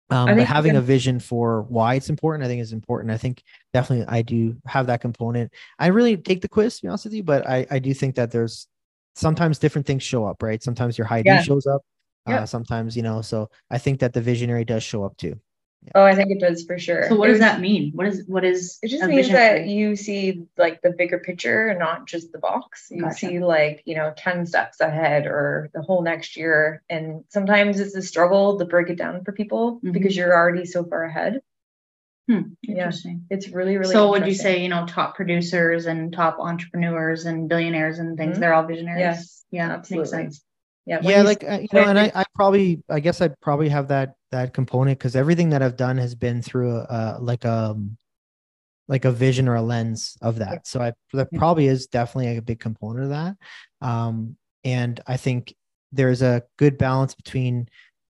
Um, 0.09 0.37
but 0.37 0.45
having 0.45 0.75
a 0.75 0.81
vision 0.81 1.19
for 1.19 1.63
why 1.63 1.95
it's 1.95 2.09
important, 2.09 2.43
I 2.43 2.47
think 2.47 2.61
is 2.61 2.73
important. 2.73 3.11
I 3.11 3.17
think 3.17 3.41
definitely 3.73 4.05
I 4.07 4.21
do 4.21 4.57
have 4.67 4.87
that 4.87 5.01
component. 5.01 5.51
I 5.79 5.87
really 5.87 6.17
take 6.17 6.41
the 6.41 6.49
quiz, 6.49 6.75
to 6.75 6.81
be 6.83 6.87
honest 6.89 7.05
with 7.05 7.13
you, 7.13 7.23
but 7.23 7.47
I, 7.47 7.65
I 7.71 7.79
do 7.79 7.93
think 7.93 8.15
that 8.15 8.29
there's 8.29 8.67
sometimes 9.15 9.57
different 9.57 9.87
things 9.87 10.03
show 10.03 10.25
up, 10.25 10.43
right? 10.43 10.61
Sometimes 10.61 10.97
your 10.97 11.07
high 11.07 11.23
yeah. 11.25 11.39
D 11.39 11.45
shows 11.45 11.65
up. 11.65 11.81
Uh, 12.25 12.45
sometimes, 12.45 12.95
you 12.95 13.03
know, 13.03 13.21
so 13.21 13.49
I 13.69 13.77
think 13.77 13.99
that 13.99 14.13
the 14.13 14.21
visionary 14.21 14.63
does 14.63 14.83
show 14.83 15.03
up 15.03 15.17
too. 15.17 15.39
Yeah. 15.85 15.91
Oh, 15.95 16.03
I 16.03 16.15
think 16.15 16.31
it 16.31 16.39
does 16.39 16.63
for 16.63 16.77
sure. 16.77 17.07
So 17.09 17.15
what 17.15 17.27
does 17.27 17.39
that 17.39 17.59
mean? 17.59 17.91
What 17.93 18.07
is 18.07 18.23
what 18.27 18.43
is 18.43 18.79
it 18.81 18.87
just 18.87 19.03
means 19.05 19.29
that 19.29 19.67
you 19.67 19.95
see 19.95 20.43
like 20.57 20.81
the 20.81 20.91
bigger 20.91 21.19
picture 21.19 21.67
and 21.67 21.79
not 21.79 22.07
just 22.07 22.31
the 22.31 22.37
box. 22.37 22.87
You 22.89 23.03
gotcha. 23.03 23.15
see 23.15 23.39
like, 23.39 23.83
you 23.85 23.95
know, 23.95 24.13
10 24.15 24.45
steps 24.45 24.79
ahead 24.79 25.25
or 25.25 25.69
the 25.73 25.81
whole 25.81 26.01
next 26.01 26.37
year. 26.37 26.81
And 26.89 27.25
sometimes 27.29 27.79
it's 27.79 27.95
a 27.95 28.01
struggle 28.01 28.57
to 28.59 28.65
break 28.65 28.89
it 28.89 28.97
down 28.97 29.23
for 29.23 29.31
people 29.31 29.75
mm-hmm. 29.75 29.91
because 29.91 30.15
you're 30.15 30.33
already 30.33 30.65
so 30.65 30.83
far 30.85 31.03
ahead. 31.03 31.41
Hmm, 32.29 32.53
interesting. 32.65 33.25
Yeah, 33.29 33.35
it's 33.35 33.49
really, 33.49 33.77
really 33.77 33.91
so 33.91 34.11
would 34.11 34.25
you 34.25 34.33
say, 34.33 34.61
you 34.61 34.69
know, 34.69 34.85
top 34.85 35.15
producers 35.15 35.87
and 35.87 36.13
top 36.13 36.37
entrepreneurs 36.39 37.25
and 37.25 37.49
billionaires 37.49 37.99
and 37.99 38.17
things, 38.17 38.33
mm-hmm. 38.33 38.41
they're 38.41 38.53
all 38.53 38.65
visionaries? 38.65 38.99
Yes. 38.99 39.45
Yeah, 39.51 39.71
absolutely. 39.71 40.17
makes 40.17 40.37
sense. 40.37 40.45
Yeah, 40.85 40.99
yeah, 41.01 41.21
like 41.21 41.43
uh, 41.43 41.59
you 41.61 41.67
know, 41.71 41.85
and 41.85 41.97
I, 41.97 42.11
I 42.13 42.25
probably, 42.35 42.83
I 42.89 42.99
guess 42.99 43.21
I 43.21 43.29
probably 43.41 43.69
have 43.69 43.87
that 43.87 44.15
that 44.31 44.53
component 44.53 44.99
because 44.99 45.15
everything 45.15 45.49
that 45.51 45.61
I've 45.61 45.77
done 45.77 45.97
has 45.97 46.13
been 46.13 46.41
through 46.41 46.75
a, 46.75 47.17
like 47.21 47.45
a 47.45 47.51
um, 47.71 47.97
like 48.89 49.05
a 49.05 49.11
vision 49.11 49.47
or 49.47 49.55
a 49.55 49.61
lens 49.61 50.17
of 50.21 50.39
that. 50.39 50.51
Yeah. 50.51 50.59
So 50.65 50.81
I 50.81 50.93
that 51.13 51.31
probably 51.33 51.67
is 51.67 51.87
definitely 51.87 52.37
a 52.37 52.41
big 52.41 52.59
component 52.59 53.05
of 53.05 53.09
that. 53.11 53.37
Um, 53.81 54.35
and 54.65 54.99
I 55.07 55.17
think 55.17 55.55
there's 55.93 56.21
a 56.21 56.43
good 56.57 56.77
balance 56.77 57.15
between 57.15 57.57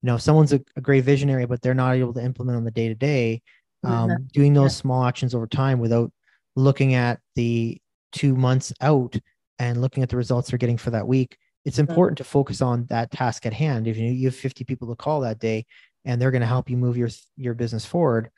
you 0.02 0.08
know 0.08 0.16
if 0.16 0.22
someone's 0.22 0.54
a, 0.54 0.62
a 0.76 0.82
great 0.82 1.04
visionary 1.04 1.46
but 1.46 1.62
they're 1.62 1.74
not 1.74 1.96
able 1.96 2.14
to 2.14 2.24
implement 2.24 2.58
on 2.58 2.64
the 2.64 2.72
day 2.72 2.88
to 2.88 2.96
day 2.96 3.42
um, 3.84 4.28
doing 4.32 4.54
those 4.54 4.74
yeah. 4.74 4.82
small 4.82 5.06
actions 5.06 5.36
over 5.36 5.46
time 5.46 5.80
without 5.80 6.12
looking 6.56 6.94
at 6.94 7.20
the 7.36 7.78
two 8.14 8.36
months 8.36 8.72
out 8.80 9.16
and 9.60 9.82
looking 9.82 10.04
at 10.04 10.10
the 10.10 10.16
results 10.16 10.50
they're 10.50 10.58
getting 10.58 10.78
for 10.78 10.92
that 10.92 11.08
week 11.08 11.38
it's 11.66 11.80
important 11.80 12.18
to 12.18 12.24
focus 12.24 12.62
on 12.62 12.86
that 12.90 13.12
task 13.12 13.46
at 13.46 13.54
hand. 13.54 13.88
If 13.88 13.98
you, 13.98 14.08
you 14.12 14.28
have 14.28 14.36
50 14.36 14.64
people 14.66 14.90
to 14.90 14.96
call 14.96 15.22
that 15.22 15.40
day 15.40 15.66
and 16.06 16.22
they're 16.22 16.32
going 16.32 16.42
to 16.42 16.48
help 16.48 16.70
you 16.70 16.78
move 16.78 16.98
your 16.98 17.10
your 17.38 17.54
business 17.54 17.86
forward 17.86 18.30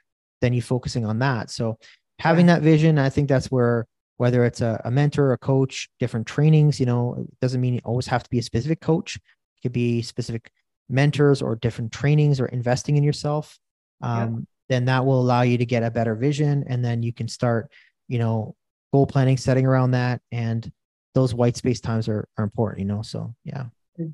then 0.42 0.54
you're 0.54 0.62
focusing 0.62 1.06
on 1.06 1.20
that. 1.20 1.50
So 1.50 1.78
having 2.20 2.46
that 2.46 2.62
vision 2.62 2.98
i 2.98 3.10
think 3.10 3.28
that's 3.28 3.52
where 3.52 3.86
whether 4.18 4.46
it's 4.46 4.62
a, 4.62 4.82
a 4.86 4.92
mentor 4.92 5.34
a 5.34 5.38
coach 5.38 5.90
different 6.00 6.26
trainings 6.26 6.80
you 6.80 6.86
know 6.86 7.16
it 7.20 7.40
doesn't 7.42 7.60
mean 7.60 7.74
you 7.74 7.82
always 7.84 8.08
have 8.08 8.24
to 8.24 8.30
be 8.30 8.40
a 8.40 8.44
specific 8.44 8.80
coach. 8.80 9.18
It 9.18 9.62
could 9.64 9.74
be 9.74 10.02
specific 10.02 10.52
mentors 10.88 11.42
or 11.42 11.56
different 11.56 11.92
trainings 11.92 12.40
or 12.40 12.46
investing 12.46 12.96
in 12.96 13.04
yourself. 13.04 13.58
Um, 14.02 14.48
then 14.70 14.86
that 14.86 15.06
will 15.06 15.20
allow 15.20 15.42
you 15.42 15.58
to 15.58 15.66
get 15.66 15.84
a 15.84 15.92
better 15.92 16.16
vision 16.16 16.66
and 16.68 16.84
then 16.84 17.04
you 17.04 17.14
can 17.14 17.28
start 17.28 17.72
you 18.08 18.20
know 18.20 18.56
goal 18.94 19.08
planning 19.08 19.38
setting 19.38 19.66
around 19.66 19.92
that 19.92 20.22
and 20.32 20.72
those 21.16 21.34
white 21.34 21.58
space 21.58 21.80
times 21.80 22.08
are, 22.08 22.28
are 22.38 22.44
important 22.44 22.80
you 22.80 22.86
know 22.86 23.02
so 23.02 23.34
yeah 23.44 23.66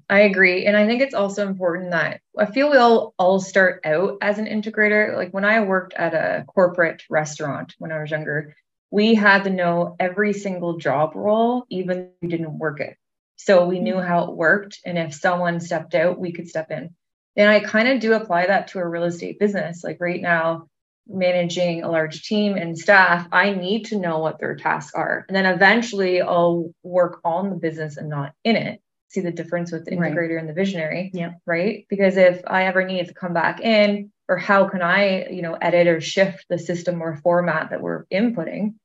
I 0.10 0.22
agree. 0.22 0.66
And 0.66 0.78
I 0.78 0.86
think 0.86 1.02
it's 1.02 1.16
also 1.16 1.48
important 1.48 1.92
that 1.92 2.22
I 2.38 2.46
feel 2.46 2.70
we 2.70 2.78
all 2.78 3.16
all 3.18 3.40
start 3.40 3.82
out 3.84 4.18
as 4.22 4.38
an 4.38 4.46
integrator. 4.46 5.16
Like 5.16 5.32
when 5.32 5.46
I 5.46 5.62
worked 5.62 5.94
at 5.94 6.14
a 6.14 6.46
corporate 6.46 7.04
restaurant 7.10 7.74
when 7.80 7.92
I 7.92 8.00
was 8.00 8.12
younger, 8.12 8.56
we 8.92 9.16
had 9.16 9.46
to 9.46 9.50
know 9.50 9.96
every 10.00 10.34
single 10.34 10.78
job 10.78 11.16
role, 11.16 11.66
even 11.70 11.98
if 12.00 12.08
we 12.22 12.28
didn't 12.28 12.60
work 12.60 12.80
it. 12.80 12.98
So 13.38 13.66
we 13.66 13.80
knew 13.80 13.96
mm-hmm. 13.96 14.08
how 14.08 14.26
it 14.26 14.36
worked. 14.36 14.80
And 14.86 14.98
if 14.98 15.16
someone 15.16 15.60
stepped 15.60 15.96
out, 15.96 16.20
we 16.20 16.32
could 16.32 16.48
step 16.48 16.70
in. 16.70 16.94
And 17.36 17.50
I 17.50 17.62
kind 17.62 17.88
of 17.88 18.00
do 18.00 18.14
apply 18.14 18.48
that 18.48 18.68
to 18.70 18.80
a 18.80 18.88
real 18.88 19.06
estate 19.06 19.40
business. 19.40 19.84
Like 19.84 19.98
right 20.00 20.22
now, 20.22 20.68
managing 21.08 21.84
a 21.84 21.92
large 21.92 22.24
team 22.24 22.56
and 22.56 22.78
staff, 22.78 23.28
I 23.32 23.54
need 23.54 23.86
to 23.86 24.00
know 24.00 24.20
what 24.20 24.40
their 24.40 24.56
tasks 24.56 24.94
are. 24.94 25.26
And 25.28 25.36
then 25.36 25.46
eventually 25.46 26.22
I'll 26.22 26.74
work 26.84 27.20
on 27.24 27.50
the 27.50 27.56
business 27.56 27.98
and 27.98 28.10
not 28.10 28.34
in 28.44 28.56
it. 28.56 28.82
See 29.10 29.22
the 29.22 29.32
difference 29.32 29.72
with 29.72 29.86
the 29.86 29.92
integrator 29.92 30.36
right. 30.36 30.40
and 30.40 30.48
the 30.48 30.54
visionary. 30.54 31.12
Yeah. 31.14 31.34
Right. 31.46 31.86
Because 31.90 32.16
if 32.16 32.42
I 32.48 32.64
ever 32.66 32.86
need 32.86 33.08
to 33.08 33.14
come 33.14 33.34
back 33.34 33.60
in, 33.60 34.12
or 34.30 34.38
how 34.38 34.70
can 34.70 34.82
I, 34.82 35.28
you 35.30 35.42
know, 35.42 35.56
edit 35.56 35.88
or 35.88 36.00
shift 36.00 36.46
the 36.50 36.58
system 36.58 37.02
or 37.02 37.18
format 37.18 37.72
that 37.72 37.82
we're 37.82 38.06
inputting? 38.06 38.76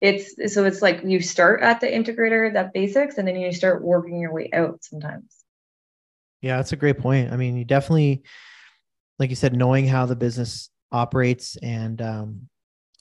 It's 0.00 0.54
so 0.54 0.64
it's 0.64 0.80
like 0.80 1.02
you 1.04 1.20
start 1.20 1.62
at 1.62 1.80
the 1.80 1.86
integrator, 1.86 2.52
that 2.54 2.72
basics, 2.72 3.18
and 3.18 3.28
then 3.28 3.36
you 3.36 3.52
start 3.52 3.84
working 3.84 4.18
your 4.18 4.32
way 4.32 4.48
out 4.54 4.82
sometimes. 4.82 5.44
Yeah, 6.40 6.56
that's 6.56 6.72
a 6.72 6.76
great 6.76 6.98
point. 6.98 7.32
I 7.32 7.36
mean, 7.36 7.56
you 7.56 7.64
definitely, 7.64 8.22
like 9.18 9.28
you 9.28 9.36
said, 9.36 9.54
knowing 9.54 9.86
how 9.86 10.06
the 10.06 10.16
business 10.16 10.70
operates 10.92 11.56
and 11.62 12.00
um, 12.00 12.48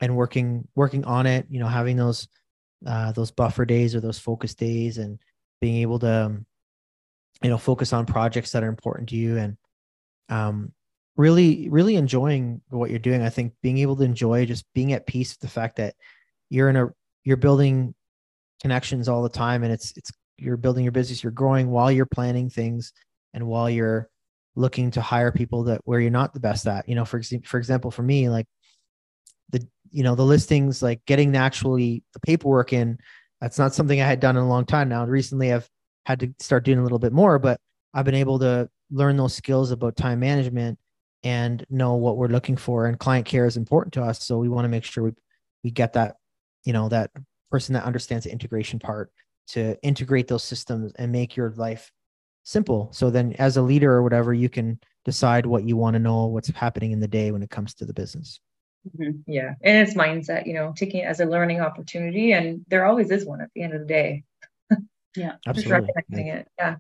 and 0.02 0.15
working 0.15 0.67
working 0.76 1.04
on 1.06 1.26
it 1.26 1.45
you 1.50 1.60
know 1.60 1.67
having 1.67 1.95
those 1.95 2.28
uh, 2.86 3.12
those 3.13 3.32
buffer 3.32 3.65
days 3.65 3.95
or 3.95 4.00
those 4.00 4.19
focus 4.19 4.54
days 4.54 4.98
and 4.98 5.19
being 5.62 5.78
able 5.78 6.00
to 6.00 6.12
um, 6.12 6.45
you 7.41 7.50
know 7.50 7.58
focus 7.58 7.93
on 7.93 8.06
projects 8.06 8.52
that 8.52 8.63
are 8.63 8.69
important 8.69 9.10
to 9.10 9.15
you 9.15 9.38
and 9.38 9.58
um, 10.30 10.71
really 11.17 11.69
really 11.69 11.95
enjoying 11.95 12.62
what 12.69 12.89
you're 12.89 13.00
doing. 13.00 13.21
I 13.21 13.30
think 13.30 13.54
being 13.62 13.78
able 13.80 13.95
to 13.98 14.04
enjoy 14.04 14.45
just 14.45 14.65
being 14.74 14.93
at 14.93 15.08
peace 15.08 15.34
with 15.34 15.39
the 15.39 15.48
fact 15.48 15.78
that 15.78 15.95
you're 16.50 16.69
in 16.69 16.76
a 16.76 16.89
you're 17.24 17.38
building 17.38 17.93
connections 18.62 19.10
all 19.10 19.24
the 19.24 19.30
time 19.30 19.63
and 19.63 19.71
it's 19.71 19.93
it's 19.98 20.12
you're 20.38 20.58
building 20.58 20.84
your 20.84 20.91
business 20.91 21.24
you're 21.24 21.32
growing 21.32 21.69
while 21.69 21.91
you're 21.91 22.06
planning 22.06 22.50
things 22.50 22.93
and 23.34 23.45
while 23.45 23.69
you're 23.69 24.10
looking 24.56 24.91
to 24.91 25.02
hire 25.02 25.32
people 25.32 25.63
that 25.63 25.82
where 25.86 26.00
you're 26.00 26.10
not 26.10 26.34
the 26.34 26.39
best 26.39 26.68
at 26.68 26.88
you 26.88 26.96
know 26.96 27.06
for 27.06 27.18
example 27.18 27.48
for 27.48 27.58
example 27.58 27.91
for 27.91 28.04
me 28.04 28.30
like 28.30 28.48
the 29.50 29.65
you 29.91 30.04
know 30.04 30.15
the 30.15 30.24
listings 30.24 30.82
like 30.82 31.04
getting 31.06 31.36
actually 31.36 32.04
the 32.13 32.20
paperwork 32.22 32.74
in 32.74 32.98
that's 33.41 33.60
not 33.60 33.74
something 33.74 34.02
i 34.02 34.06
had 34.06 34.20
done 34.20 34.38
in 34.38 34.44
a 34.44 34.48
long 34.48 34.65
time. 34.65 34.89
Now 34.89 35.06
recently 35.06 35.54
i've 35.54 35.70
had 36.06 36.20
to 36.22 36.34
start 36.39 36.63
doing 36.63 36.80
a 36.80 36.84
little 36.84 37.00
bit 37.00 37.13
more 37.13 37.38
but 37.39 37.60
i've 37.94 38.06
been 38.06 38.15
able 38.15 38.39
to 38.39 38.70
learn 38.91 39.18
those 39.18 39.36
skills 39.36 39.72
about 39.72 39.96
time 39.96 40.20
management 40.20 40.80
and 41.24 41.65
know 41.70 41.96
what 41.96 42.18
we're 42.18 42.28
looking 42.28 42.56
for 42.56 42.86
and 42.86 43.00
client 43.00 43.26
care 43.26 43.46
is 43.46 43.58
important 43.58 43.94
to 43.94 44.04
us 44.04 44.24
so 44.24 44.38
we 44.38 44.48
want 44.48 44.63
to 44.63 44.70
make 44.70 44.84
sure 44.84 45.04
we, 45.04 45.12
we 45.63 45.72
get 45.72 45.94
that 45.94 46.15
you 46.63 46.72
know 46.72 46.88
that 46.88 47.12
person 47.52 47.74
that 47.74 47.84
understands 47.84 48.26
the 48.26 48.32
integration 48.32 48.80
part 48.80 49.12
to 49.48 49.82
integrate 49.84 50.28
those 50.28 50.44
systems 50.44 50.91
and 50.98 51.12
make 51.12 51.36
your 51.36 51.52
life 51.52 51.91
simple. 52.45 52.89
So 52.93 53.10
then, 53.10 53.34
as 53.34 53.58
a 53.58 53.62
leader 53.62 53.91
or 53.91 54.03
whatever, 54.03 54.34
you 54.34 54.47
can 54.47 54.79
decide 55.03 55.45
what 55.45 55.65
you 55.65 55.75
want 55.75 55.95
to 55.95 55.99
know, 55.99 56.27
what's 56.27 56.49
happening 56.49 56.91
in 56.91 57.01
the 57.01 57.08
day 57.08 57.31
when 57.31 57.43
it 57.43 57.49
comes 57.49 57.73
to 57.75 57.86
the 57.86 57.93
business. 57.93 58.39
Mm-hmm. 58.88 59.31
Yeah. 59.31 59.55
And 59.62 59.88
it's 59.88 59.97
mindset, 59.97 60.45
you 60.45 60.53
know, 60.53 60.73
taking 60.75 61.01
it 61.01 61.05
as 61.05 61.19
a 61.19 61.25
learning 61.25 61.60
opportunity. 61.60 62.34
And 62.34 62.65
there 62.69 62.86
always 62.86 63.12
is 63.12 63.25
one 63.25 63.41
at 63.41 63.49
the 63.53 63.63
end 63.63 63.73
of 63.73 63.81
the 63.81 63.88
day. 63.88 64.23
yeah. 65.15 65.34
Absolutely. 65.45 65.89
Recognizing 65.95 66.27
it. 66.27 66.47
Yeah. 66.58 66.75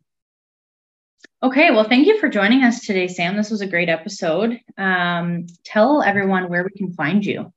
Okay, 1.43 1.71
well, 1.71 1.83
thank 1.83 2.07
you 2.07 2.19
for 2.19 2.29
joining 2.29 2.63
us 2.63 2.85
today, 2.85 3.07
Sam. 3.07 3.35
This 3.35 3.51
was 3.51 3.61
a 3.61 3.67
great 3.67 3.89
episode. 3.89 4.59
Um, 4.77 5.47
tell 5.63 6.01
everyone 6.01 6.49
where 6.49 6.63
we 6.63 6.69
can 6.77 6.93
find 6.93 7.25
you. 7.25 7.51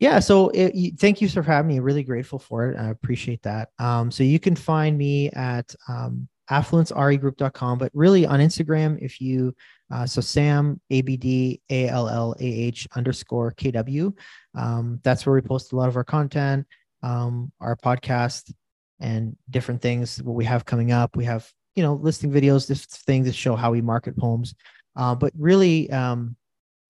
Yeah, 0.00 0.20
so 0.20 0.50
it, 0.50 0.98
thank 1.00 1.20
you 1.20 1.28
for 1.28 1.42
having 1.42 1.68
me. 1.68 1.80
Really 1.80 2.04
grateful 2.04 2.38
for 2.38 2.70
it. 2.70 2.76
I 2.76 2.90
appreciate 2.90 3.42
that. 3.42 3.70
Um, 3.80 4.12
so 4.12 4.22
you 4.22 4.38
can 4.38 4.54
find 4.54 4.96
me 4.96 5.30
at 5.30 5.74
um, 5.88 6.28
affluenceregroup.com, 6.50 7.78
but 7.78 7.90
really 7.94 8.26
on 8.26 8.40
Instagram, 8.40 8.98
if 9.00 9.20
you, 9.20 9.54
uh, 9.90 10.06
so 10.06 10.20
Sam, 10.20 10.80
ABD, 10.90 11.58
A-L-L-A-H 11.70 12.88
underscore 12.94 13.52
KW. 13.52 14.12
Um, 14.54 15.00
that's 15.02 15.26
where 15.26 15.34
we 15.34 15.40
post 15.40 15.72
a 15.72 15.76
lot 15.76 15.88
of 15.88 15.96
our 15.96 16.04
content, 16.04 16.66
um, 17.02 17.52
our 17.60 17.76
podcast 17.76 18.52
and 19.00 19.36
different 19.50 19.80
things, 19.80 20.22
what 20.22 20.34
we 20.34 20.44
have 20.44 20.64
coming 20.64 20.92
up. 20.92 21.16
We 21.16 21.24
have, 21.24 21.50
you 21.76 21.82
know, 21.82 21.94
listing 21.94 22.30
videos, 22.30 22.66
just 22.66 22.90
things 23.04 23.26
that 23.26 23.34
show 23.34 23.54
how 23.54 23.70
we 23.70 23.80
market 23.80 24.14
homes. 24.18 24.54
Uh, 24.96 25.14
but 25.14 25.32
really, 25.38 25.90
um, 25.90 26.36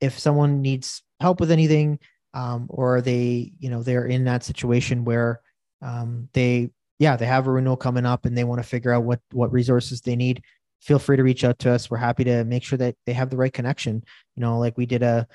if 0.01 0.19
someone 0.19 0.63
needs 0.63 1.03
help 1.21 1.41
with 1.41 1.51
anything, 1.51 1.99
um, 2.35 2.67
or 2.69 3.01
they, 3.01 3.53
you 3.59 3.71
know, 3.71 3.83
they're 3.83 4.07
in 4.07 4.25
that 4.25 4.45
situation 4.45 5.05
where 5.05 5.41
um, 5.83 6.29
they 6.33 6.71
yeah, 6.99 7.17
they 7.17 7.27
have 7.27 7.47
a 7.47 7.53
renewal 7.53 7.77
coming 7.77 8.07
up 8.07 8.27
and 8.27 8.37
they 8.37 8.45
want 8.45 8.61
to 8.61 8.69
figure 8.69 8.93
out 8.93 9.05
what 9.05 9.21
what 9.33 9.53
resources 9.53 10.01
they 10.01 10.17
need, 10.17 10.43
feel 10.81 10.99
free 10.99 11.17
to 11.17 11.23
reach 11.23 11.45
out 11.45 11.59
to 11.61 11.71
us. 11.71 11.91
We're 11.91 11.99
happy 11.99 12.25
to 12.25 12.45
make 12.45 12.65
sure 12.65 12.79
that 12.79 12.97
they 13.07 13.13
have 13.13 13.31
the 13.31 13.37
right 13.37 13.53
connection. 13.53 14.03
You 14.37 14.41
know, 14.41 14.59
like 14.59 14.77
we 14.77 14.87
did 14.87 15.03
a 15.03 15.27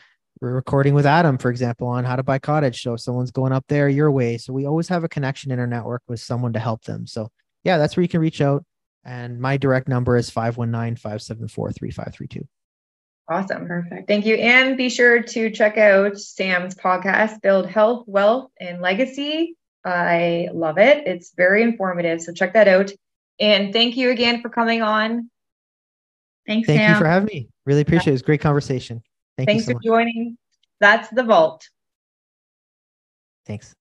recording 0.41 0.93
with 0.93 1.05
Adam, 1.05 1.37
for 1.37 1.49
example, 1.49 1.87
on 1.87 2.03
how 2.03 2.15
to 2.15 2.23
buy 2.23 2.39
cottage. 2.39 2.81
So 2.81 2.93
if 2.93 3.01
someone's 3.01 3.31
going 3.31 3.53
up 3.53 3.65
there 3.67 3.87
your 3.87 4.11
way. 4.11 4.37
So 4.37 4.53
we 4.53 4.65
always 4.65 4.87
have 4.89 5.03
a 5.03 5.09
connection 5.09 5.51
in 5.51 5.59
our 5.59 5.67
network 5.67 6.01
with 6.07 6.19
someone 6.19 6.53
to 6.53 6.59
help 6.59 6.83
them. 6.83 7.07
So 7.07 7.29
yeah, 7.63 7.77
that's 7.77 7.95
where 7.95 8.01
you 8.01 8.09
can 8.09 8.21
reach 8.21 8.41
out. 8.41 8.65
And 9.05 9.39
my 9.39 9.57
direct 9.57 9.87
number 9.87 10.15
is 10.15 10.29
519 10.29 10.95
574 10.95 11.71
3532. 11.73 12.47
Awesome. 13.29 13.67
Perfect. 13.67 14.07
Thank 14.07 14.25
you. 14.25 14.35
And 14.35 14.75
be 14.75 14.89
sure 14.89 15.21
to 15.23 15.49
check 15.49 15.77
out 15.77 16.17
Sam's 16.17 16.75
podcast, 16.75 17.41
Build 17.41 17.67
Health, 17.67 18.03
Wealth, 18.05 18.51
and 18.59 18.81
Legacy. 18.81 19.55
I 19.85 20.49
love 20.53 20.77
it. 20.77 21.07
It's 21.07 21.33
very 21.35 21.61
informative. 21.63 22.21
So 22.21 22.33
check 22.33 22.53
that 22.53 22.67
out. 22.67 22.91
And 23.39 23.73
thank 23.73 23.97
you 23.97 24.11
again 24.11 24.41
for 24.41 24.49
coming 24.49 24.81
on. 24.81 25.29
Thanks, 26.45 26.67
Thank 26.67 26.79
Sam. 26.79 26.91
you 26.91 26.99
for 26.99 27.05
having 27.05 27.27
me. 27.27 27.49
Really 27.65 27.81
appreciate 27.81 28.07
it. 28.07 28.09
It 28.09 28.13
was 28.13 28.21
a 28.21 28.25
great 28.25 28.41
conversation. 28.41 29.01
Thank 29.37 29.49
Thanks 29.49 29.65
so 29.65 29.71
for 29.71 29.75
much. 29.75 29.85
joining. 29.85 30.37
That's 30.79 31.09
the 31.09 31.23
vault. 31.23 31.67
Thanks. 33.45 33.71